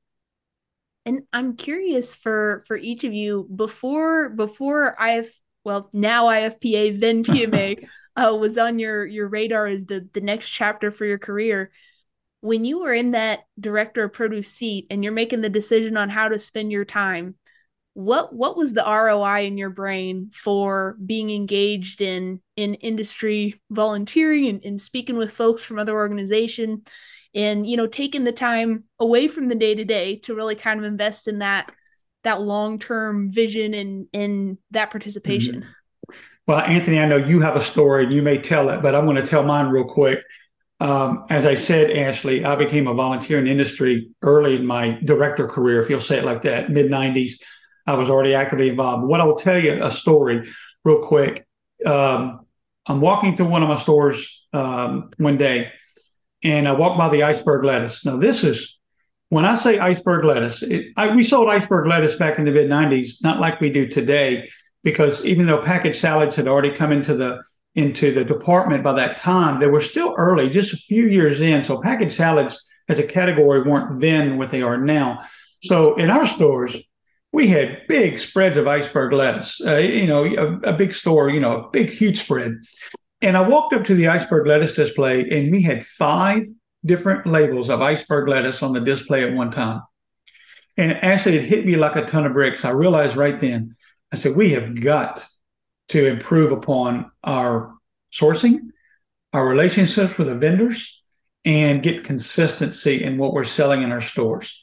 And 1.07 1.21
I'm 1.31 1.55
curious 1.55 2.15
for 2.15 2.65
for 2.67 2.75
each 2.75 3.05
of 3.05 3.13
you 3.13 3.47
before 3.55 4.27
before 4.27 4.93
IF 4.99 5.39
well 5.63 5.89
now 5.93 6.25
IFPA 6.25 6.99
then 6.99 7.23
PMA 7.23 7.87
uh, 8.17 8.35
was 8.35 8.57
on 8.57 8.77
your 8.77 9.05
your 9.05 9.29
radar 9.29 9.67
as 9.67 9.85
the 9.85 10.05
the 10.11 10.19
next 10.19 10.49
chapter 10.49 10.91
for 10.91 11.05
your 11.05 11.17
career. 11.17 11.71
When 12.41 12.65
you 12.65 12.79
were 12.79 12.93
in 12.93 13.11
that 13.11 13.45
director 13.57 14.03
of 14.03 14.13
produce 14.13 14.51
seat 14.51 14.87
and 14.89 15.01
you're 15.01 15.13
making 15.13 15.39
the 15.39 15.49
decision 15.49 15.95
on 15.95 16.09
how 16.09 16.27
to 16.27 16.37
spend 16.39 16.73
your 16.73 16.83
time, 16.83 17.35
what 17.93 18.35
what 18.35 18.57
was 18.57 18.73
the 18.73 18.83
ROI 18.83 19.45
in 19.45 19.57
your 19.57 19.69
brain 19.69 20.29
for 20.33 20.97
being 21.03 21.29
engaged 21.29 22.01
in 22.01 22.41
in 22.57 22.73
industry 22.73 23.61
volunteering 23.71 24.47
and, 24.47 24.65
and 24.65 24.81
speaking 24.81 25.15
with 25.15 25.31
folks 25.31 25.63
from 25.63 25.79
other 25.79 25.95
organization 25.95 26.83
and 27.33 27.67
you 27.67 27.77
know 27.77 27.87
taking 27.87 28.23
the 28.23 28.31
time 28.31 28.83
away 28.99 29.27
from 29.27 29.47
the 29.47 29.55
day 29.55 29.75
to 29.75 29.85
day 29.85 30.15
to 30.17 30.35
really 30.35 30.55
kind 30.55 30.79
of 30.79 30.85
invest 30.85 31.27
in 31.27 31.39
that 31.39 31.71
that 32.23 32.41
long 32.41 32.79
term 32.79 33.31
vision 33.31 33.73
and 33.73 34.07
in 34.13 34.57
that 34.71 34.91
participation. 34.91 35.61
Mm-hmm. 35.61 35.69
Well, 36.47 36.59
Anthony, 36.61 36.99
I 36.99 37.07
know 37.07 37.17
you 37.17 37.41
have 37.41 37.57
a 37.57 37.61
story 37.61 38.05
and 38.05 38.13
you 38.13 38.21
may 38.21 38.37
tell 38.37 38.69
it, 38.69 38.81
but 38.81 38.95
I'm 38.95 39.05
going 39.05 39.17
to 39.17 39.27
tell 39.27 39.43
mine 39.43 39.67
real 39.67 39.83
quick. 39.83 40.23
Um, 40.79 41.25
as 41.29 41.45
I 41.45 41.55
said, 41.55 41.91
Ashley, 41.91 42.45
I 42.45 42.55
became 42.55 42.87
a 42.87 42.93
volunteer 42.93 43.37
in 43.37 43.45
the 43.45 43.51
industry 43.51 44.11
early 44.21 44.55
in 44.55 44.65
my 44.65 44.99
director 45.03 45.47
career, 45.47 45.81
if 45.81 45.89
you'll 45.89 45.99
say 45.99 46.19
it 46.19 46.25
like 46.25 46.43
that, 46.43 46.69
mid 46.69 46.91
90s. 46.91 47.41
I 47.85 47.95
was 47.95 48.09
already 48.09 48.33
actively 48.33 48.69
involved. 48.69 49.07
What 49.07 49.19
I 49.19 49.25
will 49.25 49.37
tell 49.37 49.61
you 49.61 49.83
a 49.83 49.91
story 49.91 50.49
real 50.83 51.05
quick. 51.05 51.45
Um, 51.85 52.45
I'm 52.85 53.01
walking 53.01 53.35
through 53.35 53.49
one 53.49 53.63
of 53.63 53.69
my 53.69 53.77
stores 53.77 54.45
um, 54.53 55.11
one 55.17 55.37
day, 55.37 55.71
and 56.43 56.67
I 56.67 56.73
walked 56.73 56.97
by 56.97 57.09
the 57.09 57.23
iceberg 57.23 57.63
lettuce. 57.63 58.05
Now, 58.05 58.17
this 58.17 58.43
is 58.43 58.79
when 59.29 59.45
I 59.45 59.55
say 59.55 59.79
iceberg 59.79 60.23
lettuce, 60.23 60.63
it, 60.63 60.93
I, 60.95 61.13
we 61.13 61.23
sold 61.23 61.49
iceberg 61.49 61.87
lettuce 61.87 62.15
back 62.15 62.37
in 62.37 62.45
the 62.45 62.51
mid 62.51 62.69
90s, 62.69 63.23
not 63.23 63.39
like 63.39 63.59
we 63.59 63.69
do 63.69 63.87
today, 63.87 64.49
because 64.83 65.25
even 65.25 65.47
though 65.47 65.61
packaged 65.61 65.99
salads 65.99 66.35
had 66.35 66.47
already 66.47 66.71
come 66.71 66.91
into 66.91 67.13
the 67.13 67.41
into 67.75 68.11
the 68.11 68.23
department 68.23 68.83
by 68.83 68.93
that 68.93 69.17
time, 69.17 69.59
they 69.59 69.67
were 69.67 69.81
still 69.81 70.15
early, 70.17 70.49
just 70.49 70.73
a 70.73 70.77
few 70.77 71.07
years 71.07 71.41
in. 71.41 71.61
So 71.61 71.79
packaged 71.79 72.13
salads 72.13 72.65
as 72.89 72.97
a 72.97 73.03
category 73.03 73.61
weren't 73.61 73.99
then 73.99 74.37
what 74.37 74.49
they 74.49 74.63
are 74.63 74.77
now. 74.77 75.21
So 75.61 75.95
in 75.95 76.09
our 76.09 76.25
stores, 76.25 76.75
we 77.31 77.47
had 77.47 77.85
big 77.87 78.17
spreads 78.17 78.57
of 78.57 78.67
iceberg 78.67 79.13
lettuce, 79.13 79.61
uh, 79.63 79.75
you 79.75 80.07
know, 80.07 80.25
a, 80.25 80.71
a, 80.71 80.73
big 80.73 80.95
store, 80.95 81.29
you 81.29 81.39
know, 81.39 81.65
a 81.65 81.69
big, 81.69 81.89
huge 81.89 82.23
spread. 82.23 82.55
And 83.21 83.35
I 83.35 83.47
walked 83.47 83.73
up 83.73 83.83
to 83.85 83.95
the 83.95 84.09
iceberg 84.09 84.47
lettuce 84.47 84.73
display 84.73 85.27
and 85.29 85.51
we 85.51 85.61
had 85.63 85.85
five 85.85 86.45
different 86.85 87.25
labels 87.25 87.69
of 87.69 87.81
iceberg 87.81 88.27
lettuce 88.27 88.61
on 88.61 88.73
the 88.73 88.79
display 88.79 89.23
at 89.23 89.33
one 89.33 89.51
time. 89.51 89.81
And 90.77 90.91
actually, 91.03 91.37
it 91.37 91.43
hit 91.43 91.65
me 91.65 91.75
like 91.75 91.95
a 91.95 92.05
ton 92.05 92.25
of 92.25 92.33
bricks. 92.33 92.63
I 92.63 92.69
realized 92.69 93.15
right 93.15 93.39
then, 93.39 93.75
I 94.11 94.15
said, 94.15 94.35
we 94.35 94.51
have 94.51 94.79
got 94.79 95.25
to 95.89 96.05
improve 96.05 96.51
upon 96.51 97.11
our 97.23 97.73
sourcing, 98.13 98.59
our 99.33 99.47
relationships 99.47 100.17
with 100.17 100.27
the 100.27 100.35
vendors, 100.35 101.03
and 101.43 101.81
get 101.81 102.03
consistency 102.03 103.03
in 103.03 103.17
what 103.17 103.33
we're 103.33 103.43
selling 103.43 103.81
in 103.81 103.91
our 103.91 104.01
stores. 104.01 104.61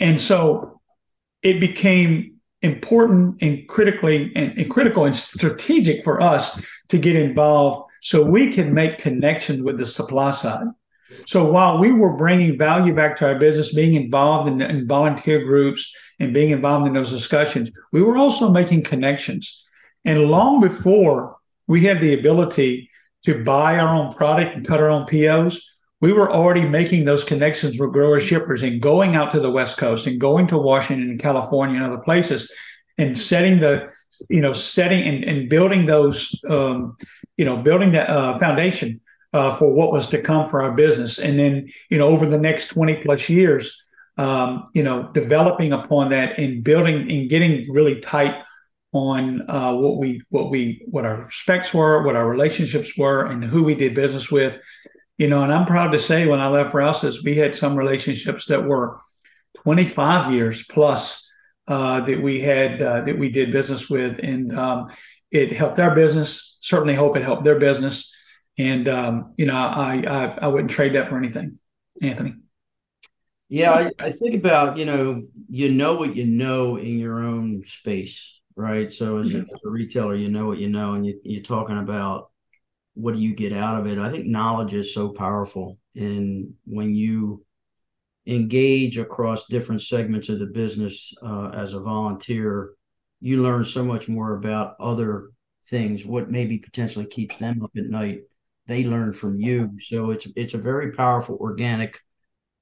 And 0.00 0.20
so 0.20 0.80
it 1.42 1.60
became 1.60 2.35
important 2.62 3.42
and 3.42 3.66
critically 3.68 4.32
and, 4.34 4.58
and, 4.58 4.70
critical 4.70 5.04
and 5.04 5.14
strategic 5.14 6.02
for 6.02 6.20
us 6.20 6.60
to 6.88 6.98
get 6.98 7.14
involved 7.14 7.90
so 8.00 8.24
we 8.24 8.52
can 8.52 8.72
make 8.72 8.98
connections 8.98 9.62
with 9.62 9.78
the 9.78 9.86
supply 9.86 10.30
side. 10.30 10.66
So 11.26 11.50
while 11.50 11.78
we 11.78 11.92
were 11.92 12.16
bringing 12.16 12.58
value 12.58 12.94
back 12.94 13.16
to 13.16 13.26
our 13.26 13.38
business, 13.38 13.74
being 13.74 13.94
involved 13.94 14.50
in, 14.50 14.60
in 14.60 14.88
volunteer 14.88 15.44
groups 15.44 15.94
and 16.18 16.34
being 16.34 16.50
involved 16.50 16.86
in 16.86 16.94
those 16.94 17.10
discussions, 17.10 17.70
we 17.92 18.02
were 18.02 18.16
also 18.16 18.50
making 18.50 18.82
connections. 18.82 19.64
And 20.04 20.24
long 20.24 20.60
before 20.60 21.36
we 21.66 21.82
had 21.82 22.00
the 22.00 22.18
ability 22.18 22.90
to 23.24 23.44
buy 23.44 23.78
our 23.78 23.94
own 23.94 24.14
product 24.14 24.56
and 24.56 24.66
cut 24.66 24.80
our 24.80 24.90
own 24.90 25.06
POs, 25.06 25.75
we 26.00 26.12
were 26.12 26.30
already 26.30 26.66
making 26.66 27.04
those 27.04 27.24
connections 27.24 27.78
with 27.78 27.92
grower 27.92 28.20
shippers 28.20 28.62
and 28.62 28.82
going 28.82 29.16
out 29.16 29.30
to 29.32 29.40
the 29.40 29.50
West 29.50 29.78
Coast 29.78 30.06
and 30.06 30.20
going 30.20 30.46
to 30.48 30.58
Washington 30.58 31.10
and 31.10 31.20
California 31.20 31.76
and 31.76 31.84
other 31.84 32.02
places 32.02 32.52
and 32.98 33.16
setting 33.16 33.60
the, 33.60 33.90
you 34.28 34.40
know, 34.40 34.52
setting 34.52 35.06
and, 35.06 35.24
and 35.24 35.48
building 35.48 35.86
those, 35.86 36.38
um, 36.48 36.96
you 37.36 37.44
know, 37.44 37.56
building 37.56 37.92
that 37.92 38.10
uh, 38.10 38.38
foundation 38.38 39.00
uh, 39.32 39.54
for 39.56 39.72
what 39.72 39.92
was 39.92 40.08
to 40.08 40.20
come 40.20 40.48
for 40.48 40.62
our 40.62 40.74
business. 40.74 41.18
And 41.18 41.38
then, 41.38 41.68
you 41.90 41.98
know, 41.98 42.08
over 42.08 42.26
the 42.26 42.38
next 42.38 42.68
20 42.68 43.02
plus 43.02 43.28
years, 43.28 43.82
um, 44.18 44.68
you 44.74 44.82
know, 44.82 45.10
developing 45.12 45.72
upon 45.72 46.10
that 46.10 46.38
and 46.38 46.62
building 46.62 47.10
and 47.10 47.28
getting 47.28 47.70
really 47.70 48.00
tight 48.00 48.42
on 48.92 49.42
uh, 49.50 49.74
what 49.74 49.98
we 49.98 50.22
what 50.30 50.50
we 50.50 50.82
what 50.86 51.04
our 51.04 51.30
specs 51.30 51.74
were, 51.74 52.02
what 52.02 52.16
our 52.16 52.28
relationships 52.28 52.96
were, 52.96 53.26
and 53.26 53.44
who 53.44 53.62
we 53.62 53.74
did 53.74 53.94
business 53.94 54.30
with. 54.30 54.58
You 55.18 55.28
know, 55.28 55.42
and 55.42 55.52
I'm 55.52 55.66
proud 55.66 55.92
to 55.92 55.98
say 55.98 56.26
when 56.26 56.40
I 56.40 56.48
left 56.48 56.74
Rouses, 56.74 57.24
we 57.24 57.34
had 57.34 57.54
some 57.54 57.76
relationships 57.76 58.46
that 58.46 58.64
were 58.64 59.00
25 59.62 60.32
years 60.32 60.64
plus 60.66 61.30
uh, 61.68 62.00
that 62.02 62.20
we 62.20 62.40
had 62.40 62.82
uh, 62.82 63.00
that 63.02 63.18
we 63.18 63.30
did 63.30 63.50
business 63.50 63.88
with, 63.88 64.20
and 64.22 64.54
um, 64.54 64.90
it 65.30 65.52
helped 65.52 65.78
our 65.78 65.94
business. 65.94 66.58
Certainly, 66.60 66.94
hope 66.94 67.16
it 67.16 67.22
helped 67.22 67.44
their 67.44 67.58
business. 67.58 68.14
And 68.58 68.88
um, 68.88 69.34
you 69.36 69.46
know, 69.46 69.56
I, 69.56 70.04
I 70.06 70.24
I 70.42 70.48
wouldn't 70.48 70.70
trade 70.70 70.94
that 70.94 71.08
for 71.08 71.16
anything, 71.16 71.58
Anthony. 72.02 72.34
Yeah, 73.48 73.72
I, 73.72 73.90
I 73.98 74.10
think 74.10 74.34
about 74.34 74.76
you 74.76 74.84
know 74.84 75.22
you 75.48 75.72
know 75.72 75.96
what 75.96 76.14
you 76.14 76.26
know 76.26 76.76
in 76.76 76.98
your 76.98 77.20
own 77.20 77.64
space 77.64 78.36
right? 78.56 78.90
So 78.90 79.18
as, 79.18 79.28
mm-hmm. 79.28 79.42
as, 79.42 79.60
a 79.64 79.68
retailer, 79.68 80.14
you 80.14 80.28
know 80.28 80.46
what 80.46 80.58
you 80.58 80.68
know, 80.68 80.94
and 80.94 81.06
you, 81.06 81.20
you're 81.22 81.42
talking 81.42 81.78
about 81.78 82.30
what 82.96 83.14
do 83.14 83.20
you 83.20 83.34
get 83.34 83.52
out 83.52 83.78
of 83.78 83.86
it. 83.86 83.98
I 83.98 84.10
think 84.10 84.26
knowledge 84.26 84.72
is 84.72 84.94
so 84.94 85.10
powerful, 85.10 85.78
and 85.94 86.54
when 86.64 86.94
you 86.94 87.44
engage 88.26 88.98
across 88.98 89.46
different 89.46 89.82
segments 89.82 90.28
of 90.28 90.38
the 90.38 90.46
business 90.46 91.14
uh, 91.22 91.50
as 91.50 91.74
a 91.74 91.80
volunteer, 91.80 92.72
you 93.20 93.42
learn 93.42 93.64
so 93.64 93.84
much 93.84 94.08
more 94.08 94.36
about 94.36 94.76
other 94.80 95.30
things. 95.68 96.06
What 96.06 96.30
maybe 96.30 96.58
potentially 96.58 97.06
keeps 97.06 97.36
them 97.36 97.62
up 97.62 97.70
at 97.76 97.84
night, 97.84 98.20
they 98.66 98.84
learn 98.84 99.12
from 99.12 99.38
you. 99.38 99.72
So 99.84 100.10
it's 100.10 100.26
it's 100.34 100.54
a 100.54 100.58
very 100.58 100.92
powerful 100.92 101.36
organic 101.38 102.00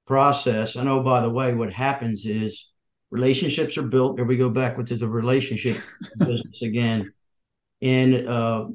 process. 0.05 0.75
And 0.75 0.89
oh, 0.89 1.01
by 1.01 1.21
the 1.21 1.29
way, 1.29 1.53
what 1.53 1.71
happens 1.71 2.25
is 2.25 2.69
relationships 3.09 3.77
are 3.77 3.87
built. 3.87 4.17
Here 4.17 4.25
we 4.25 4.35
go 4.37 4.49
back 4.49 4.77
with 4.77 4.87
the 4.87 5.07
relationship 5.07 5.77
business 6.17 6.61
again. 6.61 7.13
And 7.81 8.27
uh, 8.27 8.65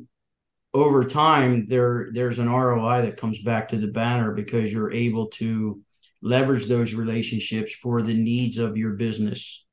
over 0.72 1.04
time, 1.04 1.66
there 1.68 2.08
there's 2.12 2.38
an 2.38 2.48
ROI 2.48 3.02
that 3.02 3.16
comes 3.16 3.42
back 3.42 3.68
to 3.70 3.76
the 3.76 3.88
banner 3.88 4.32
because 4.32 4.72
you're 4.72 4.92
able 4.92 5.26
to 5.28 5.80
leverage 6.22 6.66
those 6.66 6.94
relationships 6.94 7.72
for 7.72 8.02
the 8.02 8.14
needs 8.14 8.58
of 8.58 8.76
your 8.76 8.92
business. 8.92 9.64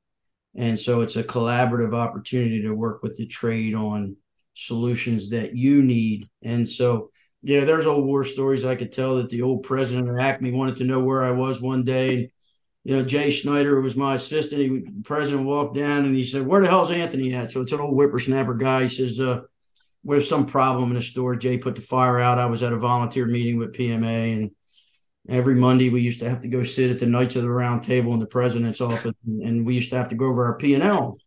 And 0.55 0.79
so 0.79 1.01
it's 1.01 1.15
a 1.15 1.23
collaborative 1.23 1.93
opportunity 1.93 2.63
to 2.63 2.71
work 2.71 3.03
with 3.03 3.17
the 3.17 3.27
trade 3.27 3.75
on 3.75 4.15
solutions 4.53 5.29
that 5.29 5.55
you 5.55 5.83
need. 5.83 6.29
And 6.41 6.67
so, 6.67 7.11
yeah, 7.43 7.63
there's 7.63 7.85
old 7.85 8.05
war 8.05 8.23
stories 8.23 8.65
I 8.65 8.75
could 8.75 8.91
tell 8.91 9.17
that 9.17 9.29
the 9.29 9.43
old 9.43 9.63
president 9.63 10.09
of 10.09 10.19
Acme 10.19 10.51
wanted 10.51 10.77
to 10.77 10.83
know 10.83 10.99
where 10.99 11.23
I 11.23 11.31
was 11.31 11.61
one 11.61 11.83
day 11.83 12.31
you 12.87 12.95
know, 12.95 13.03
Jay 13.03 13.31
Schneider 13.31 13.81
was 13.81 13.97
my 13.97 14.15
assistant. 14.15 14.61
He, 14.61 15.01
president 15.03 15.45
walked 15.45 15.75
down 15.75 16.05
and 16.05 16.15
he 16.15 16.23
said, 16.23 16.47
Where 16.47 16.61
the 16.61 16.69
hell's 16.69 16.89
Anthony 16.89 17.33
at? 17.33 17.51
So 17.51 17.59
it's 17.59 17.73
an 17.73 17.81
old 17.81 17.95
whippersnapper 17.95 18.53
guy. 18.53 18.83
He 18.83 18.87
says, 18.87 19.19
uh, 19.19 19.41
There's 20.03 20.29
some 20.29 20.45
problem 20.45 20.89
in 20.89 20.95
the 20.95 21.01
store. 21.01 21.35
Jay 21.35 21.57
put 21.57 21.75
the 21.75 21.81
fire 21.81 22.19
out. 22.19 22.39
I 22.39 22.45
was 22.45 22.63
at 22.63 22.73
a 22.73 22.77
volunteer 22.77 23.25
meeting 23.25 23.57
with 23.57 23.73
PMA, 23.73 24.33
and 24.33 24.51
every 25.27 25.55
Monday 25.55 25.89
we 25.89 26.01
used 26.01 26.19
to 26.21 26.29
have 26.29 26.41
to 26.41 26.47
go 26.47 26.63
sit 26.63 26.91
at 26.91 26.99
the 26.99 27.05
Knights 27.05 27.35
of 27.35 27.43
the 27.43 27.49
Round 27.49 27.83
Table 27.83 28.13
in 28.13 28.19
the 28.19 28.25
president's 28.25 28.81
office, 28.81 29.13
and 29.25 29.65
we 29.65 29.75
used 29.75 29.89
to 29.89 29.97
have 29.97 30.09
to 30.09 30.15
go 30.15 30.27
over 30.27 30.45
our 30.45 30.57
P 30.57 30.73
and 30.73 30.83
L. 30.83 31.17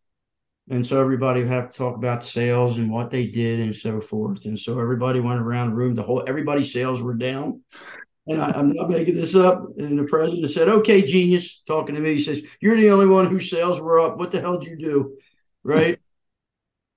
And 0.70 0.86
so 0.86 1.00
everybody 1.00 1.40
would 1.40 1.50
have 1.50 1.70
to 1.70 1.76
talk 1.76 1.96
about 1.96 2.22
sales 2.22 2.78
and 2.78 2.92
what 2.92 3.10
they 3.10 3.26
did 3.26 3.58
and 3.58 3.74
so 3.74 4.00
forth. 4.00 4.44
And 4.44 4.56
so 4.56 4.78
everybody 4.78 5.18
went 5.18 5.40
around 5.40 5.70
the 5.70 5.74
room. 5.74 5.94
The 5.94 6.02
whole 6.04 6.22
everybody's 6.28 6.72
sales 6.72 7.02
were 7.02 7.14
down 7.14 7.62
and 8.26 8.40
I, 8.40 8.58
am 8.58 8.72
not 8.72 8.90
making 8.90 9.16
this 9.16 9.34
up. 9.34 9.64
And 9.78 9.98
the 9.98 10.04
president 10.04 10.48
said, 10.50 10.68
"Okay, 10.68 11.02
genius," 11.02 11.62
talking 11.66 11.94
to 11.94 12.00
me. 12.00 12.14
He 12.14 12.20
says, 12.20 12.42
"You're 12.60 12.80
the 12.80 12.90
only 12.90 13.06
one 13.06 13.26
whose 13.26 13.50
sales 13.50 13.80
were 13.80 14.00
up. 14.00 14.18
What 14.18 14.30
the 14.30 14.40
hell 14.40 14.58
did 14.58 14.70
you 14.70 14.76
do?" 14.76 15.18
Right. 15.62 15.98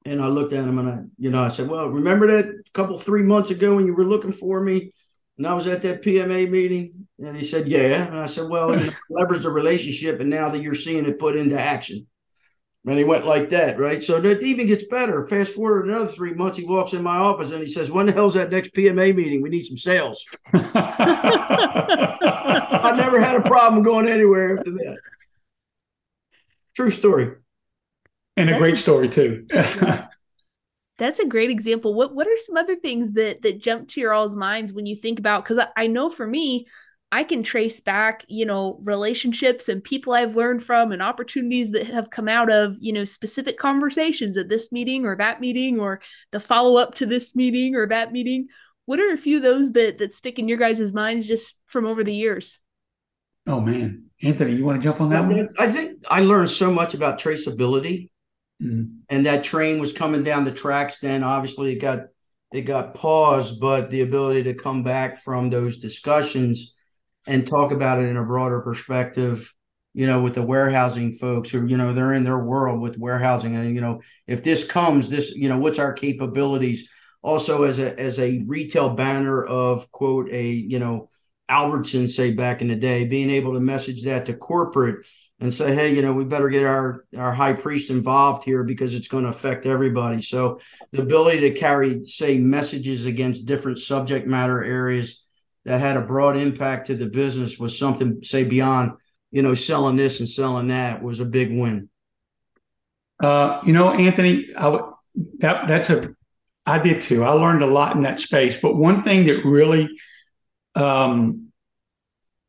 And 0.05 0.21
I 0.21 0.27
looked 0.27 0.53
at 0.53 0.65
him 0.65 0.79
and 0.79 0.89
I, 0.89 0.99
you 1.17 1.29
know, 1.29 1.43
I 1.43 1.47
said, 1.47 1.67
"Well, 1.67 1.89
remember 1.89 2.27
that 2.27 2.45
a 2.45 2.71
couple 2.73 2.97
three 2.97 3.23
months 3.23 3.49
ago 3.49 3.75
when 3.75 3.85
you 3.85 3.95
were 3.95 4.05
looking 4.05 4.31
for 4.31 4.61
me, 4.61 4.91
and 5.37 5.47
I 5.47 5.53
was 5.53 5.67
at 5.67 5.81
that 5.83 6.01
PMA 6.01 6.49
meeting?" 6.49 7.07
And 7.19 7.35
he 7.35 7.43
said, 7.43 7.67
"Yeah." 7.67 8.07
And 8.07 8.19
I 8.19 8.27
said, 8.27 8.49
"Well, 8.49 8.77
you 8.77 8.85
know, 8.87 8.93
leverage 9.09 9.43
the 9.43 9.49
relationship, 9.49 10.19
and 10.19 10.29
now 10.29 10.49
that 10.49 10.61
you're 10.61 10.75
seeing 10.75 11.05
it 11.05 11.19
put 11.19 11.35
into 11.35 11.59
action." 11.59 12.07
And 12.85 12.97
he 12.97 13.05
went 13.05 13.25
like 13.25 13.47
that, 13.49 13.79
right? 13.79 14.03
So 14.03 14.19
that 14.19 14.41
even 14.41 14.67
gets 14.67 14.83
better. 14.83 15.25
Fast 15.27 15.53
forward 15.53 15.87
another 15.87 16.07
three 16.07 16.33
months, 16.33 16.57
he 16.57 16.65
walks 16.65 16.91
in 16.91 17.01
my 17.01 17.15
office 17.15 17.51
and 17.51 17.61
he 17.61 17.67
says, 17.67 17.89
When 17.89 18.07
the 18.07 18.11
hell's 18.11 18.33
that 18.33 18.51
next 18.51 18.73
PMA 18.73 19.15
meeting? 19.15 19.41
We 19.41 19.49
need 19.49 19.63
some 19.63 19.77
sales. 19.77 20.25
I 20.53 21.79
never 22.97 23.21
had 23.21 23.37
a 23.37 23.41
problem 23.43 23.83
going 23.83 24.09
anywhere 24.09 24.57
after 24.57 24.71
that. 24.71 24.97
True 26.75 26.91
story. 26.91 27.35
And 28.37 28.49
a 28.49 28.57
great 28.57 28.77
story 28.77 29.09
too. 29.09 29.45
That's 30.97 31.19
a 31.19 31.25
great 31.25 31.49
example. 31.49 31.93
What 31.93 32.13
what 32.15 32.27
are 32.27 32.37
some 32.37 32.57
other 32.57 32.75
things 32.75 33.13
that 33.13 33.41
that 33.41 33.61
jump 33.61 33.89
to 33.89 34.01
your 34.01 34.13
all's 34.13 34.35
minds 34.35 34.73
when 34.73 34.85
you 34.85 34.95
think 34.95 35.19
about 35.19 35.43
because 35.43 35.57
I, 35.57 35.67
I 35.75 35.87
know 35.87 36.09
for 36.09 36.25
me, 36.25 36.67
I 37.11 37.23
can 37.23 37.43
trace 37.43 37.79
back, 37.79 38.25
you 38.27 38.45
know, 38.45 38.79
relationships 38.83 39.69
and 39.69 39.83
people 39.83 40.13
I've 40.13 40.35
learned 40.35 40.63
from 40.63 40.91
and 40.91 41.01
opportunities 41.01 41.71
that 41.71 41.87
have 41.87 42.09
come 42.09 42.27
out 42.27 42.51
of, 42.51 42.77
you 42.79 42.91
know, 42.91 43.05
specific 43.05 43.57
conversations 43.57 44.35
at 44.35 44.49
this 44.49 44.71
meeting 44.71 45.05
or 45.05 45.15
that 45.17 45.39
meeting 45.39 45.79
or 45.79 46.01
the 46.31 46.39
follow 46.39 46.77
up 46.77 46.95
to 46.95 47.05
this 47.05 47.35
meeting 47.35 47.75
or 47.75 47.87
that 47.87 48.11
meeting. 48.11 48.47
What 48.85 48.99
are 48.99 49.11
a 49.11 49.17
few 49.17 49.37
of 49.37 49.43
those 49.43 49.71
that 49.73 49.99
that 49.99 50.13
stick 50.13 50.39
in 50.39 50.47
your 50.47 50.57
guys' 50.57 50.91
minds 50.93 51.27
just 51.27 51.59
from 51.67 51.85
over 51.85 52.03
the 52.03 52.15
years? 52.15 52.59
Oh 53.45 53.61
man, 53.61 54.05
Anthony, 54.23 54.53
you 54.53 54.65
want 54.65 54.81
to 54.81 54.83
jump 54.83 55.01
on 55.01 55.09
that 55.09 55.25
one? 55.25 55.49
I 55.59 55.67
think 55.67 56.01
I 56.09 56.21
learned 56.21 56.49
so 56.49 56.71
much 56.71 56.93
about 56.93 57.19
traceability, 57.19 58.09
mm-hmm. 58.63 58.83
and 59.09 59.25
that 59.25 59.43
train 59.43 59.79
was 59.79 59.91
coming 59.91 60.23
down 60.23 60.45
the 60.45 60.51
tracks. 60.51 60.99
Then 60.99 61.23
obviously 61.23 61.73
it 61.73 61.79
got 61.79 62.05
it 62.51 62.61
got 62.61 62.95
paused, 62.95 63.59
but 63.59 63.89
the 63.89 64.01
ability 64.01 64.43
to 64.43 64.53
come 64.53 64.83
back 64.83 65.17
from 65.17 65.49
those 65.49 65.77
discussions 65.77 66.75
and 67.27 67.47
talk 67.47 67.71
about 67.71 67.99
it 67.99 68.09
in 68.09 68.17
a 68.17 68.25
broader 68.25 68.61
perspective 68.61 69.53
you 69.95 70.07
know 70.07 70.21
with 70.21 70.33
the 70.33 70.41
warehousing 70.41 71.11
folks 71.11 71.51
who 71.51 71.67
you 71.67 71.77
know 71.77 71.93
they're 71.93 72.13
in 72.13 72.23
their 72.23 72.39
world 72.39 72.81
with 72.81 72.97
warehousing 72.97 73.55
and 73.55 73.75
you 73.75 73.79
know 73.79 74.01
if 74.25 74.43
this 74.43 74.63
comes 74.63 75.07
this 75.07 75.35
you 75.35 75.47
know 75.47 75.59
what's 75.59 75.77
our 75.77 75.93
capabilities 75.93 76.89
also 77.21 77.63
as 77.63 77.77
a 77.77 77.97
as 77.99 78.17
a 78.19 78.43
retail 78.47 78.95
banner 78.95 79.45
of 79.45 79.89
quote 79.91 80.29
a 80.31 80.49
you 80.49 80.79
know 80.79 81.07
Albertson 81.49 82.07
say 82.07 82.31
back 82.31 82.61
in 82.61 82.67
the 82.67 82.75
day, 82.75 83.05
being 83.05 83.29
able 83.29 83.53
to 83.53 83.59
message 83.59 84.03
that 84.03 84.25
to 84.25 84.33
corporate 84.33 85.05
and 85.39 85.53
say, 85.53 85.73
hey, 85.75 85.93
you 85.93 86.01
know, 86.01 86.13
we 86.13 86.23
better 86.23 86.49
get 86.49 86.65
our 86.65 87.05
our 87.17 87.33
high 87.33 87.53
priest 87.53 87.89
involved 87.89 88.43
here 88.43 88.63
because 88.63 88.95
it's 88.95 89.07
going 89.07 89.23
to 89.23 89.29
affect 89.29 89.65
everybody. 89.65 90.21
So 90.21 90.59
the 90.91 91.01
ability 91.01 91.41
to 91.41 91.51
carry, 91.51 92.03
say, 92.03 92.39
messages 92.39 93.05
against 93.05 93.45
different 93.45 93.79
subject 93.79 94.27
matter 94.27 94.63
areas 94.63 95.23
that 95.65 95.81
had 95.81 95.97
a 95.97 96.01
broad 96.01 96.37
impact 96.37 96.87
to 96.87 96.95
the 96.95 97.07
business 97.07 97.59
was 97.59 97.77
something, 97.77 98.23
say, 98.23 98.43
beyond, 98.43 98.91
you 99.31 99.41
know, 99.41 99.53
selling 99.53 99.95
this 99.95 100.19
and 100.19 100.29
selling 100.29 100.69
that 100.69 101.03
was 101.03 101.19
a 101.19 101.25
big 101.25 101.51
win. 101.51 101.89
Uh, 103.21 103.61
you 103.65 103.73
know, 103.73 103.91
Anthony, 103.91 104.47
I, 104.57 104.79
that 105.39 105.67
that's 105.67 105.89
a 105.89 106.15
I 106.65 106.79
did 106.79 107.01
too. 107.01 107.23
I 107.23 107.31
learned 107.31 107.63
a 107.63 107.67
lot 107.67 107.95
in 107.95 108.03
that 108.03 108.19
space. 108.19 108.57
But 108.59 108.75
one 108.75 109.03
thing 109.03 109.25
that 109.27 109.43
really 109.45 109.89
um, 110.75 111.51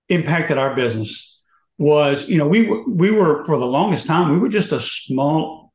impacted 0.08 0.58
our 0.58 0.74
business 0.74 1.33
was, 1.78 2.28
you 2.28 2.38
know, 2.38 2.46
we 2.46 2.66
were, 2.66 2.88
we 2.88 3.10
were 3.10 3.44
for 3.44 3.58
the 3.58 3.66
longest 3.66 4.06
time 4.06 4.30
we 4.30 4.38
were 4.38 4.48
just 4.48 4.72
a 4.72 4.80
small 4.80 5.72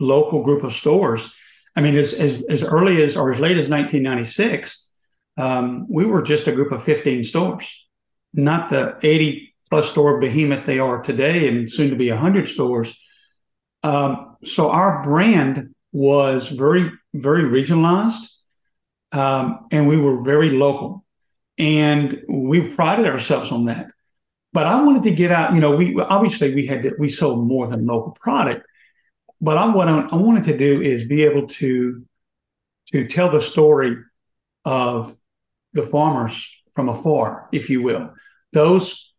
local 0.00 0.42
group 0.42 0.64
of 0.64 0.72
stores. 0.72 1.34
I 1.76 1.80
mean, 1.80 1.96
as 1.96 2.12
as, 2.12 2.42
as 2.48 2.62
early 2.62 3.02
as 3.02 3.16
or 3.16 3.32
as 3.32 3.40
late 3.40 3.56
as 3.56 3.68
1996, 3.68 4.88
um, 5.36 5.86
we 5.88 6.06
were 6.06 6.22
just 6.22 6.46
a 6.46 6.52
group 6.52 6.70
of 6.70 6.82
15 6.84 7.24
stores, 7.24 7.86
not 8.32 8.70
the 8.70 8.96
80 9.02 9.54
plus 9.70 9.90
store 9.90 10.20
behemoth 10.20 10.66
they 10.66 10.78
are 10.78 11.02
today, 11.02 11.48
and 11.48 11.70
soon 11.70 11.90
to 11.90 11.96
be 11.96 12.10
100 12.10 12.46
stores. 12.46 12.98
Um, 13.82 14.36
so 14.44 14.70
our 14.70 15.02
brand 15.02 15.74
was 15.92 16.48
very 16.48 16.90
very 17.12 17.42
regionalized, 17.42 18.28
um, 19.12 19.66
and 19.70 19.88
we 19.88 19.96
were 19.96 20.22
very 20.22 20.50
local, 20.50 21.04
and 21.58 22.22
we 22.28 22.68
prided 22.68 23.06
ourselves 23.06 23.50
on 23.50 23.66
that. 23.66 23.93
But 24.54 24.66
I 24.66 24.80
wanted 24.82 25.02
to 25.02 25.10
get 25.10 25.32
out. 25.32 25.52
You 25.52 25.60
know, 25.60 25.76
we 25.76 26.00
obviously 26.00 26.54
we 26.54 26.64
had 26.64 26.84
to, 26.84 26.94
we 26.96 27.10
sold 27.10 27.46
more 27.46 27.66
than 27.66 27.86
local 27.86 28.12
product, 28.12 28.64
but 29.40 29.58
I 29.58 29.66
what 29.74 29.88
I, 29.88 30.14
wanted 30.14 30.44
to 30.44 30.56
do 30.56 30.80
is 30.80 31.04
be 31.04 31.24
able 31.24 31.48
to 31.48 32.04
to 32.92 33.08
tell 33.08 33.30
the 33.30 33.40
story 33.40 33.96
of 34.64 35.16
the 35.72 35.82
farmers 35.82 36.48
from 36.72 36.88
afar, 36.88 37.48
if 37.50 37.68
you 37.68 37.82
will. 37.82 38.14
Those 38.52 39.12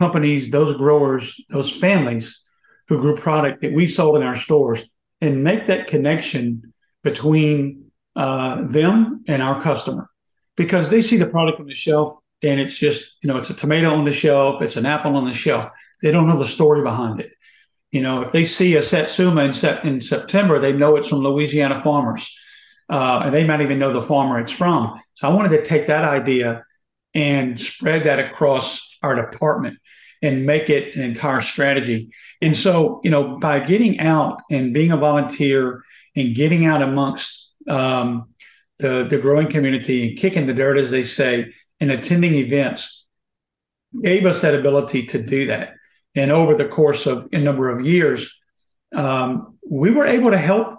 companies, 0.00 0.48
those 0.48 0.74
growers, 0.78 1.38
those 1.50 1.70
families 1.70 2.42
who 2.88 3.02
grew 3.02 3.14
product 3.14 3.60
that 3.60 3.74
we 3.74 3.86
sold 3.86 4.16
in 4.16 4.22
our 4.22 4.34
stores, 4.34 4.82
and 5.20 5.44
make 5.44 5.66
that 5.66 5.88
connection 5.88 6.72
between 7.04 7.90
uh, 8.16 8.62
them 8.62 9.24
and 9.28 9.42
our 9.42 9.60
customer 9.60 10.08
because 10.56 10.88
they 10.88 11.02
see 11.02 11.18
the 11.18 11.26
product 11.26 11.60
on 11.60 11.66
the 11.66 11.74
shelf 11.74 12.19
and 12.42 12.60
it's 12.60 12.76
just 12.76 13.16
you 13.22 13.28
know 13.28 13.36
it's 13.36 13.50
a 13.50 13.54
tomato 13.54 13.90
on 13.90 14.04
the 14.04 14.12
shelf 14.12 14.62
it's 14.62 14.76
an 14.76 14.86
apple 14.86 15.16
on 15.16 15.26
the 15.26 15.34
shelf. 15.34 15.70
They 16.02 16.10
don't 16.10 16.28
know 16.28 16.38
the 16.38 16.46
story 16.46 16.82
behind 16.82 17.20
it. 17.20 17.32
You 17.90 18.02
know 18.02 18.22
if 18.22 18.32
they 18.32 18.44
see 18.44 18.76
a 18.76 18.82
satsuma 18.82 19.44
in, 19.44 19.52
sep- 19.52 19.84
in 19.84 20.00
september 20.00 20.58
they 20.58 20.72
know 20.72 20.96
it's 20.96 21.08
from 21.08 21.18
louisiana 21.18 21.82
farmers. 21.82 22.36
Uh, 22.88 23.22
and 23.26 23.34
they 23.34 23.46
might 23.46 23.60
even 23.60 23.78
know 23.78 23.92
the 23.92 24.02
farmer 24.02 24.40
it's 24.40 24.52
from. 24.52 25.00
So 25.14 25.28
i 25.28 25.34
wanted 25.34 25.50
to 25.50 25.64
take 25.64 25.86
that 25.86 26.04
idea 26.04 26.64
and 27.14 27.60
spread 27.60 28.04
that 28.04 28.18
across 28.18 28.96
our 29.02 29.14
department 29.14 29.78
and 30.22 30.44
make 30.44 30.68
it 30.68 30.94
an 30.94 31.02
entire 31.02 31.40
strategy. 31.40 32.10
And 32.42 32.56
so 32.56 33.00
you 33.04 33.10
know 33.10 33.38
by 33.38 33.60
getting 33.60 34.00
out 34.00 34.40
and 34.50 34.74
being 34.74 34.92
a 34.92 34.96
volunteer 34.96 35.82
and 36.16 36.34
getting 36.34 36.66
out 36.66 36.82
amongst 36.82 37.52
um, 37.68 38.30
the, 38.78 39.06
the 39.08 39.18
growing 39.18 39.48
community 39.48 40.08
and 40.08 40.18
kicking 40.18 40.46
the 40.46 40.54
dirt 40.54 40.78
as 40.78 40.90
they 40.90 41.04
say 41.04 41.52
and 41.80 41.90
attending 41.90 42.34
events 42.34 43.06
gave 44.02 44.26
us 44.26 44.42
that 44.42 44.54
ability 44.54 45.06
to 45.06 45.22
do 45.22 45.46
that. 45.46 45.74
And 46.14 46.30
over 46.30 46.54
the 46.54 46.68
course 46.68 47.06
of 47.06 47.28
a 47.32 47.38
number 47.38 47.70
of 47.70 47.86
years, 47.86 48.40
um, 48.94 49.58
we 49.70 49.90
were 49.90 50.06
able 50.06 50.30
to 50.30 50.38
help 50.38 50.78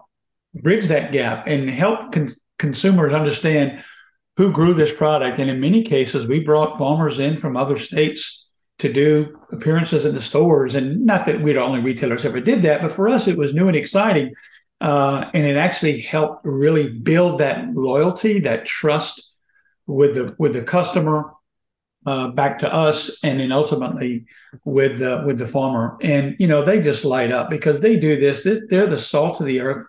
bridge 0.53 0.87
that 0.87 1.11
gap 1.11 1.47
and 1.47 1.69
help 1.69 2.11
con- 2.11 2.31
consumers 2.59 3.13
understand 3.13 3.83
who 4.37 4.51
grew 4.51 4.73
this 4.73 4.93
product. 4.93 5.39
And 5.39 5.49
in 5.49 5.59
many 5.59 5.83
cases, 5.83 6.27
we 6.27 6.43
brought 6.43 6.77
farmers 6.77 7.19
in 7.19 7.37
from 7.37 7.55
other 7.55 7.77
states 7.77 8.51
to 8.79 8.91
do 8.91 9.39
appearances 9.51 10.05
in 10.05 10.15
the 10.15 10.21
stores. 10.21 10.75
And 10.75 11.05
not 11.05 11.25
that 11.25 11.41
we're 11.41 11.53
the 11.53 11.61
only 11.61 11.81
retailers 11.81 12.25
ever 12.25 12.39
did 12.39 12.63
that, 12.63 12.81
but 12.81 12.91
for 12.91 13.07
us, 13.07 13.27
it 13.27 13.37
was 13.37 13.53
new 13.53 13.67
and 13.67 13.77
exciting. 13.77 14.33
Uh, 14.79 15.29
and 15.33 15.45
it 15.45 15.57
actually 15.57 16.01
helped 16.01 16.43
really 16.43 16.89
build 16.89 17.39
that 17.39 17.71
loyalty, 17.73 18.39
that 18.39 18.65
trust 18.65 19.30
with 19.87 20.15
the 20.15 20.35
with 20.37 20.53
the 20.53 20.63
customer 20.63 21.33
uh, 22.05 22.29
back 22.29 22.59
to 22.59 22.73
us, 22.73 23.19
and 23.23 23.39
then 23.39 23.51
ultimately 23.51 24.25
with 24.65 24.99
the 24.99 25.23
with 25.25 25.37
the 25.37 25.47
farmer. 25.47 25.97
And 26.01 26.35
you 26.39 26.47
know, 26.47 26.63
they 26.63 26.81
just 26.81 27.05
light 27.05 27.31
up 27.31 27.49
because 27.49 27.79
they 27.79 27.97
do 27.97 28.19
this. 28.19 28.43
this 28.43 28.61
they're 28.69 28.87
the 28.87 28.99
salt 28.99 29.39
of 29.39 29.45
the 29.45 29.61
earth, 29.61 29.85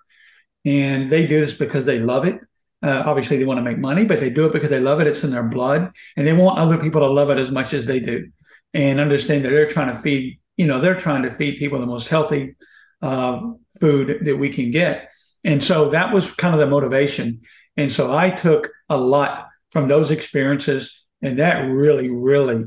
and 0.64 1.10
they 1.10 1.26
do 1.26 1.40
this 1.40 1.54
because 1.54 1.86
they 1.86 2.00
love 2.00 2.26
it. 2.26 2.40
Uh, 2.82 3.04
obviously, 3.06 3.36
they 3.36 3.44
want 3.44 3.58
to 3.58 3.62
make 3.62 3.78
money, 3.78 4.04
but 4.04 4.20
they 4.20 4.30
do 4.30 4.46
it 4.46 4.52
because 4.52 4.70
they 4.70 4.80
love 4.80 5.00
it. 5.00 5.06
It's 5.06 5.24
in 5.24 5.30
their 5.30 5.42
blood, 5.42 5.92
and 6.16 6.26
they 6.26 6.32
want 6.32 6.58
other 6.58 6.78
people 6.78 7.00
to 7.00 7.06
love 7.06 7.30
it 7.30 7.38
as 7.38 7.50
much 7.50 7.72
as 7.72 7.86
they 7.86 8.00
do, 8.00 8.30
and 8.74 9.00
understand 9.00 9.44
that 9.44 9.50
they're 9.50 9.68
trying 9.68 9.94
to 9.94 10.00
feed. 10.02 10.38
You 10.56 10.66
know, 10.66 10.80
they're 10.80 11.00
trying 11.00 11.22
to 11.22 11.34
feed 11.34 11.58
people 11.58 11.78
the 11.78 11.86
most 11.86 12.08
healthy 12.08 12.56
uh, 13.00 13.40
food 13.80 14.24
that 14.26 14.36
we 14.36 14.50
can 14.50 14.70
get, 14.70 15.10
and 15.44 15.62
so 15.64 15.90
that 15.90 16.12
was 16.12 16.30
kind 16.32 16.54
of 16.54 16.60
the 16.60 16.66
motivation. 16.66 17.42
And 17.78 17.90
so 17.90 18.14
I 18.14 18.28
took 18.28 18.68
a 18.90 18.98
lot 18.98 19.48
from 19.72 19.88
those 19.88 20.10
experiences. 20.10 21.06
And 21.22 21.38
that 21.38 21.62
really, 21.62 22.10
really 22.10 22.64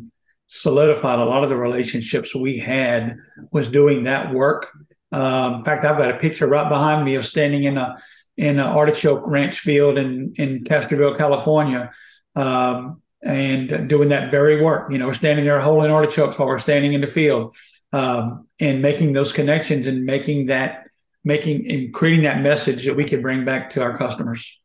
solidified 0.47 1.19
a 1.19 1.25
lot 1.25 1.43
of 1.43 1.49
the 1.49 1.57
relationships 1.57 2.35
we 2.35 2.57
had 2.57 3.17
was 3.51 3.67
doing 3.67 4.03
that 4.03 4.33
work. 4.33 4.69
Um, 5.11 5.55
in 5.55 5.65
fact, 5.65 5.85
I've 5.85 5.97
got 5.97 6.13
a 6.13 6.17
picture 6.17 6.47
right 6.47 6.67
behind 6.67 7.05
me 7.05 7.15
of 7.15 7.25
standing 7.25 7.63
in 7.63 7.77
a 7.77 7.97
in 8.37 8.59
an 8.59 8.65
artichoke 8.65 9.25
ranch 9.25 9.59
field 9.59 9.97
in 9.97 10.33
in 10.35 10.63
Castroville, 10.63 11.17
California, 11.17 11.91
um, 12.35 13.01
and 13.23 13.87
doing 13.87 14.09
that 14.09 14.31
very 14.31 14.61
work. 14.61 14.91
You 14.91 14.97
know, 14.97 15.11
standing 15.13 15.45
there 15.45 15.59
holding 15.59 15.91
artichokes 15.91 16.37
while 16.37 16.47
we're 16.47 16.59
standing 16.59 16.93
in 16.93 17.01
the 17.01 17.07
field, 17.07 17.55
um, 17.93 18.47
and 18.59 18.81
making 18.81 19.13
those 19.13 19.31
connections 19.31 19.87
and 19.87 20.05
making 20.05 20.47
that 20.47 20.87
making 21.23 21.71
and 21.71 21.93
creating 21.93 22.23
that 22.23 22.41
message 22.41 22.85
that 22.85 22.95
we 22.95 23.05
could 23.05 23.21
bring 23.21 23.45
back 23.45 23.69
to 23.71 23.83
our 23.83 23.97
customers. 23.97 24.59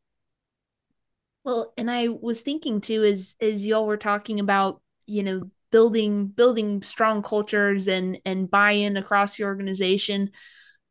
Well, 1.44 1.72
and 1.76 1.90
I 1.90 2.08
was 2.08 2.40
thinking 2.40 2.80
too, 2.80 3.02
as 3.04 3.36
as 3.40 3.66
y'all 3.66 3.86
were 3.86 3.96
talking 3.96 4.40
about, 4.40 4.82
you 5.06 5.22
know, 5.22 5.50
building 5.70 6.26
building 6.28 6.82
strong 6.82 7.22
cultures 7.22 7.88
and 7.88 8.18
and 8.24 8.50
buy-in 8.50 8.96
across 8.96 9.36
the 9.36 9.44
organization. 9.44 10.30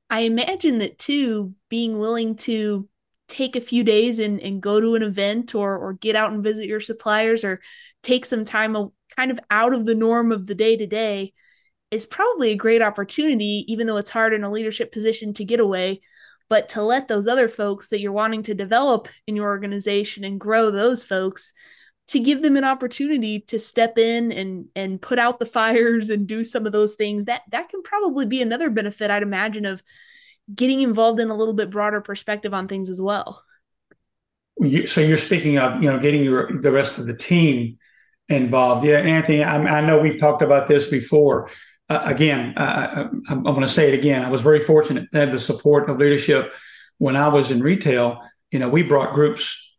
I 0.10 0.22
imagine 0.22 0.80
that 0.80 0.98
too, 1.00 1.56
being 1.70 2.00
willing 2.00 2.36
to 2.38 2.90
take 3.28 3.56
a 3.56 3.62
few 3.62 3.84
days 3.84 4.20
and, 4.20 4.42
and 4.42 4.62
go 4.62 4.82
to 4.82 4.96
an 4.96 5.04
event 5.04 5.56
or 5.56 5.78
or 5.78 5.94
get 5.94 6.16
out 6.16 6.32
and 6.34 6.44
visit 6.44 6.68
your 6.68 6.80
suppliers 6.82 7.44
or 7.44 7.62
take 8.04 8.26
some 8.26 8.46
time 8.46 8.76
kind 9.16 9.32
of 9.32 9.40
out 9.52 9.74
of 9.74 9.86
the 9.86 9.96
norm 9.96 10.32
of 10.32 10.48
the 10.48 10.56
day 10.56 10.78
to 10.78 10.88
day 10.88 11.34
is 11.92 12.06
probably 12.06 12.52
a 12.52 12.56
great 12.56 12.82
opportunity, 12.82 13.66
even 13.68 13.88
though 13.88 13.98
it's 13.98 14.10
hard 14.12 14.34
in 14.34 14.44
a 14.44 14.52
leadership 14.52 14.92
position 14.92 15.34
to 15.34 15.46
get 15.46 15.60
away 15.60 16.02
but 16.50 16.70
to 16.70 16.82
let 16.82 17.08
those 17.08 17.28
other 17.28 17.48
folks 17.48 17.90
that 17.90 18.00
you're 18.00 18.12
wanting 18.12 18.44
to 18.44 18.54
develop 18.54 19.08
in 19.28 19.36
your 19.36 19.48
organization 19.48 20.24
and 20.24 20.40
grow 20.40 20.72
those 20.72 21.06
folks 21.06 21.54
to 22.08 22.20
give 22.20 22.42
them 22.42 22.58
an 22.58 22.64
opportunity 22.64 23.40
to 23.42 23.60
step 23.60 23.98
in 23.98 24.32
and 24.32 24.66
and 24.76 25.02
put 25.02 25.20
out 25.20 25.40
the 25.40 25.46
fires 25.46 26.10
and 26.10 26.28
do 26.28 26.44
some 26.44 26.66
of 26.66 26.72
those 26.72 26.96
things 26.96 27.26
that 27.26 27.44
that 27.52 27.70
can 27.70 27.84
probably 27.84 28.26
be 28.26 28.42
another 28.42 28.70
benefit 28.70 29.12
i'd 29.12 29.24
imagine 29.24 29.66
of 29.66 29.82
getting 30.54 30.82
involved 30.82 31.20
in 31.20 31.30
a 31.30 31.36
little 31.36 31.54
bit 31.54 31.70
broader 31.70 32.02
perspective 32.02 32.54
on 32.54 32.68
things 32.68 32.90
as 32.90 33.02
well. 33.02 33.44
So 34.88 35.02
you're 35.02 35.18
speaking 35.18 35.58
of 35.58 35.82
you 35.82 35.90
know 35.90 36.00
getting 36.00 36.24
your 36.24 36.62
the 36.62 36.72
rest 36.72 36.98
of 36.98 37.08
the 37.08 37.16
team 37.16 37.78
involved. 38.28 38.86
Yeah 38.86 39.00
anthony 39.00 39.44
I, 39.44 39.80
I 39.80 39.82
know 39.82 40.00
we've 40.00 40.20
talked 40.20 40.42
about 40.42 40.68
this 40.68 40.88
before 40.88 41.50
uh, 41.90 42.02
again, 42.06 42.54
I, 42.56 43.08
am 43.30 43.44
going 43.44 43.62
to 43.62 43.70
say 43.70 43.92
it 43.92 43.98
again. 43.98 44.24
I 44.24 44.30
was 44.30 44.42
very 44.42 44.60
fortunate 44.60 45.12
to 45.12 45.20
have 45.20 45.32
the 45.32 45.40
support 45.40 45.90
of 45.90 45.98
leadership 45.98 46.54
when 47.00 47.16
I 47.16 47.30
was 47.30 47.50
in 47.50 47.62
retail. 47.62 48.22
You 48.52 48.60
know, 48.60 48.70
we 48.70 48.84
brought 48.84 49.16
groups 49.16 49.76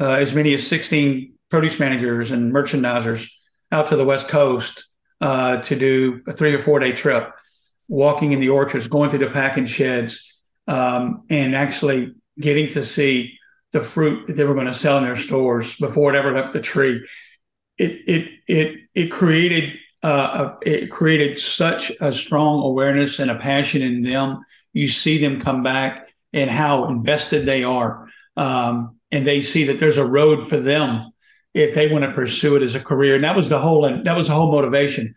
uh, 0.00 0.12
as 0.12 0.34
many 0.34 0.54
as 0.54 0.66
16 0.66 1.34
produce 1.50 1.78
managers 1.78 2.30
and 2.30 2.52
merchandisers 2.52 3.30
out 3.70 3.88
to 3.88 3.96
the 3.96 4.04
West 4.04 4.28
Coast 4.28 4.88
uh, 5.20 5.58
to 5.62 5.76
do 5.76 6.22
a 6.26 6.32
three 6.32 6.54
or 6.54 6.62
four 6.62 6.78
day 6.78 6.92
trip, 6.92 7.30
walking 7.88 8.32
in 8.32 8.40
the 8.40 8.48
orchards, 8.48 8.88
going 8.88 9.10
through 9.10 9.18
the 9.18 9.30
packing 9.30 9.66
sheds, 9.66 10.38
um, 10.66 11.24
and 11.28 11.54
actually 11.54 12.14
getting 12.38 12.68
to 12.68 12.84
see 12.84 13.38
the 13.72 13.80
fruit 13.80 14.26
that 14.26 14.32
they 14.32 14.44
were 14.44 14.54
going 14.54 14.66
to 14.66 14.74
sell 14.74 14.96
in 14.96 15.04
their 15.04 15.16
stores 15.16 15.76
before 15.76 16.12
it 16.12 16.16
ever 16.16 16.32
left 16.32 16.54
the 16.54 16.60
tree. 16.60 17.06
It 17.76 18.08
it 18.08 18.28
it 18.46 18.78
it 18.94 19.10
created 19.10 19.78
uh, 20.02 20.54
it 20.62 20.90
created 20.90 21.38
such 21.38 21.92
a 22.00 22.12
strong 22.12 22.62
awareness 22.62 23.18
and 23.18 23.30
a 23.30 23.38
passion 23.38 23.82
in 23.82 24.02
them. 24.02 24.44
You 24.72 24.88
see 24.88 25.18
them 25.18 25.40
come 25.40 25.62
back 25.62 26.08
and 26.32 26.50
how 26.50 26.86
invested 26.88 27.44
they 27.44 27.64
are. 27.64 28.08
Um, 28.36 28.96
and 29.10 29.26
they 29.26 29.42
see 29.42 29.64
that 29.64 29.80
there's 29.80 29.98
a 29.98 30.06
road 30.06 30.48
for 30.48 30.56
them 30.56 31.12
if 31.52 31.74
they 31.74 31.90
want 31.90 32.04
to 32.04 32.12
pursue 32.12 32.56
it 32.56 32.62
as 32.62 32.74
a 32.74 32.80
career. 32.80 33.16
And 33.16 33.24
that 33.24 33.36
was 33.36 33.48
the 33.48 33.58
whole 33.58 33.84
and 33.84 34.04
that 34.06 34.16
was 34.16 34.28
the 34.28 34.34
whole 34.34 34.52
motivation 34.52 35.14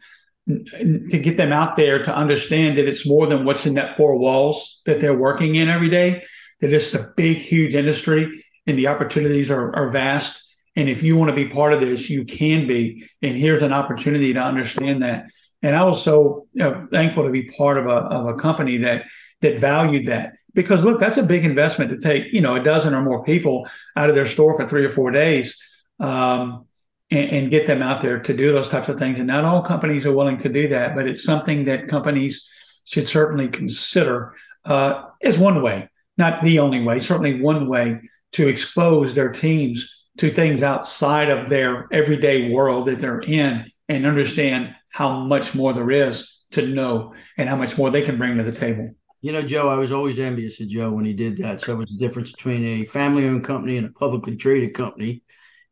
to 0.47 1.19
get 1.19 1.37
them 1.37 1.53
out 1.53 1.75
there 1.75 2.03
to 2.03 2.15
understand 2.15 2.77
that 2.77 2.87
it's 2.87 3.07
more 3.07 3.27
than 3.27 3.45
what's 3.45 3.65
in 3.65 3.75
that 3.75 3.95
four 3.95 4.17
walls 4.17 4.81
that 4.85 4.99
they're 4.99 5.17
working 5.17 5.55
in 5.55 5.69
every 5.69 5.89
day. 5.89 6.23
That 6.59 6.73
it's 6.73 6.93
a 6.93 7.13
big, 7.15 7.37
huge 7.37 7.75
industry, 7.75 8.45
and 8.67 8.77
the 8.77 8.87
opportunities 8.87 9.51
are, 9.51 9.75
are 9.75 9.91
vast. 9.91 10.43
And 10.75 10.89
if 10.89 11.03
you 11.03 11.17
want 11.17 11.29
to 11.29 11.35
be 11.35 11.47
part 11.47 11.73
of 11.73 11.79
this, 11.79 12.09
you 12.09 12.25
can 12.25 12.67
be. 12.67 13.07
And 13.21 13.37
here's 13.37 13.61
an 13.61 13.73
opportunity 13.73 14.33
to 14.33 14.41
understand 14.41 15.03
that. 15.03 15.27
And 15.61 15.75
I 15.75 15.83
was 15.85 16.03
so 16.03 16.47
thankful 16.91 17.23
to 17.23 17.29
be 17.29 17.43
part 17.43 17.77
of 17.77 17.85
a, 17.85 17.89
of 17.95 18.27
a 18.27 18.35
company 18.35 18.77
that 18.77 19.05
that 19.41 19.59
valued 19.59 20.07
that 20.07 20.33
because 20.53 20.83
look, 20.83 20.99
that's 20.99 21.17
a 21.17 21.23
big 21.23 21.45
investment 21.45 21.91
to 21.91 21.97
take 21.97 22.33
you 22.33 22.41
know 22.41 22.55
a 22.55 22.63
dozen 22.63 22.93
or 22.93 23.01
more 23.01 23.23
people 23.23 23.67
out 23.95 24.09
of 24.09 24.15
their 24.15 24.25
store 24.25 24.57
for 24.57 24.67
three 24.67 24.85
or 24.85 24.89
four 24.89 25.11
days. 25.11 25.57
Um, 25.99 26.65
and, 27.11 27.29
and, 27.29 27.51
get 27.51 27.67
them 27.67 27.83
out 27.83 28.01
there 28.01 28.19
to 28.19 28.33
do 28.33 28.51
those 28.51 28.69
types 28.69 28.89
of 28.89 28.97
things. 28.97 29.19
And 29.19 29.27
not 29.27 29.43
all 29.43 29.61
companies 29.61 30.07
are 30.07 30.11
willing 30.11 30.37
to 30.37 30.49
do 30.49 30.69
that, 30.69 30.95
but 30.95 31.05
it's 31.05 31.23
something 31.23 31.65
that 31.65 31.87
companies 31.87 32.49
should 32.85 33.07
certainly 33.07 33.47
consider 33.47 34.33
uh, 34.65 35.03
as 35.21 35.37
one 35.37 35.61
way, 35.61 35.89
not 36.17 36.41
the 36.41 36.59
only 36.59 36.81
way, 36.81 36.99
certainly 36.99 37.39
one 37.39 37.67
way 37.67 38.01
to 38.31 38.47
expose 38.47 39.13
their 39.13 39.29
teams 39.29 40.02
to 40.17 40.29
things 40.29 40.63
outside 40.63 41.29
of 41.29 41.49
their 41.49 41.87
everyday 41.91 42.51
world 42.51 42.87
that 42.87 42.99
they're 42.99 43.21
in 43.21 43.65
and 43.89 44.05
understand 44.05 44.75
how 44.89 45.19
much 45.19 45.55
more 45.55 45.73
there 45.73 45.91
is 45.91 46.43
to 46.51 46.67
know 46.67 47.13
and 47.37 47.49
how 47.49 47.55
much 47.55 47.77
more 47.77 47.89
they 47.89 48.03
can 48.03 48.17
bring 48.17 48.37
to 48.37 48.43
the 48.43 48.51
table. 48.51 48.91
You 49.21 49.31
know, 49.31 49.41
Joe, 49.41 49.69
I 49.69 49.77
was 49.77 49.91
always 49.91 50.19
envious 50.19 50.59
of 50.59 50.67
Joe 50.67 50.93
when 50.93 51.05
he 51.05 51.13
did 51.13 51.37
that. 51.37 51.61
So 51.61 51.73
it 51.73 51.77
was 51.77 51.87
the 51.87 51.97
difference 51.97 52.31
between 52.31 52.63
a 52.63 52.83
family 52.83 53.25
owned 53.27 53.43
company 53.43 53.77
and 53.77 53.87
a 53.87 53.91
publicly 53.91 54.35
traded 54.35 54.73
company 54.73 55.23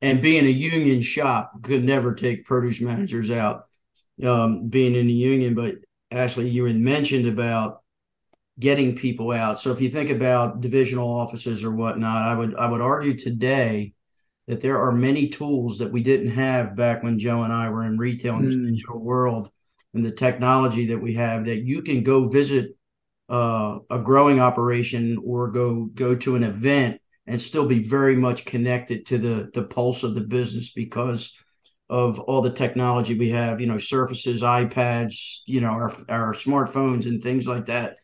and 0.01 0.21
being 0.21 0.45
a 0.45 0.49
union 0.49 1.01
shop 1.01 1.51
could 1.61 1.83
never 1.83 2.13
take 2.13 2.45
produce 2.45 2.81
managers 2.81 3.29
out 3.29 3.65
um, 4.23 4.67
being 4.67 4.95
in 4.95 5.07
the 5.07 5.13
union 5.13 5.53
but 5.53 5.75
ashley 6.11 6.49
you 6.49 6.65
had 6.65 6.75
mentioned 6.75 7.27
about 7.27 7.81
getting 8.59 8.95
people 8.95 9.31
out 9.31 9.59
so 9.59 9.71
if 9.71 9.81
you 9.81 9.89
think 9.89 10.09
about 10.09 10.61
divisional 10.61 11.09
offices 11.09 11.63
or 11.63 11.71
whatnot 11.71 12.27
i 12.27 12.35
would 12.35 12.55
i 12.55 12.69
would 12.69 12.81
argue 12.81 13.17
today 13.17 13.93
that 14.51 14.61
there 14.61 14.79
are 14.79 14.91
many 14.91 15.29
tools 15.29 15.77
that 15.77 15.91
we 15.91 16.03
didn't 16.03 16.31
have 16.31 16.75
back 16.75 17.01
when 17.03 17.17
joe 17.17 17.43
and 17.43 17.53
i 17.53 17.69
were 17.69 17.85
in 17.85 17.97
retail 17.97 18.35
in 18.35 18.45
this 18.45 18.55
mm. 18.55 18.65
digital 18.65 18.99
world 18.99 19.49
and 19.93 20.05
the 20.05 20.11
technology 20.11 20.85
that 20.85 20.99
we 20.99 21.13
have 21.13 21.45
that 21.45 21.63
you 21.63 21.81
can 21.81 22.03
go 22.03 22.27
visit 22.27 22.69
uh, 23.29 23.79
a 23.89 23.97
growing 23.97 24.41
operation 24.41 25.17
or 25.25 25.49
go 25.49 25.85
go 25.93 26.15
to 26.15 26.35
an 26.35 26.43
event 26.43 26.99
and 27.27 27.41
still 27.41 27.65
be 27.65 27.79
very 27.79 28.15
much 28.15 28.45
connected 28.45 29.05
to 29.05 29.17
the 29.17 29.49
the 29.53 29.63
pulse 29.63 30.03
of 30.03 30.15
the 30.15 30.21
business 30.21 30.71
because 30.73 31.33
of 31.89 32.21
all 32.21 32.41
the 32.41 32.53
technology 32.53 33.19
we 33.19 33.29
have, 33.29 33.59
you 33.59 33.67
know, 33.67 33.77
surfaces, 33.77 34.41
iPads, 34.41 35.39
you 35.45 35.59
know, 35.59 35.69
our 35.69 35.93
our 36.09 36.33
smartphones 36.33 37.05
and 37.05 37.21
things 37.21 37.47
like 37.47 37.65
that. 37.65 37.97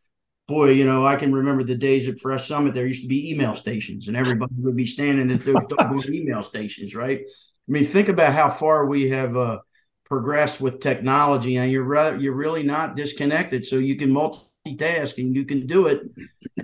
Boy, 0.48 0.72
you 0.72 0.86
know, 0.86 1.06
I 1.06 1.18
can 1.18 1.34
remember 1.34 1.64
the 1.64 1.76
days 1.76 2.08
at 2.08 2.20
Fresh 2.20 2.48
Summit. 2.48 2.74
There 2.74 2.88
used 2.88 3.02
to 3.02 3.08
be 3.08 3.32
email 3.32 3.54
stations, 3.56 4.08
and 4.08 4.16
everybody 4.16 4.54
would 4.60 4.78
be 4.78 4.86
standing 4.86 5.30
at 5.30 5.44
those 5.44 6.10
email 6.10 6.42
stations, 6.42 6.96
right? 6.96 7.20
I 7.20 7.72
mean, 7.72 7.86
think 7.86 8.08
about 8.08 8.34
how 8.34 8.50
far 8.50 8.86
we 8.86 9.10
have 9.10 9.36
uh, 9.36 9.60
progressed 10.06 10.62
with 10.62 10.80
technology, 10.80 11.58
and 11.58 11.70
you're 11.70 11.84
re- 11.84 12.18
you're 12.20 12.34
really 12.34 12.64
not 12.64 12.96
disconnected. 12.96 13.66
So 13.66 13.76
you 13.76 13.98
can 13.98 14.10
multi 14.10 14.47
task 14.76 15.18
and 15.20 15.36
you 15.36 15.46
can 15.46 15.68
do 15.68 15.88
it 15.88 16.02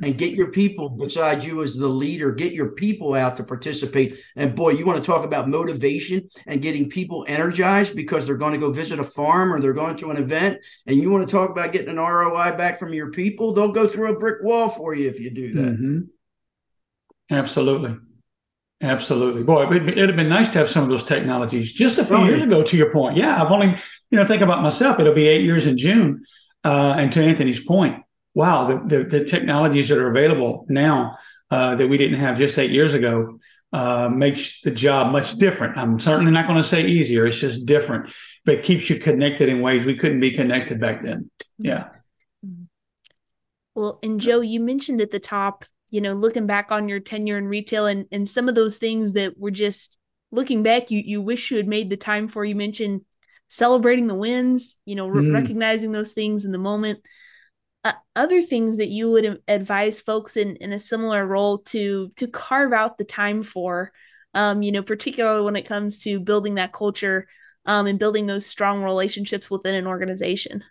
and 0.01 0.17
get 0.17 0.33
your 0.33 0.51
people 0.51 0.89
besides 0.89 1.45
you 1.45 1.61
as 1.61 1.75
the 1.75 1.87
leader. 1.87 2.31
Get 2.31 2.53
your 2.53 2.71
people 2.71 3.13
out 3.13 3.37
to 3.37 3.43
participate. 3.43 4.19
And 4.35 4.55
boy 4.55 4.71
you 4.71 4.85
want 4.85 5.03
to 5.03 5.09
talk 5.09 5.23
about 5.23 5.47
motivation 5.47 6.27
and 6.47 6.61
getting 6.61 6.89
people 6.89 7.23
energized 7.27 7.95
because 7.95 8.25
they're 8.25 8.35
going 8.35 8.53
to 8.53 8.59
go 8.59 8.71
visit 8.71 8.99
a 8.99 9.03
farm 9.03 9.53
or 9.53 9.61
they're 9.61 9.73
going 9.73 9.97
to 9.97 10.11
an 10.11 10.17
event. 10.17 10.59
And 10.87 10.97
you 10.97 11.11
want 11.11 11.27
to 11.27 11.31
talk 11.31 11.49
about 11.49 11.71
getting 11.71 11.89
an 11.89 11.97
roi 11.97 12.51
back 12.57 12.79
from 12.79 12.93
your 12.93 13.11
people? 13.11 13.53
They'll 13.53 13.71
go 13.71 13.87
through 13.87 14.11
a 14.11 14.19
brick 14.19 14.43
wall 14.43 14.69
for 14.69 14.95
you 14.95 15.07
if 15.07 15.19
you 15.19 15.29
do 15.29 15.53
that. 15.53 15.73
Mm-hmm. 15.73 15.99
absolutely. 17.31 17.97
Absolutely, 18.81 19.43
boy, 19.43 19.65
it'd, 19.67 19.87
it'd, 19.87 20.09
have 20.09 20.17
been 20.17 20.27
nice 20.27 20.49
to 20.49 20.57
have 20.57 20.69
some 20.69 20.83
of 20.83 20.89
those 20.89 21.05
technologies 21.05 21.71
just 21.71 21.99
a 21.99 22.03
few 22.03 22.17
oh, 22.17 22.25
years 22.25 22.43
ago. 22.43 22.63
To 22.63 22.75
your 22.75 22.91
point, 22.91 23.15
yeah, 23.15 23.41
I've 23.41 23.49
only, 23.49 23.67
you 24.09 24.17
know, 24.17 24.25
think 24.25 24.41
about 24.41 24.61
myself. 24.61 24.99
It'll 24.99 25.13
be 25.13 25.29
eight 25.29 25.43
years 25.45 25.65
in 25.65 25.77
June 25.77 26.25
uh, 26.63 26.95
and 26.97 27.11
to 27.11 27.23
Anthony's 27.23 27.63
point, 27.63 28.03
wow, 28.33 28.65
the, 28.65 28.97
the, 28.97 29.03
the 29.03 29.25
technologies 29.25 29.89
that 29.89 29.97
are 29.97 30.09
available 30.09 30.65
now 30.69 31.17
uh, 31.51 31.75
that 31.75 31.87
we 31.87 31.97
didn't 31.97 32.19
have 32.19 32.37
just 32.37 32.57
eight 32.57 32.71
years 32.71 32.93
ago 32.93 33.39
uh, 33.73 34.09
makes 34.09 34.61
the 34.61 34.71
job 34.71 35.11
much 35.11 35.35
different. 35.37 35.77
I'm 35.77 35.99
certainly 35.99 36.31
not 36.31 36.47
going 36.47 36.61
to 36.61 36.67
say 36.67 36.85
easier. 36.85 37.25
It's 37.25 37.39
just 37.39 37.65
different, 37.65 38.11
but 38.45 38.63
keeps 38.63 38.89
you 38.89 38.97
connected 38.97 39.49
in 39.49 39.61
ways 39.61 39.85
we 39.85 39.97
couldn't 39.97 40.19
be 40.19 40.31
connected 40.31 40.79
back 40.79 41.01
then. 41.01 41.29
Yeah. 41.57 41.89
Well, 43.75 43.99
and 44.03 44.19
Joe, 44.19 44.41
you 44.41 44.59
mentioned 44.59 45.01
at 45.01 45.11
the 45.11 45.19
top, 45.19 45.65
you 45.89 46.01
know, 46.01 46.13
looking 46.13 46.45
back 46.45 46.71
on 46.71 46.87
your 46.87 46.99
tenure 46.99 47.37
in 47.37 47.47
retail 47.47 47.87
and, 47.87 48.05
and 48.11 48.29
some 48.29 48.47
of 48.47 48.55
those 48.55 48.77
things 48.77 49.13
that 49.13 49.37
were 49.37 49.51
just 49.51 49.97
looking 50.31 50.63
back, 50.63 50.91
you 50.91 50.99
you 50.99 51.21
wish 51.21 51.51
you 51.51 51.57
had 51.57 51.67
made 51.67 51.89
the 51.89 51.97
time 51.97 52.27
for. 52.27 52.43
You 52.43 52.55
mentioned 52.55 53.01
celebrating 53.47 54.07
the 54.07 54.15
wins, 54.15 54.77
you 54.85 54.95
know, 54.95 55.09
mm. 55.09 55.33
recognizing 55.33 55.91
those 55.91 56.13
things 56.13 56.45
in 56.45 56.51
the 56.51 56.57
moment. 56.57 56.99
Uh, 57.83 57.93
other 58.15 58.41
things 58.41 58.77
that 58.77 58.87
you 58.87 59.11
would 59.11 59.41
advise 59.47 59.99
folks 59.99 60.37
in 60.37 60.55
in 60.57 60.71
a 60.71 60.79
similar 60.79 61.25
role 61.25 61.59
to 61.59 62.09
to 62.15 62.27
carve 62.27 62.71
out 62.71 62.97
the 62.97 63.03
time 63.03 63.43
for, 63.43 63.91
um, 64.33 64.61
you 64.61 64.71
know, 64.71 64.81
particularly 64.83 65.43
when 65.43 65.55
it 65.55 65.67
comes 65.67 65.99
to 65.99 66.19
building 66.19 66.55
that 66.55 66.71
culture 66.71 67.27
um, 67.65 67.87
and 67.87 67.99
building 67.99 68.25
those 68.25 68.45
strong 68.45 68.83
relationships 68.83 69.49
within 69.51 69.75
an 69.75 69.87
organization. 69.87 70.63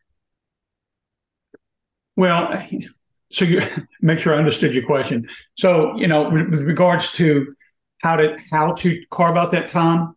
Well, 2.17 2.67
so 3.31 3.45
you 3.45 3.63
make 4.01 4.19
sure 4.19 4.35
I 4.35 4.39
understood 4.39 4.75
your 4.75 4.87
question. 4.87 5.29
So, 5.55 5.97
you 5.97 6.07
know, 6.07 6.31
with 6.31 6.63
regards 6.63 7.13
to 7.13 7.55
how 7.99 8.17
to 8.17 8.39
how 8.51 8.73
to 8.73 9.03
carve 9.11 9.37
out 9.37 9.51
that 9.53 9.69
time, 9.69 10.15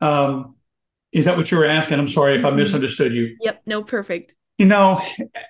um, 0.00 0.56
is 1.12 1.24
that 1.24 1.36
what 1.36 1.50
you 1.50 1.58
were 1.58 1.66
asking? 1.66 1.98
I'm 1.98 2.08
sorry 2.08 2.36
if 2.36 2.44
I 2.44 2.48
mm-hmm. 2.48 2.58
misunderstood 2.58 3.12
you. 3.12 3.36
Yep, 3.40 3.62
no, 3.66 3.82
perfect. 3.82 4.34
You 4.58 4.66
know, 4.66 5.00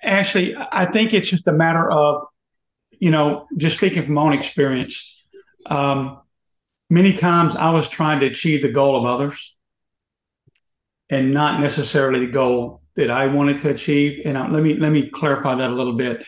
Ashley, 0.03 0.55
I 0.55 0.85
think 0.85 1.13
it's 1.13 1.27
just 1.27 1.47
a 1.47 1.51
matter 1.51 1.89
of, 1.89 2.23
you 2.91 3.11
know, 3.11 3.47
just 3.57 3.77
speaking 3.77 4.03
from 4.03 4.13
my 4.13 4.21
own 4.21 4.33
experience. 4.33 5.25
Um, 5.65 6.21
many 6.89 7.13
times 7.13 7.55
I 7.55 7.71
was 7.71 7.89
trying 7.89 8.19
to 8.19 8.27
achieve 8.27 8.61
the 8.61 8.71
goal 8.71 8.95
of 8.95 9.05
others 9.05 9.55
and 11.09 11.33
not 11.33 11.59
necessarily 11.59 12.25
the 12.25 12.31
goal 12.31 12.81
that 12.95 13.09
I 13.09 13.27
wanted 13.27 13.59
to 13.59 13.69
achieve. 13.69 14.21
And 14.25 14.37
I, 14.37 14.47
let 14.47 14.61
me 14.61 14.75
let 14.75 14.91
me 14.91 15.09
clarify 15.09 15.55
that 15.55 15.71
a 15.71 15.73
little 15.73 15.93
bit. 15.93 16.25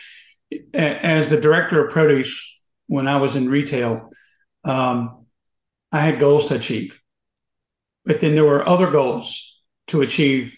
As 0.73 1.29
the 1.29 1.39
director 1.39 1.85
of 1.85 1.93
produce, 1.93 2.61
when 2.87 3.07
I 3.07 3.17
was 3.17 3.35
in 3.35 3.47
retail, 3.49 4.09
um, 4.63 5.25
I 5.91 5.99
had 5.99 6.19
goals 6.19 6.47
to 6.47 6.55
achieve 6.55 7.00
but 8.05 8.19
then 8.19 8.35
there 8.35 8.45
were 8.45 8.67
other 8.67 8.89
goals 8.89 9.59
to 9.87 10.01
achieve 10.01 10.55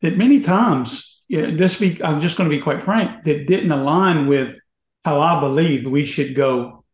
that 0.00 0.16
many 0.16 0.40
times, 0.40 1.22
yeah, 1.28 1.50
be, 1.50 2.02
I'm 2.02 2.20
just 2.20 2.36
going 2.36 2.48
to 2.48 2.56
be 2.56 2.62
quite 2.62 2.82
frank, 2.82 3.24
that 3.24 3.46
didn't 3.46 3.72
align 3.72 4.26
with 4.26 4.58
how 5.04 5.20
I 5.20 5.40
believe 5.40 5.86
we 5.86 6.04
should 6.04 6.34
go 6.34 6.84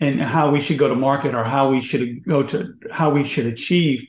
and 0.00 0.20
how 0.20 0.50
we 0.50 0.60
should 0.60 0.78
go 0.78 0.88
to 0.88 0.96
market 0.96 1.34
or 1.34 1.44
how 1.44 1.70
we 1.70 1.80
should 1.80 2.24
go 2.24 2.42
to 2.42 2.74
how 2.90 3.10
we 3.10 3.24
should 3.24 3.46
achieve 3.46 4.04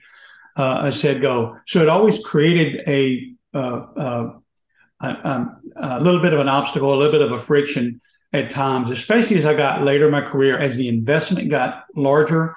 uh, 0.56 0.82
a 0.86 0.92
said 0.92 1.22
goal. 1.22 1.58
So 1.68 1.82
it 1.82 1.90
always 1.90 2.20
created 2.20 2.82
a, 2.88 3.34
uh, 3.54 3.86
uh, 3.98 4.34
a, 5.00 5.46
a 5.76 6.00
little 6.00 6.22
bit 6.22 6.34
of 6.34 6.40
an 6.40 6.48
obstacle, 6.48 6.94
a 6.94 6.96
little 6.96 7.12
bit 7.12 7.22
of 7.22 7.32
a 7.32 7.40
friction 7.40 8.02
at 8.32 8.50
times, 8.50 8.90
especially 8.90 9.38
as 9.38 9.46
I 9.46 9.54
got 9.54 9.84
later 9.84 10.06
in 10.06 10.12
my 10.12 10.22
career, 10.22 10.58
as 10.58 10.76
the 10.76 10.88
investment 10.88 11.50
got 11.50 11.86
larger 11.96 12.56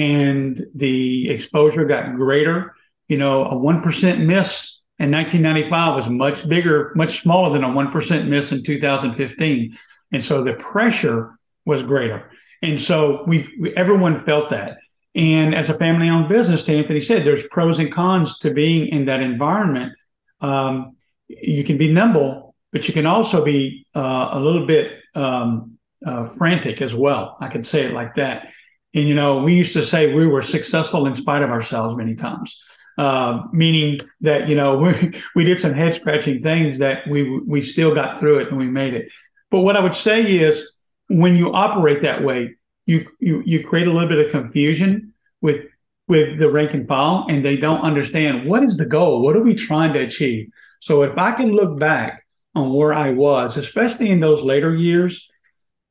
and 0.00 0.58
the 0.74 1.28
exposure 1.28 1.84
got 1.84 2.14
greater. 2.14 2.74
You 3.08 3.18
know, 3.18 3.44
a 3.44 3.54
1% 3.54 3.82
miss 4.24 4.80
in 4.98 5.10
1995 5.10 5.94
was 5.94 6.08
much 6.08 6.48
bigger, 6.48 6.92
much 6.96 7.20
smaller 7.20 7.52
than 7.52 7.64
a 7.64 7.68
1% 7.68 8.28
miss 8.28 8.50
in 8.50 8.62
2015. 8.62 9.76
And 10.12 10.24
so 10.24 10.42
the 10.42 10.54
pressure 10.54 11.38
was 11.66 11.82
greater. 11.82 12.30
And 12.62 12.80
so 12.80 13.24
we, 13.26 13.46
we 13.60 13.76
everyone 13.76 14.24
felt 14.24 14.48
that. 14.50 14.78
And 15.14 15.54
as 15.54 15.68
a 15.68 15.74
family 15.74 16.08
owned 16.08 16.28
business, 16.28 16.64
to 16.64 16.74
Anthony 16.74 17.02
said, 17.02 17.26
there's 17.26 17.46
pros 17.48 17.78
and 17.78 17.92
cons 17.92 18.38
to 18.38 18.52
being 18.52 18.88
in 18.88 19.04
that 19.06 19.20
environment. 19.20 19.92
Um, 20.40 20.96
you 21.28 21.64
can 21.64 21.76
be 21.76 21.92
nimble, 21.92 22.54
but 22.72 22.88
you 22.88 22.94
can 22.94 23.06
also 23.06 23.44
be 23.44 23.86
uh, 23.94 24.30
a 24.32 24.40
little 24.40 24.66
bit 24.66 24.92
um, 25.14 25.78
uh, 26.06 26.26
frantic 26.26 26.80
as 26.80 26.94
well. 26.94 27.36
I 27.40 27.48
can 27.48 27.64
say 27.64 27.84
it 27.84 27.92
like 27.92 28.14
that. 28.14 28.48
And, 28.94 29.08
you 29.08 29.14
know, 29.14 29.42
we 29.42 29.54
used 29.54 29.72
to 29.74 29.84
say 29.84 30.12
we 30.12 30.26
were 30.26 30.42
successful 30.42 31.06
in 31.06 31.14
spite 31.14 31.42
of 31.42 31.50
ourselves 31.50 31.96
many 31.96 32.16
times, 32.16 32.58
uh, 32.98 33.42
meaning 33.52 34.00
that, 34.20 34.48
you 34.48 34.56
know, 34.56 34.78
we, 35.02 35.22
we 35.34 35.44
did 35.44 35.60
some 35.60 35.72
head 35.72 35.94
scratching 35.94 36.42
things 36.42 36.78
that 36.78 37.06
we, 37.08 37.40
we 37.40 37.62
still 37.62 37.94
got 37.94 38.18
through 38.18 38.38
it 38.40 38.48
and 38.48 38.58
we 38.58 38.68
made 38.68 38.94
it. 38.94 39.10
But 39.50 39.60
what 39.60 39.76
I 39.76 39.80
would 39.80 39.94
say 39.94 40.38
is 40.38 40.76
when 41.08 41.36
you 41.36 41.52
operate 41.52 42.02
that 42.02 42.22
way, 42.22 42.56
you, 42.86 43.06
you, 43.20 43.42
you 43.44 43.66
create 43.66 43.86
a 43.86 43.92
little 43.92 44.08
bit 44.08 44.24
of 44.24 44.32
confusion 44.32 45.14
with, 45.40 45.66
with 46.08 46.38
the 46.40 46.50
rank 46.50 46.74
and 46.74 46.88
file 46.88 47.26
and 47.28 47.44
they 47.44 47.56
don't 47.56 47.80
understand 47.80 48.48
what 48.48 48.64
is 48.64 48.76
the 48.76 48.86
goal? 48.86 49.22
What 49.22 49.36
are 49.36 49.42
we 49.42 49.54
trying 49.54 49.92
to 49.92 50.00
achieve? 50.00 50.50
So 50.80 51.02
if 51.02 51.16
I 51.16 51.32
can 51.32 51.52
look 51.52 51.78
back 51.78 52.26
on 52.54 52.72
where 52.72 52.92
I 52.92 53.12
was, 53.12 53.56
especially 53.56 54.10
in 54.10 54.18
those 54.18 54.42
later 54.42 54.74
years, 54.74 55.30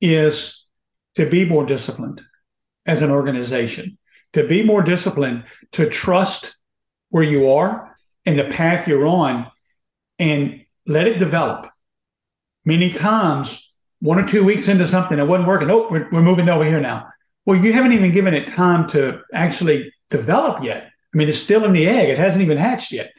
is 0.01 0.65
to 1.15 1.29
be 1.29 1.45
more 1.45 1.65
disciplined 1.65 2.21
as 2.89 3.03
an 3.03 3.11
organization, 3.11 3.99
to 4.33 4.47
be 4.47 4.63
more 4.63 4.81
disciplined, 4.81 5.43
to 5.73 5.87
trust 5.87 6.57
where 7.09 7.23
you 7.23 7.51
are 7.51 7.95
and 8.25 8.37
the 8.37 8.45
path 8.45 8.87
you're 8.87 9.05
on 9.05 9.45
and 10.17 10.65
let 10.87 11.05
it 11.05 11.19
develop. 11.19 11.69
Many 12.65 12.91
times, 12.91 13.71
one 13.99 14.19
or 14.19 14.27
two 14.27 14.43
weeks 14.43 14.67
into 14.67 14.87
something 14.87 15.17
that 15.17 15.27
wasn't 15.27 15.47
working, 15.47 15.69
oh, 15.69 15.87
we're, 15.89 16.09
we're 16.11 16.23
moving 16.23 16.49
over 16.49 16.65
here 16.65 16.79
now. 16.79 17.07
Well, 17.45 17.63
you 17.63 17.73
haven't 17.73 17.93
even 17.93 18.11
given 18.11 18.33
it 18.33 18.47
time 18.47 18.87
to 18.89 19.21
actually 19.33 19.93
develop 20.09 20.63
yet. 20.63 20.85
I 21.13 21.17
mean, 21.17 21.29
it's 21.29 21.37
still 21.37 21.65
in 21.65 21.73
the 21.73 21.87
egg; 21.87 22.09
it 22.09 22.17
hasn't 22.17 22.43
even 22.43 22.57
hatched 22.57 22.91
yet. 22.91 23.11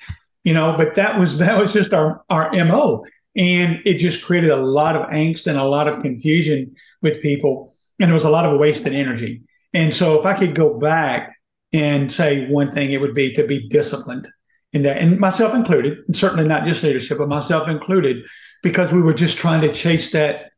You 0.45 0.55
know, 0.55 0.75
but 0.77 0.95
that 0.95 1.19
was 1.19 1.39
that 1.45 1.59
was 1.59 1.73
just 1.73 1.93
our 1.93 2.23
our 2.29 2.53
mo, 2.53 3.05
and 3.37 3.83
it 3.85 3.99
just 3.99 4.25
created 4.25 4.51
a 4.51 4.57
lot 4.57 4.97
of 4.97 5.11
angst 5.11 5.47
and 5.47 5.59
a 5.59 5.65
lot 5.65 5.89
of 5.89 6.03
confusion 6.03 6.77
with 7.03 7.23
people, 7.23 7.73
and 7.99 8.09
there 8.09 8.15
was 8.15 8.25
a 8.25 8.31
lot 8.31 8.47
of 8.47 8.59
wasted 8.59 8.95
energy. 8.95 9.43
And 9.73 9.95
so, 9.95 10.19
if 10.19 10.27
I 10.27 10.39
could 10.39 10.55
go 10.55 10.79
back 10.79 11.37
and 11.73 12.11
say 12.11 12.49
one 12.49 12.73
thing, 12.73 12.91
it 12.93 13.01
would 13.01 13.15
be 13.15 13.33
to 13.35 13.47
be 13.47 13.69
disciplined 13.69 14.29
in 14.73 14.83
that, 14.83 14.99
and 14.99 15.19
myself 15.19 15.55
included, 15.55 15.99
and 16.07 16.17
certainly 16.17 16.47
not 16.47 16.65
just 16.65 16.83
leadership, 16.83 17.19
but 17.19 17.29
myself 17.29 17.69
included, 17.69 18.25
because 18.63 18.93
we 18.93 19.03
were 19.03 19.15
just 19.15 19.39
trying 19.39 19.61
to 19.63 19.73
chase 19.73 20.13
that, 20.13 20.51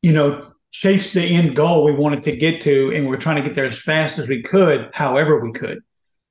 you 0.00 0.12
know, 0.12 0.52
chase 0.70 1.12
the 1.12 1.22
end 1.22 1.54
goal 1.54 1.84
we 1.84 1.92
wanted 1.92 2.22
to 2.22 2.36
get 2.36 2.60
to, 2.62 2.92
and 2.94 3.04
we 3.04 3.10
we're 3.10 3.16
trying 3.16 3.36
to 3.36 3.42
get 3.42 3.54
there 3.54 3.64
as 3.64 3.78
fast 3.78 4.18
as 4.18 4.28
we 4.28 4.42
could, 4.42 4.90
however 4.92 5.40
we 5.40 5.52
could. 5.52 5.82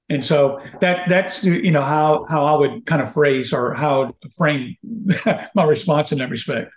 And 0.10 0.26
so 0.26 0.62
that 0.82 1.08
that's 1.08 1.44
you 1.44 1.72
know 1.72 1.82
how 1.82 2.26
how 2.30 2.46
I 2.46 2.58
would 2.58 2.86
kind 2.86 3.02
of 3.02 3.14
phrase 3.14 3.54
or 3.54 3.74
how 3.74 4.14
frame 4.38 4.76
my 5.56 5.64
response 5.64 6.12
in 6.12 6.18
that 6.18 6.30
respect. 6.30 6.70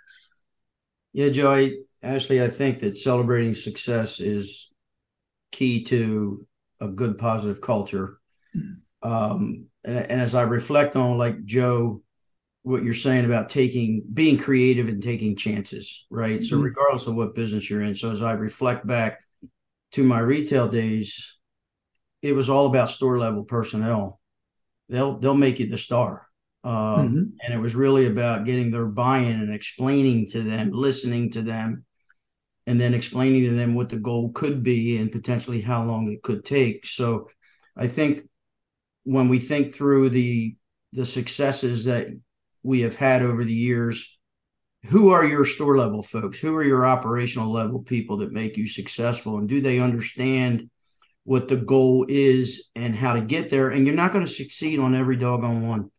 Yeah, 1.11 1.29
Joey, 1.29 1.83
Ashley, 2.01 2.41
I 2.41 2.49
think 2.49 2.79
that 2.79 2.97
celebrating 2.97 3.55
success 3.55 4.21
is 4.21 4.71
key 5.51 5.83
to 5.85 6.45
a 6.81 6.87
good 6.87 7.17
positive 7.17 7.61
culture. 7.61 8.19
Um, 9.01 9.67
and, 9.83 9.97
and 9.97 10.21
as 10.21 10.35
I 10.35 10.43
reflect 10.43 10.95
on 10.95 11.17
like 11.17 11.43
Joe 11.45 12.01
what 12.63 12.83
you're 12.83 12.95
saying 12.95 13.25
about 13.25 13.49
taking 13.49 14.03
being 14.11 14.39
creative 14.39 14.87
and 14.87 15.01
taking 15.01 15.35
chances, 15.35 16.07
right? 16.09 16.39
Mm-hmm. 16.39 16.45
So 16.45 16.57
regardless 16.57 17.05
of 17.05 17.13
what 17.13 17.35
business 17.35 17.69
you're 17.69 17.81
in. 17.81 17.93
So 17.93 18.11
as 18.11 18.23
I 18.23 18.31
reflect 18.33 18.87
back 18.87 19.19
to 19.91 20.03
my 20.03 20.19
retail 20.19 20.67
days, 20.67 21.37
it 22.23 22.33
was 22.33 22.49
all 22.49 22.65
about 22.65 22.89
store 22.89 23.19
level 23.19 23.43
personnel. 23.43 24.19
They'll 24.89 25.19
they'll 25.19 25.35
make 25.35 25.59
you 25.59 25.67
the 25.67 25.77
star. 25.77 26.27
Um, 26.63 26.73
mm-hmm. 26.73 27.23
and 27.43 27.53
it 27.53 27.59
was 27.59 27.75
really 27.75 28.07
about 28.07 28.45
getting 28.45 28.71
their 28.71 28.87
buy-in 28.87 29.39
and 29.39 29.53
explaining 29.53 30.29
to 30.29 30.41
them, 30.41 30.71
listening 30.71 31.31
to 31.33 31.43
them, 31.43 31.85
and 32.67 32.79
then 32.79 32.93
explaining 32.93 33.43
to 33.43 33.55
them 33.55 33.75
what 33.75 33.89
the 33.89 33.97
goal 33.97 34.31
could 34.31 34.63
be 34.63 34.97
and 34.97 35.11
potentially 35.11 35.61
how 35.61 35.83
long 35.83 36.11
it 36.11 36.23
could 36.23 36.43
take. 36.43 36.85
So 36.85 37.29
I 37.75 37.87
think 37.87 38.21
when 39.03 39.29
we 39.29 39.39
think 39.39 39.73
through 39.73 40.09
the 40.09 40.55
the 40.93 41.05
successes 41.05 41.85
that 41.85 42.07
we 42.63 42.81
have 42.81 42.95
had 42.95 43.21
over 43.21 43.43
the 43.43 43.53
years 43.53 44.17
who 44.85 45.09
are 45.09 45.25
your 45.25 45.45
store 45.45 45.77
level 45.77 46.03
folks? 46.03 46.37
Who 46.37 46.55
are 46.55 46.63
your 46.63 46.85
operational 46.85 47.51
level 47.51 47.79
people 47.79 48.17
that 48.17 48.31
make 48.31 48.55
you 48.55 48.67
successful? 48.67 49.39
And 49.39 49.49
do 49.49 49.59
they 49.59 49.79
understand 49.79 50.69
what 51.23 51.47
the 51.47 51.55
goal 51.55 52.05
is 52.07 52.69
and 52.75 52.95
how 52.95 53.13
to 53.13 53.21
get 53.21 53.49
there? 53.49 53.69
And 53.69 53.87
you're 53.87 53.95
not 53.95 54.11
going 54.11 54.23
to 54.25 54.31
succeed 54.31 54.79
on 54.79 54.93
every 54.93 55.17
doggone 55.17 55.67
one 55.67 55.89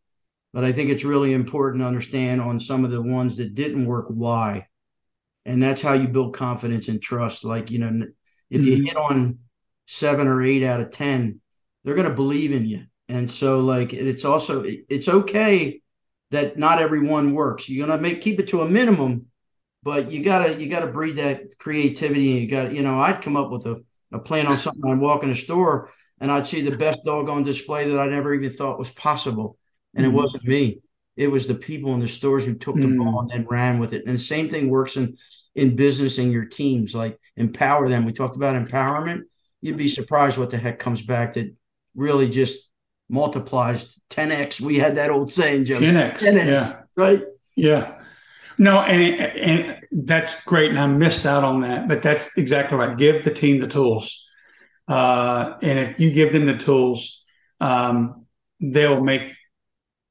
but 0.57 0.65
i 0.65 0.73
think 0.73 0.89
it's 0.89 1.05
really 1.05 1.35
important 1.35 1.83
to 1.83 1.87
understand 1.87 2.41
on 2.41 2.59
some 2.59 2.85
of 2.85 2.91
the 2.91 3.03
ones 3.03 3.37
that 3.37 3.55
didn't 3.55 3.85
work 3.85 4.07
why 4.09 4.67
and 5.47 5.63
that's 5.63 5.81
how 5.81 5.95
you 5.95 6.09
build 6.09 6.35
confidence 6.35 6.89
and 6.89 7.01
trust 7.01 7.45
like 7.45 7.71
you 7.71 7.79
know 7.79 8.07
if 8.51 8.61
mm-hmm. 8.61 8.69
you 8.69 8.85
hit 8.85 8.97
on 8.97 9.39
seven 9.87 10.27
or 10.27 10.43
eight 10.43 10.63
out 10.63 10.81
of 10.81 10.91
ten 10.91 11.41
they're 11.85 11.95
going 11.95 12.09
to 12.09 12.15
believe 12.15 12.53
in 12.53 12.67
you 12.67 12.85
and 13.09 13.31
so 13.31 13.61
like 13.61 13.93
it's 13.93 14.25
also 14.25 14.63
it's 14.65 15.09
okay 15.09 15.81
that 16.31 16.59
not 16.59 16.81
everyone 16.81 17.35
works. 17.35 17.69
You're 17.69 17.87
gonna 17.87 18.01
make 18.01 18.21
keep 18.21 18.41
it 18.41 18.49
to 18.49 18.63
a 18.63 18.69
minimum, 18.69 19.27
but 19.83 20.11
you 20.11 20.23
gotta 20.23 20.55
you 20.61 20.69
gotta 20.69 20.89
breed 20.89 21.17
that 21.17 21.59
creativity. 21.59 22.33
And 22.33 22.43
you 22.43 22.49
got 22.49 22.73
you 22.73 22.83
know 22.83 22.99
I'd 22.99 23.23
come 23.23 23.37
up 23.37 23.51
with 23.51 23.67
a, 23.67 23.83
a 24.13 24.19
plan 24.19 24.47
on 24.47 24.57
something. 24.57 24.91
I'd 24.91 24.99
walk 24.99 25.23
in 25.23 25.31
a 25.31 25.37
store 25.37 25.91
and 26.21 26.31
I'd 26.31 26.47
see 26.47 26.63
the 26.63 26.77
best 26.77 27.01
dog 27.05 27.29
on 27.29 27.45
display 27.45 27.89
that 27.89 27.99
I 27.99 28.07
never 28.07 28.35
even 28.35 28.53
thought 28.53 28.79
was 28.79 28.91
possible, 28.91 29.57
and 29.95 30.05
mm-hmm. 30.05 30.17
it 30.17 30.21
wasn't 30.21 30.45
me. 30.45 30.81
It 31.17 31.29
was 31.29 31.47
the 31.47 31.55
people 31.55 31.95
in 31.95 32.01
the 32.01 32.09
stores 32.09 32.45
who 32.45 32.55
took 32.55 32.77
the 32.77 32.95
ball 32.97 33.21
and 33.21 33.31
then 33.31 33.47
ran 33.49 33.79
with 33.79 33.95
it. 33.95 34.05
And 34.05 34.15
the 34.15 34.19
same 34.19 34.49
thing 34.49 34.69
works 34.69 34.97
in 34.97 35.17
in 35.55 35.75
business 35.75 36.19
and 36.19 36.31
your 36.31 36.45
teams. 36.45 36.95
Like 36.95 37.19
empower 37.37 37.89
them. 37.89 38.05
We 38.05 38.13
talked 38.13 38.37
about 38.37 38.55
empowerment. 38.55 39.23
You'd 39.63 39.79
be 39.79 39.89
surprised 39.89 40.39
what 40.39 40.51
the 40.51 40.59
heck 40.59 40.79
comes 40.79 41.03
back 41.03 41.35
that 41.35 41.55
really 41.95 42.29
just 42.29 42.71
multiplies 43.09 43.99
10x. 44.11 44.61
We 44.61 44.77
had 44.77 44.97
that 44.97 45.11
old 45.11 45.33
saying, 45.33 45.65
Joe. 45.65 45.79
10x. 45.79 46.19
10x, 46.19 46.47
yeah. 46.47 46.73
right? 46.97 47.23
Yeah. 47.55 48.01
No, 48.59 48.81
and 48.81 49.21
and 49.21 49.81
that's 49.93 50.43
great, 50.45 50.71
and 50.71 50.81
I 50.81 50.87
missed 50.87 51.27
out 51.27 51.45
on 51.45 51.61
that, 51.61 51.89
but 51.89 52.01
that's 52.01 52.27
exactly 52.39 52.79
right. 52.79 52.97
Give 52.97 53.23
the 53.23 53.31
team 53.31 53.61
the 53.61 53.69
tools, 53.69 54.25
uh, 54.89 55.55
and 55.63 55.79
if 55.79 56.01
you 56.01 56.11
give 56.11 56.33
them 56.33 56.47
the 56.47 56.57
tools, 56.57 57.23
um, 57.61 58.25
they'll 58.61 59.03
make 59.03 59.31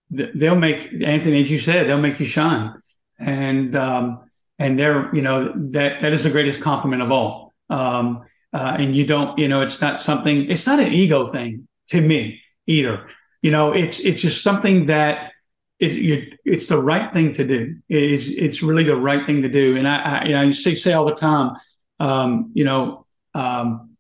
they'll 0.10 0.56
make 0.56 0.92
Anthony, 1.04 1.42
as 1.42 1.52
you 1.52 1.60
said, 1.60 1.88
they'll 1.88 1.98
make 1.98 2.20
you 2.20 2.26
shine, 2.26 2.74
and 3.20 3.76
um, 3.76 4.30
and 4.60 4.78
they're 4.78 5.14
you 5.16 5.22
know 5.22 5.52
that 5.72 6.02
that 6.02 6.14
is 6.14 6.24
the 6.24 6.30
greatest 6.30 6.62
compliment 6.62 7.02
of 7.02 7.12
all. 7.12 7.54
Um, 7.70 8.26
uh, 8.56 8.78
and 8.80 8.96
you 8.96 9.06
don't, 9.06 9.38
you 9.38 9.50
know, 9.50 9.62
it's 9.62 9.82
not 9.82 10.00
something, 10.00 10.50
it's 10.50 10.66
not 10.66 10.80
an 10.80 10.94
ego 10.94 11.28
thing 11.28 11.68
to 11.88 12.00
me 12.00 12.42
either. 12.68 13.10
You 13.42 13.52
know, 13.52 13.74
it's 13.74 14.00
it's 14.00 14.22
just 14.22 14.44
something 14.44 14.86
that 14.86 15.34
it, 15.78 15.92
you, 15.92 16.32
it's 16.46 16.68
the 16.68 16.82
right 16.82 17.14
thing 17.14 17.34
to 17.34 17.44
do. 17.46 17.78
It 17.90 18.04
is 18.04 18.34
it's 18.34 18.64
really 18.64 18.86
the 18.86 18.96
right 18.96 19.26
thing 19.26 19.42
to 19.42 19.50
do. 19.50 19.76
And 19.76 19.86
I, 19.88 19.98
I 19.98 20.26
you 20.26 20.32
know, 20.32 20.42
you 20.42 20.54
say, 20.54 20.74
say 20.76 20.94
all 20.94 21.06
the 21.06 21.16
time, 21.16 21.58
um, 22.00 22.52
you 22.54 22.64
know, 22.64 23.06
um, 23.34 23.98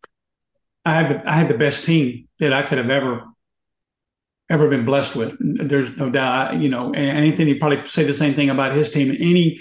I 0.85 1.01
have 1.01 1.23
I 1.25 1.33
had 1.33 1.49
the 1.49 1.57
best 1.57 1.83
team 1.83 2.29
that 2.39 2.53
I 2.53 2.63
could 2.63 2.77
have 2.77 2.89
ever 2.89 3.25
ever 4.49 4.69
been 4.69 4.85
blessed 4.85 5.15
with. 5.15 5.37
There's 5.39 5.95
no 5.97 6.09
doubt. 6.09 6.59
You 6.61 6.69
know, 6.69 6.93
Anthony 6.93 7.55
probably 7.55 7.85
say 7.85 8.03
the 8.03 8.13
same 8.13 8.33
thing 8.33 8.49
about 8.49 8.75
his 8.75 8.89
team. 8.89 9.09
And 9.09 9.19
any, 9.21 9.59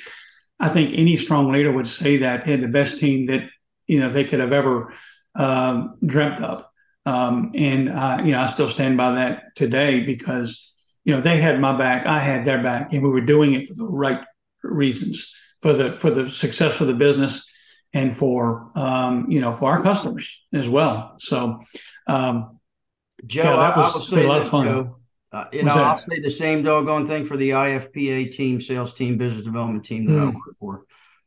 I 0.61 0.69
think 0.69 0.97
any 0.97 1.17
strong 1.17 1.51
leader 1.51 1.73
would 1.73 1.87
say 1.87 2.19
that 2.19 2.45
he 2.45 2.51
had 2.51 2.61
the 2.61 2.69
best 2.69 2.99
team 2.99 3.27
that 3.27 3.49
you 3.87 4.01
know 4.01 4.11
they 4.11 4.25
could 4.25 4.41
have 4.41 4.53
ever 4.53 4.93
um, 5.35 5.97
dreamt 6.05 6.43
of. 6.43 6.67
Um, 7.07 7.53
and 7.55 7.89
uh, 7.89 8.23
you 8.25 8.33
know, 8.33 8.41
I 8.41 8.49
still 8.49 8.71
stand 8.71 8.97
by 8.97 9.13
that 9.13 9.55
today 9.57 10.01
because 10.01 10.71
you 11.05 11.15
know 11.15 11.21
they 11.21 11.39
had 11.39 11.61
my 11.61 11.77
back, 11.77 12.07
I 12.07 12.19
had 12.19 12.45
their 12.45 12.63
back, 12.63 12.93
and 12.93 13.03
we 13.03 13.11
were 13.11 13.21
doing 13.21 13.55
it 13.55 13.69
for 13.69 13.75
the 13.75 13.85
right 13.85 14.21
reasons 14.63 15.35
for 15.65 15.73
the 15.73 15.93
for 15.93 16.11
the 16.11 16.31
success 16.31 16.81
of 16.83 16.89
the 16.89 16.95
business 16.95 17.51
and 17.95 18.15
for 18.15 18.71
um, 18.75 19.27
you 19.31 19.41
know 19.41 19.53
for 19.53 19.71
our 19.71 19.83
customers 19.83 20.43
as 20.53 20.69
well. 20.69 21.15
So, 21.19 21.61
um, 22.07 22.61
Joe, 23.27 23.43
yeah, 23.43 23.57
that 23.57 23.77
was, 23.77 23.95
I, 23.95 23.99
was 23.99 24.13
a 24.13 24.29
lot 24.29 24.43
of 24.43 24.49
fun. 24.49 24.67
Joe, 24.67 24.97
uh, 25.33 25.47
you 25.53 25.65
know, 25.65 25.75
I'll 25.75 25.99
say 25.99 26.21
the 26.21 26.31
same 26.31 26.63
doggone 26.63 27.09
thing 27.09 27.25
for 27.25 27.37
the 27.37 27.51
IFPA 27.51 28.31
team, 28.31 28.61
sales 28.61 28.95
team, 28.95 29.19
business 29.19 29.45
development 29.45 29.85
team 29.85 30.07
that 30.07 30.13
mm. 30.13 30.23
I 30.23 30.27
work 30.27 30.55
for. 30.61 30.85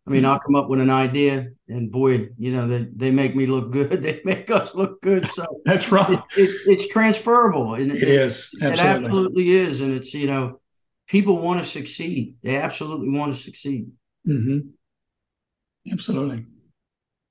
I 0.07 0.09
mean, 0.09 0.23
I'll 0.23 0.39
come 0.39 0.55
up 0.55 0.69
with 0.69 0.79
an 0.79 0.89
idea, 0.89 1.49
and 1.67 1.91
boy, 1.91 2.29
you 2.37 2.53
know, 2.53 2.65
they, 2.65 2.87
they 2.95 3.11
make 3.11 3.35
me 3.35 3.45
look 3.45 3.71
good. 3.71 4.01
They 4.01 4.21
make 4.23 4.49
us 4.49 4.73
look 4.73 5.01
good. 5.01 5.29
So 5.29 5.45
that's 5.65 5.91
right. 5.91 6.09
It, 6.09 6.21
it, 6.37 6.61
it's 6.65 6.87
transferable. 6.87 7.73
And 7.73 7.91
it, 7.91 8.03
it 8.03 8.07
is. 8.07 8.49
Absolutely. 8.61 8.69
It 8.69 8.79
absolutely 8.79 9.49
is. 9.49 9.81
And 9.81 9.93
it's, 9.93 10.13
you 10.13 10.27
know, 10.27 10.61
people 11.07 11.41
want 11.41 11.59
to 11.59 11.65
succeed. 11.65 12.35
They 12.41 12.55
absolutely 12.55 13.09
want 13.17 13.33
to 13.33 13.37
succeed. 13.37 13.91
Mm-hmm. 14.25 14.69
Absolutely. 15.91 16.45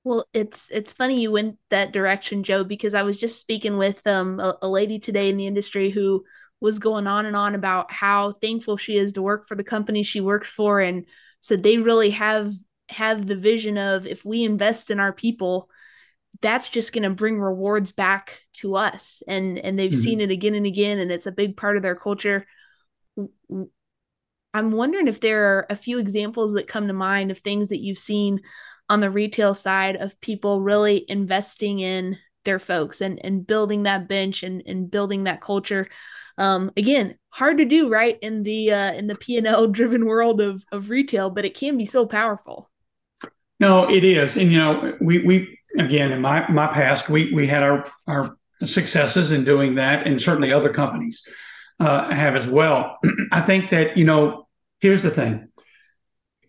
Well, 0.07 0.25
it's 0.33 0.71
it's 0.71 0.93
funny 0.93 1.19
you 1.19 1.33
went 1.33 1.57
that 1.69 1.91
direction, 1.91 2.43
Joe, 2.43 2.63
because 2.63 2.95
I 2.95 3.03
was 3.03 3.19
just 3.19 3.41
speaking 3.41 3.77
with 3.77 4.07
um 4.07 4.39
a, 4.39 4.57
a 4.61 4.69
lady 4.69 4.99
today 4.99 5.29
in 5.29 5.35
the 5.35 5.47
industry 5.47 5.89
who 5.89 6.23
was 6.61 6.79
going 6.79 7.07
on 7.07 7.25
and 7.25 7.35
on 7.35 7.55
about 7.55 7.91
how 7.91 8.31
thankful 8.31 8.77
she 8.77 8.97
is 8.97 9.11
to 9.13 9.21
work 9.21 9.45
for 9.45 9.55
the 9.55 9.65
company 9.65 10.03
she 10.03 10.21
works 10.21 10.49
for 10.49 10.79
and 10.79 11.05
said 11.41 11.61
they 11.61 11.77
really 11.77 12.11
have 12.11 12.53
have 12.87 13.27
the 13.27 13.35
vision 13.35 13.77
of 13.77 14.07
if 14.07 14.23
we 14.23 14.45
invest 14.45 14.91
in 14.91 14.99
our 15.01 15.11
people 15.11 15.69
that's 16.39 16.69
just 16.69 16.93
going 16.93 17.03
to 17.03 17.09
bring 17.09 17.37
rewards 17.37 17.91
back 17.91 18.39
to 18.53 18.77
us 18.77 19.21
and 19.27 19.59
and 19.59 19.77
they've 19.77 19.91
mm-hmm. 19.91 19.99
seen 19.99 20.21
it 20.21 20.31
again 20.31 20.55
and 20.55 20.65
again 20.65 20.99
and 20.99 21.11
it's 21.11 21.27
a 21.27 21.33
big 21.33 21.57
part 21.57 21.75
of 21.75 21.83
their 21.83 21.95
culture 21.95 22.45
i'm 24.53 24.71
wondering 24.71 25.09
if 25.09 25.19
there 25.19 25.57
are 25.57 25.67
a 25.69 25.75
few 25.75 25.99
examples 25.99 26.53
that 26.53 26.65
come 26.65 26.87
to 26.87 26.93
mind 26.93 27.29
of 27.29 27.39
things 27.39 27.67
that 27.67 27.81
you've 27.81 27.97
seen 27.97 28.39
on 28.89 29.01
the 29.01 29.11
retail 29.11 29.53
side 29.53 29.95
of 29.95 30.19
people 30.21 30.61
really 30.61 31.05
investing 31.09 31.79
in 31.79 32.17
their 32.45 32.59
folks 32.59 33.01
and 33.01 33.23
and 33.23 33.45
building 33.45 33.83
that 33.83 34.07
bench 34.07 34.41
and 34.41 34.63
and 34.65 34.89
building 34.89 35.25
that 35.25 35.41
culture. 35.41 35.87
Um, 36.39 36.71
again 36.77 37.15
hard 37.29 37.57
to 37.57 37.65
do 37.65 37.89
right 37.89 38.17
in 38.21 38.43
the 38.43 38.71
uh, 38.71 38.93
in 38.93 39.07
the 39.07 39.15
p&l 39.15 39.67
driven 39.71 40.05
world 40.05 40.39
of 40.39 40.63
of 40.71 40.89
retail 40.89 41.29
but 41.29 41.45
it 41.45 41.55
can 41.55 41.77
be 41.77 41.85
so 41.85 42.05
powerful. 42.05 42.69
No 43.59 43.89
it 43.89 44.03
is. 44.03 44.37
And 44.37 44.51
you 44.51 44.57
know 44.57 44.97
we 45.01 45.23
we 45.23 45.59
again 45.77 46.11
in 46.11 46.21
my 46.21 46.49
my 46.49 46.67
past 46.67 47.09
we 47.09 47.33
we 47.33 47.47
had 47.47 47.63
our 47.63 47.91
our 48.07 48.37
successes 48.65 49.31
in 49.31 49.43
doing 49.43 49.75
that 49.75 50.07
and 50.07 50.21
certainly 50.21 50.51
other 50.51 50.73
companies 50.73 51.21
uh, 51.79 52.09
have 52.09 52.35
as 52.35 52.47
well. 52.47 52.97
I 53.31 53.41
think 53.41 53.69
that 53.71 53.97
you 53.97 54.05
know 54.05 54.47
here's 54.79 55.03
the 55.03 55.11
thing. 55.11 55.49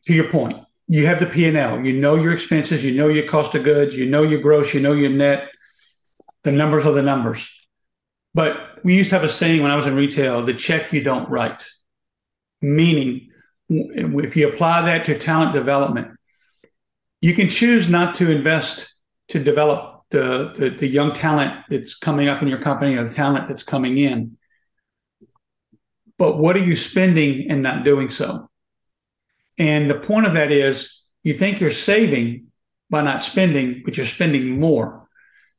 To 0.05 0.15
your 0.15 0.31
point 0.31 0.59
you 0.89 1.07
have 1.07 1.21
the 1.21 1.27
p&l 1.27 1.85
you 1.85 1.93
know 1.93 2.15
your 2.15 2.33
expenses 2.33 2.85
you 2.85 2.95
know 2.95 3.09
your 3.09 3.27
cost 3.27 3.55
of 3.55 3.63
goods 3.63 3.97
you 3.97 4.07
know 4.07 4.23
your 4.23 4.41
gross 4.41 4.75
you 4.75 4.81
know 4.81 4.93
your 4.93 5.11
net 5.11 5.51
the 6.45 6.53
numbers 6.53 6.87
are 6.87 6.93
the 6.93 7.03
numbers 7.03 7.49
but 8.35 8.79
we 8.85 8.97
used 8.97 9.11
to 9.11 9.17
have 9.17 9.25
a 9.25 9.29
saying 9.29 9.63
when 9.63 9.71
I 9.71 9.77
was 9.77 9.87
in 9.87 9.97
retail 9.97 10.43
the 10.43 10.55
check 10.55 10.93
you 10.93 11.03
don't 11.03 11.29
write. 11.29 11.67
Meaning, 12.61 13.31
if 13.69 14.37
you 14.37 14.49
apply 14.49 14.83
that 14.83 15.07
to 15.07 15.19
talent 15.19 15.55
development, 15.55 16.17
you 17.21 17.35
can 17.35 17.49
choose 17.49 17.89
not 17.89 18.15
to 18.17 18.31
invest 18.31 18.95
to 19.29 19.43
develop 19.43 20.03
the, 20.11 20.53
the, 20.57 20.71
the 20.71 20.87
young 20.87 21.13
talent 21.13 21.65
that's 21.69 21.97
coming 21.97 22.29
up 22.29 22.41
in 22.41 22.49
your 22.49 22.61
company 22.61 22.97
or 22.97 23.05
the 23.05 23.15
talent 23.15 23.47
that's 23.47 23.63
coming 23.63 23.99
in. 23.99 24.37
But 26.17 26.39
what 26.39 26.57
are 26.57 26.65
you 26.65 26.77
spending 26.77 27.51
and 27.51 27.63
not 27.63 27.85
doing 27.85 28.11
so? 28.11 28.49
And 29.59 29.91
the 29.91 29.99
point 29.99 30.27
of 30.27 30.35
that 30.35 30.51
is 30.51 31.03
you 31.23 31.35
think 31.35 31.61
you're 31.61 31.71
saving 31.71 32.47
by 32.91 33.03
not 33.03 33.23
spending, 33.23 33.83
but 33.85 33.97
you're 33.97 34.07
spending 34.07 34.59
more 34.61 35.09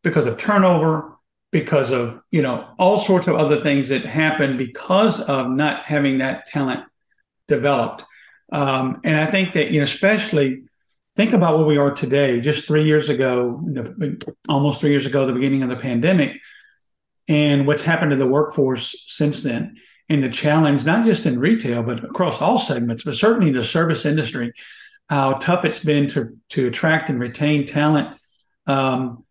because 0.03 0.25
of 0.25 0.37
turnover, 0.37 1.17
because 1.51 1.91
of 1.91 2.21
you 2.31 2.41
know 2.41 2.67
all 2.77 2.99
sorts 2.99 3.27
of 3.27 3.35
other 3.35 3.57
things 3.57 3.89
that 3.89 4.05
happen 4.05 4.57
because 4.57 5.21
of 5.21 5.49
not 5.49 5.83
having 5.83 6.19
that 6.19 6.45
talent 6.45 6.83
developed. 7.47 8.05
Um, 8.51 9.01
and 9.03 9.15
i 9.15 9.29
think 9.29 9.53
that 9.53 9.69
you 9.69 9.79
know 9.79 9.83
especially 9.83 10.63
think 11.15 11.33
about 11.33 11.57
where 11.57 11.67
we 11.67 11.77
are 11.77 11.91
today. 11.91 12.39
Just 12.39 12.65
three 12.65 12.83
years 12.83 13.09
ago 13.09 13.61
almost 14.47 14.79
three 14.79 14.91
years 14.91 15.05
ago 15.05 15.25
the 15.25 15.33
beginning 15.33 15.63
of 15.63 15.69
the 15.69 15.75
pandemic 15.75 16.39
and 17.27 17.67
what's 17.67 17.83
happened 17.83 18.11
to 18.11 18.17
the 18.17 18.27
workforce 18.27 19.05
since 19.07 19.43
then 19.43 19.75
and 20.09 20.23
the 20.23 20.29
challenge 20.29 20.85
not 20.85 21.05
just 21.05 21.25
in 21.25 21.39
retail 21.39 21.83
but 21.83 22.03
across 22.03 22.41
all 22.41 22.57
segments 22.57 23.03
but 23.03 23.15
certainly 23.15 23.51
the 23.51 23.63
service 23.63 24.05
industry 24.05 24.51
how 25.07 25.33
tough 25.33 25.65
it's 25.65 25.83
been 25.83 26.07
to 26.07 26.37
to 26.49 26.67
attract 26.67 27.09
and 27.09 27.19
retain 27.19 27.65
talent 27.65 28.17
um, 28.67 29.25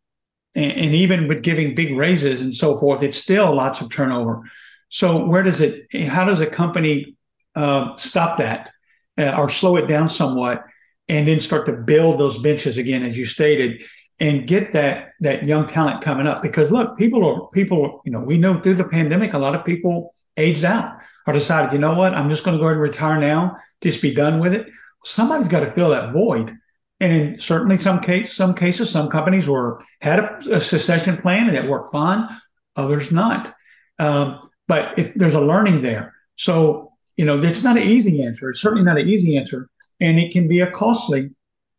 and, 0.55 0.73
and 0.73 0.95
even 0.95 1.29
with 1.29 1.43
giving 1.43 1.75
big 1.75 1.97
raises 1.97 2.41
and 2.41 2.55
so 2.55 2.79
forth, 2.79 3.03
it's 3.03 3.17
still 3.17 3.55
lots 3.55 3.81
of 3.81 3.91
turnover. 3.91 4.43
So 4.89 5.25
where 5.27 5.43
does 5.43 5.61
it? 5.61 5.87
How 6.09 6.25
does 6.25 6.41
a 6.41 6.47
company 6.47 7.17
uh, 7.55 7.97
stop 7.97 8.39
that 8.39 8.71
uh, 9.17 9.37
or 9.39 9.49
slow 9.49 9.77
it 9.77 9.87
down 9.87 10.09
somewhat, 10.09 10.65
and 11.09 11.29
then 11.29 11.41
start 11.41 11.67
to 11.67 11.73
build 11.73 12.19
those 12.19 12.39
benches 12.39 12.79
again, 12.79 13.05
as 13.05 13.17
you 13.17 13.27
stated, 13.27 13.83
and 14.19 14.47
get 14.47 14.73
that 14.73 15.11
that 15.21 15.45
young 15.45 15.67
talent 15.67 16.03
coming 16.03 16.27
up? 16.27 16.43
Because 16.43 16.71
look, 16.73 16.97
people 16.97 17.25
are 17.25 17.49
people. 17.51 18.01
You 18.05 18.13
know, 18.13 18.21
we 18.21 18.39
know 18.39 18.59
through 18.59 18.77
the 18.77 18.85
pandemic, 18.85 19.35
a 19.35 19.39
lot 19.39 19.55
of 19.55 19.65
people 19.65 20.15
aged 20.39 20.65
out 20.65 21.01
or 21.27 21.33
decided, 21.33 21.73
you 21.73 21.79
know 21.79 21.95
what, 21.95 22.15
I'm 22.15 22.31
just 22.31 22.45
going 22.45 22.57
to 22.57 22.63
go 22.63 22.69
and 22.69 22.81
retire 22.81 23.21
now, 23.21 23.57
just 23.83 24.01
be 24.01 24.15
done 24.15 24.39
with 24.39 24.55
it. 24.55 24.67
Somebody's 25.05 25.49
got 25.49 25.61
to 25.61 25.73
fill 25.73 25.91
that 25.91 26.13
void. 26.13 26.57
And 27.01 27.13
in 27.13 27.41
certainly 27.41 27.77
some 27.77 28.01
case, 28.01 28.35
some 28.35 28.55
cases, 28.55 28.91
some 28.91 29.09
companies 29.09 29.47
were 29.47 29.81
had 30.01 30.19
a, 30.19 30.57
a 30.57 31.17
plan 31.17 31.49
and 31.49 31.57
it 31.57 31.69
worked 31.69 31.93
fine. 31.93 32.29
Others 32.77 33.13
not. 33.13 33.53
Um, 33.99 34.49
but 34.67 34.99
it, 34.99 35.19
there's 35.19 35.35
a 35.35 35.41
learning 35.41 35.81
there. 35.81 36.15
So 36.37 36.89
you 37.19 37.25
know, 37.25 37.43
it's 37.43 37.65
not 37.65 37.77
an 37.77 37.83
easy 37.83 38.23
answer. 38.23 38.49
It's 38.49 38.61
certainly 38.61 38.85
not 38.85 38.97
an 38.97 39.09
easy 39.09 39.37
answer, 39.37 39.69
and 40.01 40.19
it 40.21 40.33
can 40.33 40.47
be 40.47 40.61
a 40.61 40.71
costly 40.71 41.31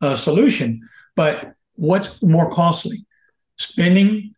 uh, 0.02 0.18
solution. 0.18 0.82
But 1.16 1.54
what's 1.78 2.22
more 2.22 2.52
costly? 2.52 3.06
Spending 3.58 4.36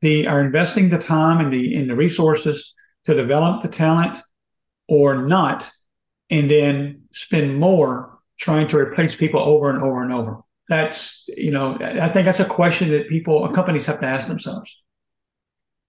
the 0.00 0.28
or 0.28 0.40
investing 0.40 0.88
the 0.88 0.98
time 0.98 1.40
and 1.40 1.52
the 1.52 1.74
in 1.74 1.88
the 1.88 1.96
resources 1.96 2.72
to 3.04 3.14
develop 3.14 3.62
the 3.62 3.68
talent, 3.68 4.18
or 4.88 5.22
not, 5.22 5.70
and 6.30 6.50
then 6.50 7.02
spend 7.12 7.58
more 7.58 8.18
trying 8.38 8.68
to 8.68 8.78
replace 8.78 9.14
people 9.14 9.40
over 9.40 9.70
and 9.70 9.82
over 9.82 10.02
and 10.02 10.12
over? 10.12 10.40
That's, 10.68 11.24
you 11.28 11.50
know, 11.50 11.76
I 11.80 12.08
think 12.08 12.24
that's 12.24 12.40
a 12.40 12.44
question 12.44 12.90
that 12.90 13.08
people, 13.08 13.46
companies 13.50 13.86
have 13.86 14.00
to 14.00 14.06
ask 14.06 14.28
themselves. 14.28 14.82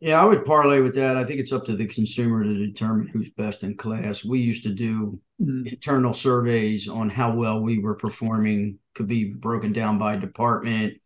Yeah, 0.02 0.22
I 0.22 0.26
would 0.26 0.44
parlay 0.44 0.82
with 0.82 0.96
that. 0.96 1.16
I 1.16 1.24
think 1.24 1.40
it's 1.40 1.54
up 1.54 1.66
to 1.66 1.76
the 1.76 1.88
consumer 1.88 2.44
to 2.44 2.68
determine 2.68 3.08
who's 3.08 3.32
best 3.32 3.64
in 3.64 3.78
class. 3.78 4.26
We 4.26 4.40
used 4.40 4.64
to 4.64 4.74
do 4.74 5.20
mm-hmm. 5.42 5.68
internal 5.68 6.14
surveys 6.14 6.90
on 6.90 7.10
how 7.10 7.34
well 7.34 7.62
we 7.62 7.80
were 7.80 7.96
performing, 7.96 8.80
could 8.94 9.08
be 9.08 9.26
broken 9.34 9.72
down 9.72 9.98
by 9.98 10.18
department. 10.18 10.98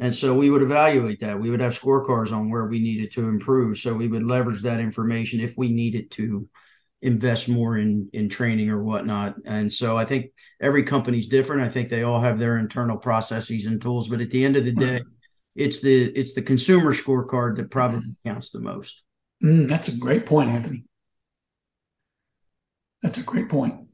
And 0.00 0.14
so 0.14 0.34
we 0.34 0.48
would 0.48 0.62
evaluate 0.62 1.20
that. 1.20 1.38
We 1.38 1.50
would 1.50 1.60
have 1.60 1.78
scorecards 1.78 2.32
on 2.32 2.50
where 2.50 2.66
we 2.66 2.78
needed 2.78 3.10
to 3.12 3.28
improve. 3.28 3.76
So 3.76 3.92
we 3.92 4.08
would 4.08 4.22
leverage 4.22 4.62
that 4.62 4.80
information 4.80 5.40
if 5.40 5.56
we 5.58 5.68
needed 5.68 6.10
to 6.12 6.48
invest 7.02 7.48
more 7.48 7.76
in 7.76 8.08
in 8.14 8.30
training 8.30 8.70
or 8.70 8.82
whatnot. 8.82 9.36
And 9.44 9.70
so 9.70 9.98
I 9.98 10.06
think 10.06 10.32
every 10.60 10.84
company's 10.84 11.28
different. 11.28 11.62
I 11.62 11.68
think 11.68 11.90
they 11.90 12.02
all 12.02 12.20
have 12.20 12.38
their 12.38 12.56
internal 12.56 12.96
processes 12.96 13.66
and 13.66 13.80
tools, 13.80 14.08
but 14.08 14.22
at 14.22 14.30
the 14.30 14.42
end 14.42 14.56
of 14.56 14.64
the 14.64 14.72
day, 14.72 15.02
it's 15.54 15.82
the 15.82 16.04
it's 16.18 16.34
the 16.34 16.42
consumer 16.42 16.94
scorecard 16.94 17.56
that 17.56 17.70
probably 17.70 18.00
counts 18.24 18.50
the 18.50 18.60
most. 18.60 19.02
Mm, 19.44 19.68
that's 19.68 19.88
a 19.88 19.96
great 19.96 20.24
point, 20.24 20.48
Anthony. 20.48 20.84
That's 23.02 23.18
a 23.18 23.22
great 23.22 23.50
point. 23.50 23.89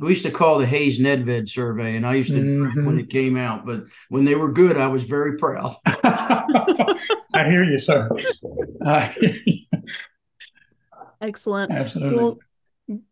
We 0.00 0.10
used 0.10 0.24
to 0.24 0.30
call 0.30 0.58
the 0.58 0.66
Hayes 0.66 0.98
Nedved 0.98 1.48
survey, 1.48 1.96
and 1.96 2.06
I 2.06 2.14
used 2.14 2.32
to 2.32 2.40
mm-hmm. 2.40 2.84
when 2.86 2.98
it 2.98 3.10
came 3.10 3.36
out. 3.36 3.66
But 3.66 3.84
when 4.08 4.24
they 4.24 4.34
were 4.34 4.50
good, 4.50 4.76
I 4.76 4.88
was 4.88 5.04
very 5.04 5.36
proud. 5.36 5.76
I 5.86 7.44
hear 7.44 7.62
you, 7.62 7.78
sir. 7.78 8.08
I 8.84 9.06
hear 9.06 9.36
you. 9.44 9.64
Excellent. 11.20 11.70
Absolutely. 11.70 12.16
Well, 12.16 12.38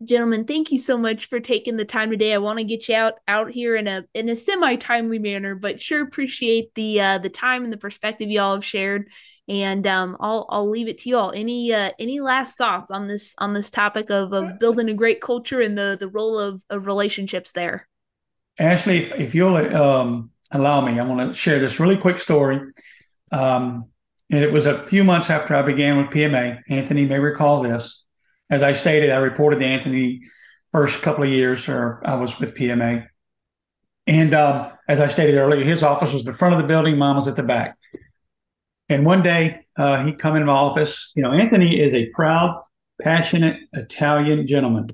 gentlemen, 0.05 0.45
thank 0.45 0.73
you 0.73 0.79
so 0.79 0.97
much 0.99 1.27
for 1.27 1.41
taking 1.41 1.77
the 1.77 1.85
time 1.85 2.11
today. 2.11 2.33
I 2.33 2.39
want 2.39 2.59
to 2.59 2.65
get 2.65 2.89
you 2.89 2.95
out 2.95 3.15
out 3.29 3.51
here 3.51 3.77
in 3.77 3.87
a 3.87 4.05
in 4.15 4.29
a 4.29 4.37
semi 4.37 4.77
timely 4.77 5.19
manner, 5.19 5.55
but 5.55 5.81
sure 5.81 6.03
appreciate 6.03 6.75
the 6.75 7.01
uh, 7.01 7.19
the 7.19 7.29
time 7.29 7.65
and 7.65 7.73
the 7.73 7.77
perspective 7.79 8.31
y'all 8.31 8.55
have 8.55 8.65
shared. 8.65 9.09
And 9.49 9.87
um, 9.87 10.17
I'll 10.21 10.47
I'll 10.51 10.69
leave 10.69 10.89
it 10.89 10.99
to 10.99 11.09
you 11.09 11.17
all. 11.17 11.33
Any 11.33 11.73
uh, 11.73 11.91
any 11.99 12.21
last 12.21 12.59
thoughts 12.59 12.91
on 12.91 13.09
this 13.09 13.35
on 13.39 13.55
this 13.55 13.71
topic 13.71 14.11
of 14.11 14.33
of 14.33 14.59
building 14.59 14.91
a 14.91 14.95
great 14.95 15.21
culture 15.21 15.61
and 15.61 15.77
the 15.77 15.97
the 15.99 16.09
role 16.09 16.39
of 16.39 16.63
of 16.69 16.87
relationships 16.87 17.53
there? 17.53 17.89
Ashley, 18.59 18.99
if, 18.99 19.19
if 19.19 19.35
you'll 19.35 19.57
um, 19.57 20.31
allow 20.51 20.81
me, 20.81 20.99
I 20.99 21.05
want 21.05 21.29
to 21.29 21.35
share 21.35 21.59
this 21.61 21.81
really 21.81 21.97
quick 21.97 22.19
story. 22.19 22.61
Um, 23.31 23.85
and 24.31 24.45
it 24.45 24.53
was 24.53 24.67
a 24.67 24.85
few 24.85 25.05
months 25.05 25.31
after 25.31 25.55
I 25.55 25.63
began 25.63 25.97
with 25.97 26.09
PMA. 26.09 26.61
Anthony 26.69 27.07
may 27.07 27.19
recall 27.19 27.63
this. 27.63 28.05
As 28.51 28.63
I 28.63 28.73
stated, 28.73 29.11
I 29.11 29.19
reported 29.19 29.61
to 29.61 29.65
Anthony 29.65 30.23
first 30.73 31.01
couple 31.01 31.25
of 31.25 31.31
years, 31.31 31.69
or 31.69 32.03
I 32.05 32.17
was 32.17 32.39
with 32.39 32.55
PMA. 32.55 33.07
And 34.07 34.35
um, 34.35 34.73
as 34.87 35.01
I 35.01 35.09
stated 35.09 35.39
earlier, 35.39 35.65
his 35.65 35.83
office 35.83 36.13
was 36.13 36.25
the 36.25 36.33
front 36.33 36.55
of 36.55 36.61
the 36.61 36.67
building, 36.67 36.99
mine 36.99 37.17
was 37.17 37.29
at 37.29 37.37
the 37.37 37.43
back. 37.43 37.78
And 38.89 39.05
one 39.05 39.23
day 39.23 39.67
uh, 39.77 40.05
he 40.05 40.15
come 40.15 40.37
in 40.37 40.45
my 40.45 40.53
office. 40.53 41.13
You 41.15 41.23
know, 41.23 41.33
Anthony 41.33 41.81
is 41.81 41.93
a 41.95 42.07
proud, 42.11 42.63
passionate 43.01 43.61
Italian 43.73 44.47
gentleman, 44.47 44.89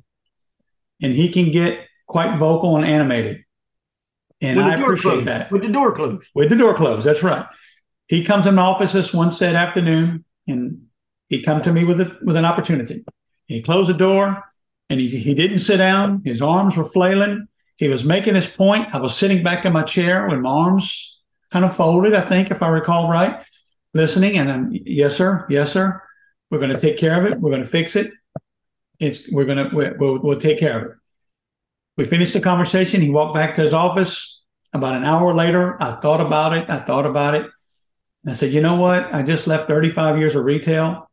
and 1.01 1.14
he 1.14 1.30
can 1.30 1.51
get 1.51 1.86
quite 2.07 2.38
vocal 2.38 2.76
and 2.76 2.84
animated. 2.84 3.45
And 4.40 4.61
I 4.61 4.74
appreciate 4.74 5.11
closed. 5.11 5.26
that. 5.26 5.51
With 5.51 5.62
the 5.62 5.68
door 5.68 5.92
closed. 5.92 6.30
With 6.34 6.51
the 6.51 6.57
door 6.57 6.74
closed. 6.74 7.07
That's 7.07 7.22
right 7.22 7.47
he 8.09 8.24
comes 8.24 8.47
in 8.47 8.55
my 8.55 8.62
office 8.62 8.92
this 8.92 9.14
one 9.14 9.30
said 9.30 9.55
afternoon 9.55 10.24
and 10.47 10.86
he 11.28 11.42
come 11.42 11.62
to 11.62 11.72
me 11.72 11.84
with 11.84 12.01
a 12.01 12.16
with 12.22 12.36
an 12.36 12.45
opportunity. 12.45 13.05
He 13.47 13.62
closed 13.62 13.88
the 13.88 13.95
door 13.95 14.42
and 14.90 15.01
he, 15.01 15.09
he 15.09 15.34
didn't 15.34 15.59
sit 15.59 15.78
down. 15.78 16.22
His 16.24 16.42
arms 16.42 16.76
were 16.76 16.84
flailing. 16.84 17.49
He 17.76 17.88
was 17.88 18.05
making 18.05 18.34
his 18.34 18.47
point. 18.47 18.95
I 18.95 19.01
was 19.01 19.16
sitting 19.16 19.42
back 19.42 19.64
in 19.64 19.72
my 19.72 19.82
chair 19.82 20.28
with 20.28 20.40
my 20.40 20.51
arms 20.51 21.22
kind 21.51 21.64
of 21.64 21.74
folded, 21.74 22.14
I 22.14 22.20
think, 22.20 22.51
if 22.51 22.62
I 22.62 22.68
recall 22.68 23.11
right, 23.11 23.42
listening. 23.95 24.36
And 24.38 24.51
I'm, 24.51 24.70
yes, 24.72 25.16
sir. 25.16 25.47
Yes, 25.49 25.72
sir. 25.72 26.03
We're 26.51 26.59
going 26.59 26.72
to 26.72 26.78
take 26.78 26.99
care 26.99 27.18
of 27.18 27.30
it. 27.30 27.40
We're 27.40 27.51
going 27.51 27.62
to 27.62 27.68
fix 27.68 27.97
it. 27.97 28.12
It's, 29.01 29.30
we're 29.32 29.47
going 29.47 29.70
to, 29.70 29.95
we'll, 29.99 30.20
we'll 30.20 30.38
take 30.38 30.59
care 30.59 30.78
of 30.78 30.90
it. 30.90 30.97
We 31.97 32.05
finished 32.05 32.34
the 32.34 32.40
conversation. 32.40 33.01
He 33.01 33.11
walked 33.11 33.34
back 33.34 33.55
to 33.55 33.62
his 33.62 33.72
office. 33.72 34.42
About 34.72 34.97
an 34.97 35.05
hour 35.05 35.32
later, 35.32 35.80
I 35.80 35.92
thought 35.92 36.20
about 36.20 36.53
it. 36.53 36.68
I 36.68 36.80
thought 36.80 37.07
about 37.07 37.36
it. 37.36 37.49
And 38.24 38.32
I 38.32 38.34
said, 38.34 38.53
you 38.53 38.61
know 38.61 38.76
what? 38.76 39.14
I 39.14 39.22
just 39.22 39.47
left 39.47 39.68
35 39.68 40.18
years 40.18 40.34
of 40.34 40.45
retail. 40.45 41.09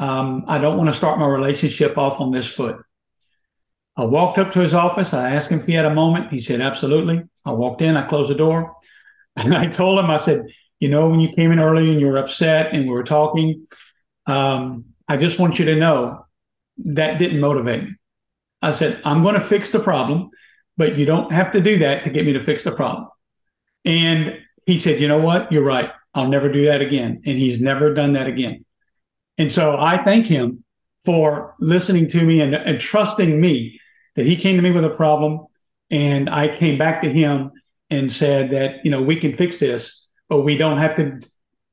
Um, 0.00 0.44
I 0.48 0.58
don't 0.58 0.76
want 0.78 0.90
to 0.90 0.96
start 0.96 1.20
my 1.20 1.28
relationship 1.28 1.96
off 1.96 2.20
on 2.20 2.32
this 2.32 2.52
foot. 2.52 2.82
I 3.96 4.04
walked 4.04 4.38
up 4.38 4.50
to 4.52 4.60
his 4.60 4.74
office. 4.74 5.14
I 5.14 5.34
asked 5.34 5.50
him 5.50 5.60
if 5.60 5.66
he 5.66 5.74
had 5.74 5.84
a 5.84 5.94
moment. 5.94 6.32
He 6.32 6.40
said, 6.40 6.60
absolutely. 6.60 7.22
I 7.44 7.52
walked 7.52 7.82
in, 7.82 7.96
I 7.96 8.08
closed 8.08 8.30
the 8.30 8.34
door, 8.34 8.74
and 9.36 9.54
I 9.54 9.66
told 9.66 9.98
him, 9.98 10.10
I 10.10 10.16
said, 10.16 10.46
you 10.82 10.88
know, 10.88 11.08
when 11.08 11.20
you 11.20 11.28
came 11.28 11.52
in 11.52 11.60
early 11.60 11.92
and 11.92 12.00
you 12.00 12.08
were 12.08 12.18
upset 12.18 12.74
and 12.74 12.88
we 12.88 12.92
were 12.92 13.04
talking, 13.04 13.68
um, 14.26 14.86
I 15.06 15.16
just 15.16 15.38
want 15.38 15.60
you 15.60 15.64
to 15.66 15.76
know 15.76 16.26
that 16.78 17.20
didn't 17.20 17.38
motivate 17.38 17.84
me. 17.84 17.94
I 18.62 18.72
said, 18.72 19.00
I'm 19.04 19.22
going 19.22 19.36
to 19.36 19.40
fix 19.40 19.70
the 19.70 19.78
problem, 19.78 20.30
but 20.76 20.98
you 20.98 21.06
don't 21.06 21.30
have 21.30 21.52
to 21.52 21.60
do 21.60 21.78
that 21.78 22.02
to 22.02 22.10
get 22.10 22.26
me 22.26 22.32
to 22.32 22.40
fix 22.40 22.64
the 22.64 22.72
problem. 22.72 23.06
And 23.84 24.40
he 24.66 24.80
said, 24.80 25.00
You 25.00 25.06
know 25.06 25.20
what? 25.20 25.52
You're 25.52 25.62
right. 25.62 25.92
I'll 26.14 26.28
never 26.28 26.50
do 26.50 26.64
that 26.64 26.80
again. 26.80 27.22
And 27.26 27.38
he's 27.38 27.60
never 27.60 27.94
done 27.94 28.14
that 28.14 28.26
again. 28.26 28.64
And 29.38 29.52
so 29.52 29.76
I 29.78 30.02
thank 30.02 30.26
him 30.26 30.64
for 31.04 31.54
listening 31.60 32.08
to 32.08 32.24
me 32.24 32.40
and, 32.40 32.56
and 32.56 32.80
trusting 32.80 33.40
me 33.40 33.78
that 34.16 34.26
he 34.26 34.34
came 34.34 34.56
to 34.56 34.62
me 34.62 34.72
with 34.72 34.84
a 34.84 34.90
problem. 34.90 35.46
And 35.92 36.28
I 36.28 36.48
came 36.48 36.76
back 36.76 37.02
to 37.02 37.08
him 37.08 37.52
and 37.88 38.10
said 38.10 38.50
that, 38.50 38.84
you 38.84 38.90
know, 38.90 39.00
we 39.00 39.14
can 39.14 39.36
fix 39.36 39.58
this, 39.58 40.01
but 40.28 40.42
we 40.42 40.56
don't 40.56 40.78
have 40.78 40.96
to 40.96 41.20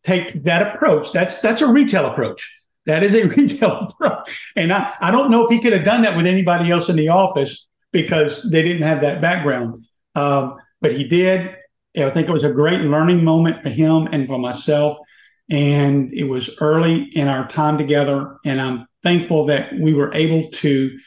take 0.04 0.44
that 0.44 0.76
approach. 0.76 1.12
That's 1.12 1.42
that's 1.42 1.62
a 1.62 1.68
retail 1.68 2.06
approach. 2.06 2.62
That 2.86 3.04
is 3.04 3.14
a 3.14 3.24
retail 3.38 3.88
approach. 3.90 4.52
And 4.56 4.74
I, 4.74 4.94
I 5.00 5.12
don't 5.12 5.32
know 5.32 5.46
if 5.46 5.52
he 5.52 5.62
could 5.62 5.74
have 5.74 5.86
done 5.86 6.02
that 6.02 6.18
with 6.18 6.26
anybody 6.26 6.72
else 6.72 6.90
in 6.90 6.96
the 6.96 7.10
office 7.10 7.68
because 7.92 8.50
they 8.50 8.62
didn't 8.62 8.84
have 8.84 9.02
that 9.02 9.22
background. 9.22 9.84
Um, 10.16 10.58
but 10.82 10.94
he 10.94 11.08
did. 11.08 11.56
I 11.98 12.10
think 12.10 12.30
it 12.30 12.32
was 12.32 12.44
a 12.44 12.52
great 12.52 12.82
learning 12.82 13.24
moment 13.24 13.64
for 13.64 13.70
him 13.70 14.08
and 14.12 14.28
for 14.28 14.38
myself. 14.38 14.98
And 15.50 16.14
it 16.14 16.26
was 16.26 16.56
early 16.62 17.02
in 17.02 17.28
our 17.28 17.48
time 17.48 17.78
together. 17.78 18.38
And 18.46 18.62
I'm 18.62 18.88
thankful 19.02 19.46
that 19.48 19.74
we 19.74 19.94
were 19.94 20.14
able 20.14 20.50
to 20.50 21.00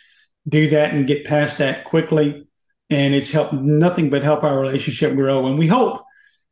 do 0.49 0.71
that 0.71 0.93
and 0.93 1.07
get 1.07 1.25
past 1.25 1.59
that 1.59 1.85
quickly. 1.85 2.47
And 2.91 3.15
it's 3.15 3.31
helped 3.31 3.55
nothing 3.55 4.11
but 4.11 4.23
help 4.23 4.43
our 4.43 4.61
relationship 4.61 5.15
grow. 5.15 5.47
And 5.47 5.59
we 5.59 5.69
hope 5.69 6.03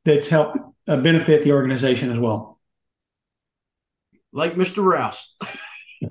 that's 0.04 0.28
helped 0.28 0.58
uh, 0.88 0.96
benefit 0.96 1.42
the 1.42 1.52
organization 1.52 2.10
as 2.10 2.18
well. 2.18 2.58
Like 4.32 4.54
Mr. 4.54 4.84
Rouse. 4.84 5.34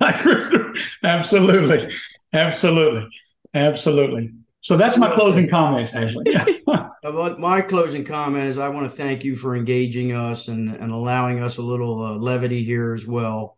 absolutely. 1.02 1.92
Absolutely. 2.32 3.08
Absolutely. 3.54 4.30
So 4.60 4.76
that's 4.76 4.98
my 4.98 5.12
closing 5.12 5.48
comments, 5.48 5.94
Ashley. 5.94 6.24
my 7.38 7.62
closing 7.62 8.04
comment 8.04 8.44
is 8.44 8.58
I 8.58 8.68
want 8.68 8.90
to 8.90 8.96
thank 8.96 9.24
you 9.24 9.34
for 9.34 9.56
engaging 9.56 10.12
us 10.12 10.48
and, 10.48 10.74
and 10.76 10.92
allowing 10.92 11.40
us 11.40 11.56
a 11.56 11.62
little 11.62 12.02
uh, 12.02 12.16
levity 12.16 12.62
here 12.62 12.94
as 12.94 13.06
well 13.06 13.56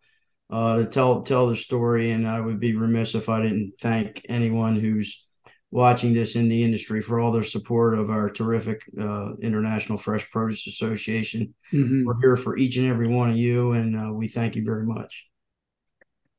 uh, 0.49 0.77
to 0.77 0.85
tell 0.85 1.21
tell 1.23 1.47
the 1.47 1.57
story. 1.57 2.11
And 2.11 2.25
I 2.25 2.39
would 2.39 2.59
be 2.59 2.75
remiss 2.75 3.15
if 3.15 3.27
I 3.27 3.41
didn't 3.41 3.73
thank 3.81 4.25
anyone 4.29 4.77
who's 4.77 5.25
watching 5.73 6.13
this 6.13 6.35
in 6.35 6.47
the 6.47 6.63
industry 6.63 7.01
for 7.01 7.19
all 7.19 7.31
their 7.31 7.41
support 7.41 7.97
of 7.97 8.11
our 8.11 8.29
terrific 8.29 8.83
uh, 8.99 9.33
International 9.41 9.97
Fresh 9.97 10.29
Produce 10.29 10.67
Association. 10.67 11.53
Mm-hmm. 11.73 12.05
We're 12.05 12.21
here 12.21 12.37
for 12.37 12.55
each 12.55 12.77
and 12.77 12.87
every 12.87 13.07
one 13.07 13.31
of 13.31 13.35
you, 13.35 13.71
and 13.71 13.97
uh, 13.97 14.13
we 14.13 14.27
thank 14.27 14.55
you 14.55 14.63
very 14.63 14.85
much. 14.85 15.27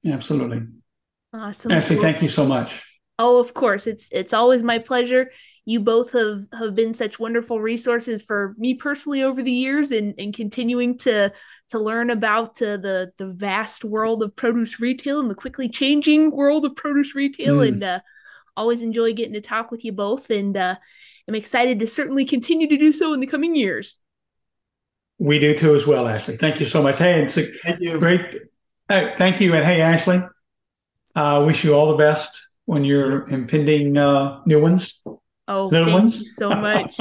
Absolutely. 0.07 0.63
Awesome. 1.33 1.73
Ashley, 1.73 1.97
thank 1.97 2.23
you 2.23 2.29
so 2.29 2.47
much. 2.47 2.89
Oh, 3.19 3.41
of 3.41 3.55
course. 3.55 3.89
It's 3.89 4.07
it's 4.13 4.33
always 4.33 4.63
my 4.63 4.79
pleasure. 4.79 5.33
You 5.65 5.81
both 5.81 6.13
have 6.13 6.43
have 6.57 6.77
been 6.77 6.95
such 6.95 7.19
wonderful 7.19 7.61
resources 7.61 8.23
for 8.23 8.55
me 8.57 8.75
personally 8.75 9.25
over 9.25 9.43
the 9.43 9.51
years 9.51 9.91
and, 9.91 10.15
and 10.17 10.33
continuing 10.33 10.97
to 10.99 11.33
to 11.71 11.79
learn 11.81 12.11
about 12.11 12.63
uh, 12.63 12.77
the 12.77 13.11
the 13.19 13.27
vast 13.27 13.85
world 13.85 14.23
of 14.23 14.37
produce 14.37 14.79
retail 14.79 15.19
and 15.19 15.29
the 15.29 15.35
quickly 15.35 15.69
changing 15.69 16.31
world 16.31 16.65
of 16.65 16.77
produce 16.77 17.17
retail 17.17 17.59
mm. 17.59 17.69
and 17.69 17.83
uh, 17.83 18.01
always 18.57 18.83
enjoy 18.83 19.13
getting 19.13 19.35
to 19.35 19.41
talk 19.41 19.71
with 19.71 19.85
you 19.85 19.93
both 19.93 20.31
and 20.31 20.57
uh, 20.57 20.77
I'm 21.29 21.35
excited 21.35 21.81
to 21.81 21.87
certainly 21.87 22.25
continue 22.25 22.69
to 22.69 22.77
do 22.77 22.93
so 22.93 23.15
in 23.15 23.21
the 23.21 23.27
coming 23.27 23.57
years. 23.57 23.99
We 25.19 25.39
do 25.39 25.57
too 25.57 25.75
as 25.75 25.87
well, 25.87 26.07
Ashley. 26.07 26.37
Thank 26.37 26.61
you 26.61 26.67
so 26.67 26.83
much. 26.83 26.99
Hey, 26.99 27.23
it's 27.23 27.37
a 27.39 27.51
thank 27.63 27.81
you. 27.81 27.99
great. 27.99 28.37
Hey, 28.89 29.15
thank 29.17 29.41
you. 29.41 29.55
And 29.55 29.65
hey, 29.65 29.81
Ashley, 29.81 30.23
I 31.15 31.37
uh, 31.37 31.45
wish 31.45 31.65
you 31.65 31.73
all 31.75 31.93
the 31.93 31.97
best 31.97 32.49
when 32.67 32.85
you're 32.85 33.29
impending 33.29 33.97
uh, 33.97 34.43
new 34.45 34.61
ones. 34.61 35.03
Oh, 35.47 35.69
little 35.69 35.87
thank 35.87 35.99
ones. 35.99 36.21
you 36.21 36.27
so 36.27 36.51
much. 36.51 36.97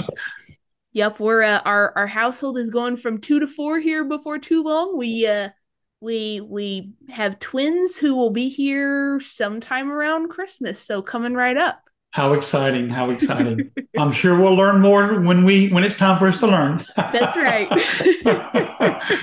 yep, 0.91 1.19
we're 1.19 1.43
uh, 1.43 1.61
our 1.65 1.91
our 1.97 2.07
household 2.07 2.57
is 2.57 2.69
going 2.69 2.97
from 2.97 3.17
two 3.17 3.39
to 3.39 3.47
four 3.47 3.79
here 3.79 4.03
before 4.03 4.37
too 4.37 4.63
long. 4.63 4.97
We 4.97 5.25
uh 5.25 5.49
we 6.03 6.41
we 6.41 6.91
have 7.09 7.39
twins 7.39 7.97
who 7.97 8.13
will 8.15 8.29
be 8.29 8.49
here 8.49 9.19
sometime 9.21 9.89
around 9.89 10.29
Christmas, 10.29 10.79
so 10.79 11.01
coming 11.01 11.33
right 11.33 11.55
up. 11.55 11.89
How 12.11 12.33
exciting! 12.33 12.89
How 12.89 13.09
exciting! 13.09 13.71
I'm 13.97 14.11
sure 14.11 14.37
we'll 14.37 14.55
learn 14.55 14.81
more 14.81 15.21
when 15.21 15.45
we 15.45 15.69
when 15.69 15.83
it's 15.83 15.97
time 15.97 16.19
for 16.19 16.27
us 16.27 16.39
to 16.39 16.47
learn. 16.47 16.83
That's 16.97 17.37
right. 17.37 17.67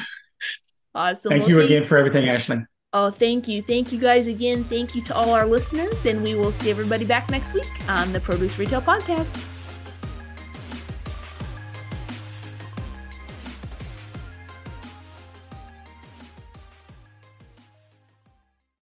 awesome. 0.94 1.30
Thank 1.30 1.42
well, 1.42 1.50
you 1.50 1.58
thank- 1.58 1.70
again 1.70 1.84
for 1.84 1.98
everything, 1.98 2.28
Ashley. 2.28 2.64
Oh, 2.92 3.10
thank 3.12 3.46
you. 3.46 3.62
Thank 3.62 3.92
you 3.92 4.00
guys 4.00 4.26
again. 4.26 4.64
Thank 4.64 4.96
you 4.96 5.02
to 5.04 5.14
all 5.14 5.30
our 5.30 5.46
listeners, 5.46 6.06
and 6.06 6.24
we 6.24 6.34
will 6.34 6.50
see 6.50 6.70
everybody 6.70 7.04
back 7.04 7.30
next 7.30 7.54
week 7.54 7.70
on 7.88 8.12
the 8.12 8.18
Produce 8.18 8.58
Retail 8.58 8.82
Podcast. 8.82 9.59